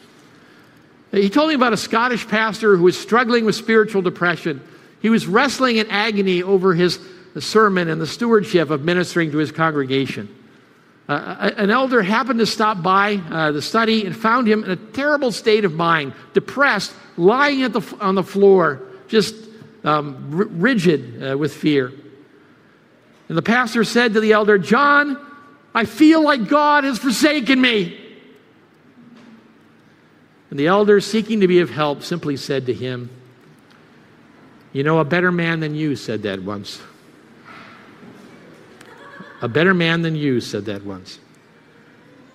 He 1.11 1.29
told 1.29 1.49
me 1.49 1.55
about 1.55 1.75
a 1.75 1.77
Scottish 1.77 2.27
pastor 2.27 2.77
who 2.77 2.85
was 2.85 2.99
struggling 2.99 3.45
with 3.45 3.55
spiritual 3.55 4.01
depression. 4.01 4.63
He 5.01 5.11
was 5.11 5.27
wrestling 5.27 5.77
in 5.77 5.91
agony 5.91 6.43
over 6.43 6.75
his 6.75 6.99
sermon 7.39 7.89
and 7.89 8.01
the 8.01 8.07
stewardship 8.07 8.71
of 8.71 8.83
ministering 8.83 9.31
to 9.33 9.39
his 9.39 9.53
congregation. 9.53 10.35
Uh, 11.09 11.51
an 11.57 11.71
elder 11.71 12.01
happened 12.01 12.39
to 12.39 12.47
stop 12.47 12.83
by 12.83 13.17
uh, 13.17 13.53
the 13.53 13.61
study 13.61 14.07
and 14.07 14.17
found 14.17 14.49
him 14.49 14.65
in 14.65 14.71
a 14.71 14.77
terrible 14.77 15.33
state 15.33 15.65
of 15.65 15.75
mind, 15.75 16.15
depressed, 16.33 16.95
lying 17.19 17.61
the, 17.73 17.97
on 18.01 18.15
the 18.15 18.23
floor, 18.23 18.81
just 19.09 19.35
um, 19.85 20.29
rigid 20.31 21.23
uh, 21.23 21.37
with 21.37 21.53
fear. 21.53 21.93
And 23.33 23.39
the 23.39 23.41
pastor 23.41 23.83
said 23.83 24.13
to 24.13 24.21
the 24.21 24.33
elder, 24.33 24.59
John, 24.59 25.17
I 25.75 25.87
feel 25.87 26.23
like 26.23 26.49
God 26.49 26.85
has 26.85 26.99
forsaken 26.99 27.59
me. 27.59 27.99
And 30.51 30.59
the 30.59 30.67
elder, 30.67 31.01
seeking 31.01 31.41
to 31.41 31.49
be 31.49 31.61
of 31.61 31.71
help, 31.71 32.03
simply 32.03 32.37
said 32.37 32.67
to 32.67 32.75
him, 32.75 33.09
You 34.75 34.83
know, 34.83 34.99
a 34.99 35.05
better 35.07 35.33
man 35.33 35.61
than 35.61 35.75
you 35.75 35.97
said 35.97 36.25
that 36.25 36.43
once. 36.43 36.83
A 39.41 39.49
better 39.49 39.73
man 39.73 40.03
than 40.03 40.15
you 40.15 40.43
said 40.43 40.67
that 40.67 40.85
once. 40.85 41.19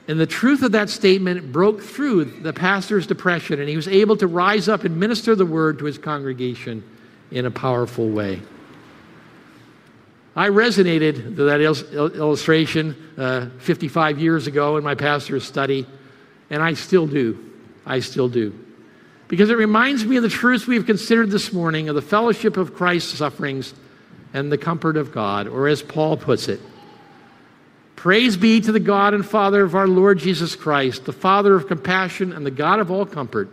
And 0.07 0.19
the 0.19 0.25
truth 0.25 0.63
of 0.63 0.71
that 0.71 0.89
statement 0.89 1.51
broke 1.51 1.79
through 1.79 2.25
the 2.25 2.53
pastor's 2.53 3.05
depression, 3.05 3.59
and 3.59 3.69
he 3.69 3.75
was 3.75 3.87
able 3.87 4.17
to 4.17 4.25
rise 4.25 4.67
up 4.67 4.83
and 4.83 4.99
minister 4.99 5.35
the 5.35 5.45
word 5.45 5.77
to 5.77 5.85
his 5.85 5.99
congregation 5.99 6.83
in 7.29 7.45
a 7.45 7.51
powerful 7.51 8.09
way. 8.09 8.41
I 10.37 10.49
resonated 10.49 11.35
that 11.37 11.61
il- 11.61 12.13
illustration 12.13 12.95
uh, 13.17 13.47
55 13.57 14.19
years 14.19 14.45
ago 14.45 14.77
in 14.77 14.83
my 14.83 14.93
pastor's 14.93 15.43
study, 15.43 15.87
and 16.51 16.61
I 16.61 16.75
still 16.75 17.07
do. 17.07 17.43
I 17.87 18.01
still 18.01 18.29
do. 18.29 18.53
Because 19.29 19.49
it 19.49 19.57
reminds 19.57 20.05
me 20.05 20.17
of 20.17 20.21
the 20.21 20.29
truths 20.29 20.67
we've 20.67 20.85
considered 20.85 21.31
this 21.31 21.51
morning 21.51 21.89
of 21.89 21.95
the 21.95 22.03
fellowship 22.03 22.55
of 22.55 22.75
Christ's 22.75 23.17
sufferings 23.17 23.73
and 24.31 24.51
the 24.51 24.59
comfort 24.59 24.95
of 24.95 25.11
God, 25.11 25.47
or 25.47 25.67
as 25.67 25.81
Paul 25.81 26.17
puts 26.17 26.47
it, 26.47 26.61
Praise 27.95 28.37
be 28.37 28.61
to 28.61 28.71
the 28.71 28.79
God 28.79 29.15
and 29.15 29.25
Father 29.25 29.63
of 29.63 29.73
our 29.73 29.87
Lord 29.87 30.19
Jesus 30.19 30.55
Christ, 30.55 31.05
the 31.05 31.13
Father 31.13 31.55
of 31.55 31.67
compassion 31.67 32.31
and 32.31 32.45
the 32.45 32.51
God 32.51 32.79
of 32.79 32.91
all 32.91 33.07
comfort, 33.07 33.49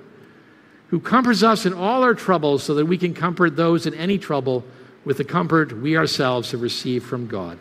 who 0.88 1.00
comforts 1.00 1.42
us 1.42 1.64
in 1.64 1.72
all 1.72 2.02
our 2.02 2.12
troubles 2.12 2.62
so 2.62 2.74
that 2.74 2.84
we 2.84 2.98
can 2.98 3.14
comfort 3.14 3.56
those 3.56 3.86
in 3.86 3.94
any 3.94 4.18
trouble 4.18 4.64
with 5.04 5.18
the 5.18 5.24
comfort 5.24 5.72
we 5.72 5.96
ourselves 5.96 6.50
have 6.52 6.62
received 6.62 7.06
from 7.06 7.26
God. 7.26 7.58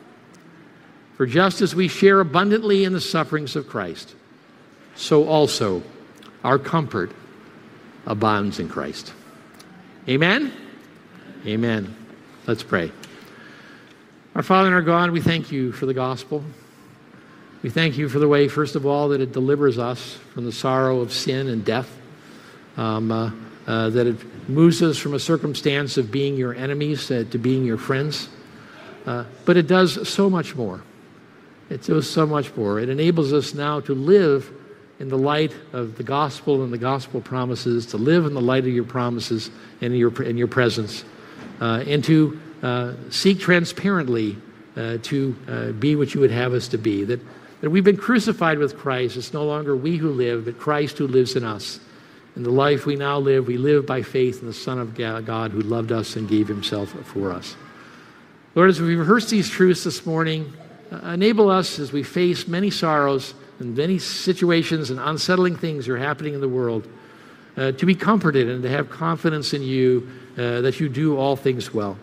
For 1.17 1.25
just 1.25 1.61
as 1.61 1.75
we 1.75 1.87
share 1.87 2.19
abundantly 2.19 2.83
in 2.83 2.93
the 2.93 3.01
sufferings 3.01 3.55
of 3.55 3.67
Christ, 3.67 4.15
so 4.95 5.27
also 5.27 5.83
our 6.43 6.59
comfort 6.59 7.11
abounds 8.05 8.59
in 8.59 8.67
Christ. 8.69 9.13
Amen? 10.07 10.51
Amen. 11.45 11.95
Let's 12.47 12.63
pray. 12.63 12.91
Our 14.35 14.43
Father 14.43 14.67
and 14.67 14.75
our 14.75 14.81
God, 14.81 15.11
we 15.11 15.21
thank 15.21 15.51
you 15.51 15.71
for 15.71 15.85
the 15.85 15.93
gospel. 15.93 16.43
We 17.61 17.69
thank 17.69 17.97
you 17.97 18.09
for 18.09 18.19
the 18.19 18.27
way, 18.27 18.47
first 18.47 18.75
of 18.75 18.85
all, 18.85 19.09
that 19.09 19.21
it 19.21 19.31
delivers 19.31 19.77
us 19.77 20.17
from 20.33 20.43
the 20.43 20.51
sorrow 20.51 20.99
of 20.99 21.13
sin 21.13 21.47
and 21.47 21.63
death, 21.63 21.89
um, 22.75 23.11
uh, 23.11 23.31
that 23.65 24.07
it 24.07 24.49
moves 24.49 24.81
us 24.81 24.97
from 24.97 25.13
a 25.13 25.19
circumstance 25.19 25.97
of 25.97 26.11
being 26.11 26.35
your 26.35 26.53
enemies 26.53 27.09
uh, 27.09 27.23
to 27.31 27.37
being 27.37 27.63
your 27.63 27.77
friends. 27.77 28.29
Uh, 29.05 29.25
but 29.45 29.57
it 29.57 29.67
does 29.67 30.07
so 30.07 30.29
much 30.29 30.55
more. 30.55 30.81
It 31.69 31.83
does 31.83 32.09
so 32.09 32.25
much 32.25 32.55
more. 32.55 32.79
It 32.79 32.89
enables 32.89 33.33
us 33.33 33.53
now 33.53 33.79
to 33.81 33.93
live 33.93 34.51
in 34.99 35.09
the 35.09 35.17
light 35.17 35.53
of 35.73 35.97
the 35.97 36.03
gospel 36.03 36.63
and 36.63 36.71
the 36.71 36.77
gospel 36.77 37.19
promises, 37.19 37.87
to 37.87 37.97
live 37.97 38.25
in 38.25 38.33
the 38.33 38.41
light 38.41 38.63
of 38.63 38.73
your 38.73 38.83
promises 38.83 39.49
and 39.81 39.97
your, 39.97 40.23
in 40.23 40.37
your 40.37 40.47
presence, 40.47 41.03
uh, 41.59 41.83
and 41.87 42.03
to 42.03 42.39
uh, 42.61 42.93
seek 43.09 43.39
transparently 43.39 44.37
uh, 44.77 44.97
to 45.03 45.35
uh, 45.47 45.71
be 45.71 45.95
what 45.95 46.13
you 46.13 46.21
would 46.21 46.31
have 46.31 46.53
us 46.53 46.69
to 46.69 46.77
be. 46.77 47.03
That, 47.03 47.19
that 47.61 47.69
we've 47.69 47.83
been 47.83 47.97
crucified 47.97 48.59
with 48.59 48.77
Christ. 48.77 49.17
It's 49.17 49.33
no 49.33 49.43
longer 49.43 49.75
we 49.75 49.97
who 49.97 50.11
live, 50.11 50.45
but 50.45 50.59
Christ 50.59 50.97
who 50.97 51.07
lives 51.07 51.35
in 51.35 51.43
us. 51.43 51.79
In 52.35 52.41
the 52.41 52.49
life 52.49 52.85
we 52.87 52.95
now 52.95 53.19
live, 53.19 53.45
we 53.47 53.57
live 53.57 53.85
by 53.85 54.01
faith 54.01 54.41
in 54.41 54.47
the 54.47 54.53
Son 54.53 54.79
of 54.79 54.95
God 54.95 55.51
who 55.51 55.61
loved 55.61 55.91
us 55.91 56.15
and 56.15 56.27
gave 56.27 56.47
himself 56.47 56.89
for 57.05 57.31
us. 57.31 57.55
Lord, 58.55 58.69
as 58.69 58.81
we 58.81 58.95
rehearse 58.95 59.29
these 59.29 59.49
truths 59.49 59.83
this 59.83 60.05
morning, 60.05 60.51
uh, 60.91 60.97
enable 61.09 61.49
us 61.49 61.77
as 61.77 61.91
we 61.91 62.01
face 62.01 62.47
many 62.47 62.71
sorrows 62.71 63.35
and 63.59 63.77
many 63.77 63.99
situations 63.99 64.89
and 64.89 64.99
unsettling 64.99 65.55
things 65.55 65.85
that 65.85 65.93
are 65.93 65.97
happening 65.97 66.33
in 66.33 66.41
the 66.41 66.49
world 66.49 66.87
uh, 67.55 67.71
to 67.73 67.85
be 67.85 67.93
comforted 67.93 68.49
and 68.49 68.63
to 68.63 68.69
have 68.69 68.89
confidence 68.89 69.53
in 69.53 69.61
you 69.61 70.09
uh, 70.37 70.61
that 70.61 70.79
you 70.79 70.89
do 70.89 71.17
all 71.17 71.35
things 71.35 71.71
well. 71.71 71.97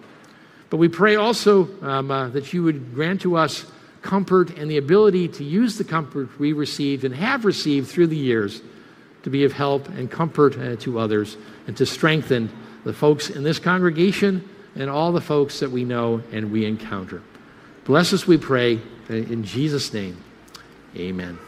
But 0.71 0.77
we 0.77 0.87
pray 0.87 1.17
also 1.17 1.69
um, 1.83 2.11
uh, 2.13 2.29
that 2.29 2.53
you 2.53 2.63
would 2.63 2.95
grant 2.95 3.21
to 3.23 3.37
us 3.37 3.67
comfort 4.03 4.57
and 4.57 4.71
the 4.71 4.77
ability 4.77 5.27
to 5.27 5.45
use 5.45 5.77
the 5.77 5.85
comfort 5.85 6.39
we 6.39 6.53
received 6.53 7.05
and 7.05 7.15
have 7.15 7.45
received 7.45 7.89
through 7.89 8.07
the 8.07 8.17
years 8.17 8.63
to 9.23 9.31
be 9.31 9.45
of 9.45 9.53
help 9.53 9.89
and 9.89 10.11
comfort 10.11 10.59
uh, 10.59 10.77
to 10.77 10.99
others 10.99 11.37
and 11.67 11.77
to 11.77 11.87
strengthen 11.87 12.51
the 12.85 12.93
folks 12.93 13.31
in 13.31 13.43
this 13.43 13.59
congregation 13.59 14.49
and 14.75 14.89
all 14.89 15.13
the 15.13 15.21
folks 15.21 15.61
that 15.61 15.71
we 15.71 15.85
know 15.85 16.23
and 16.33 16.51
we 16.51 16.65
encounter. 16.65 17.23
Bless 17.85 18.13
us, 18.13 18.27
we 18.27 18.39
pray, 18.39 18.81
uh, 19.11 19.15
in 19.15 19.45
Jesus' 19.45 19.93
name. 19.93 20.23
Amen. 20.97 21.39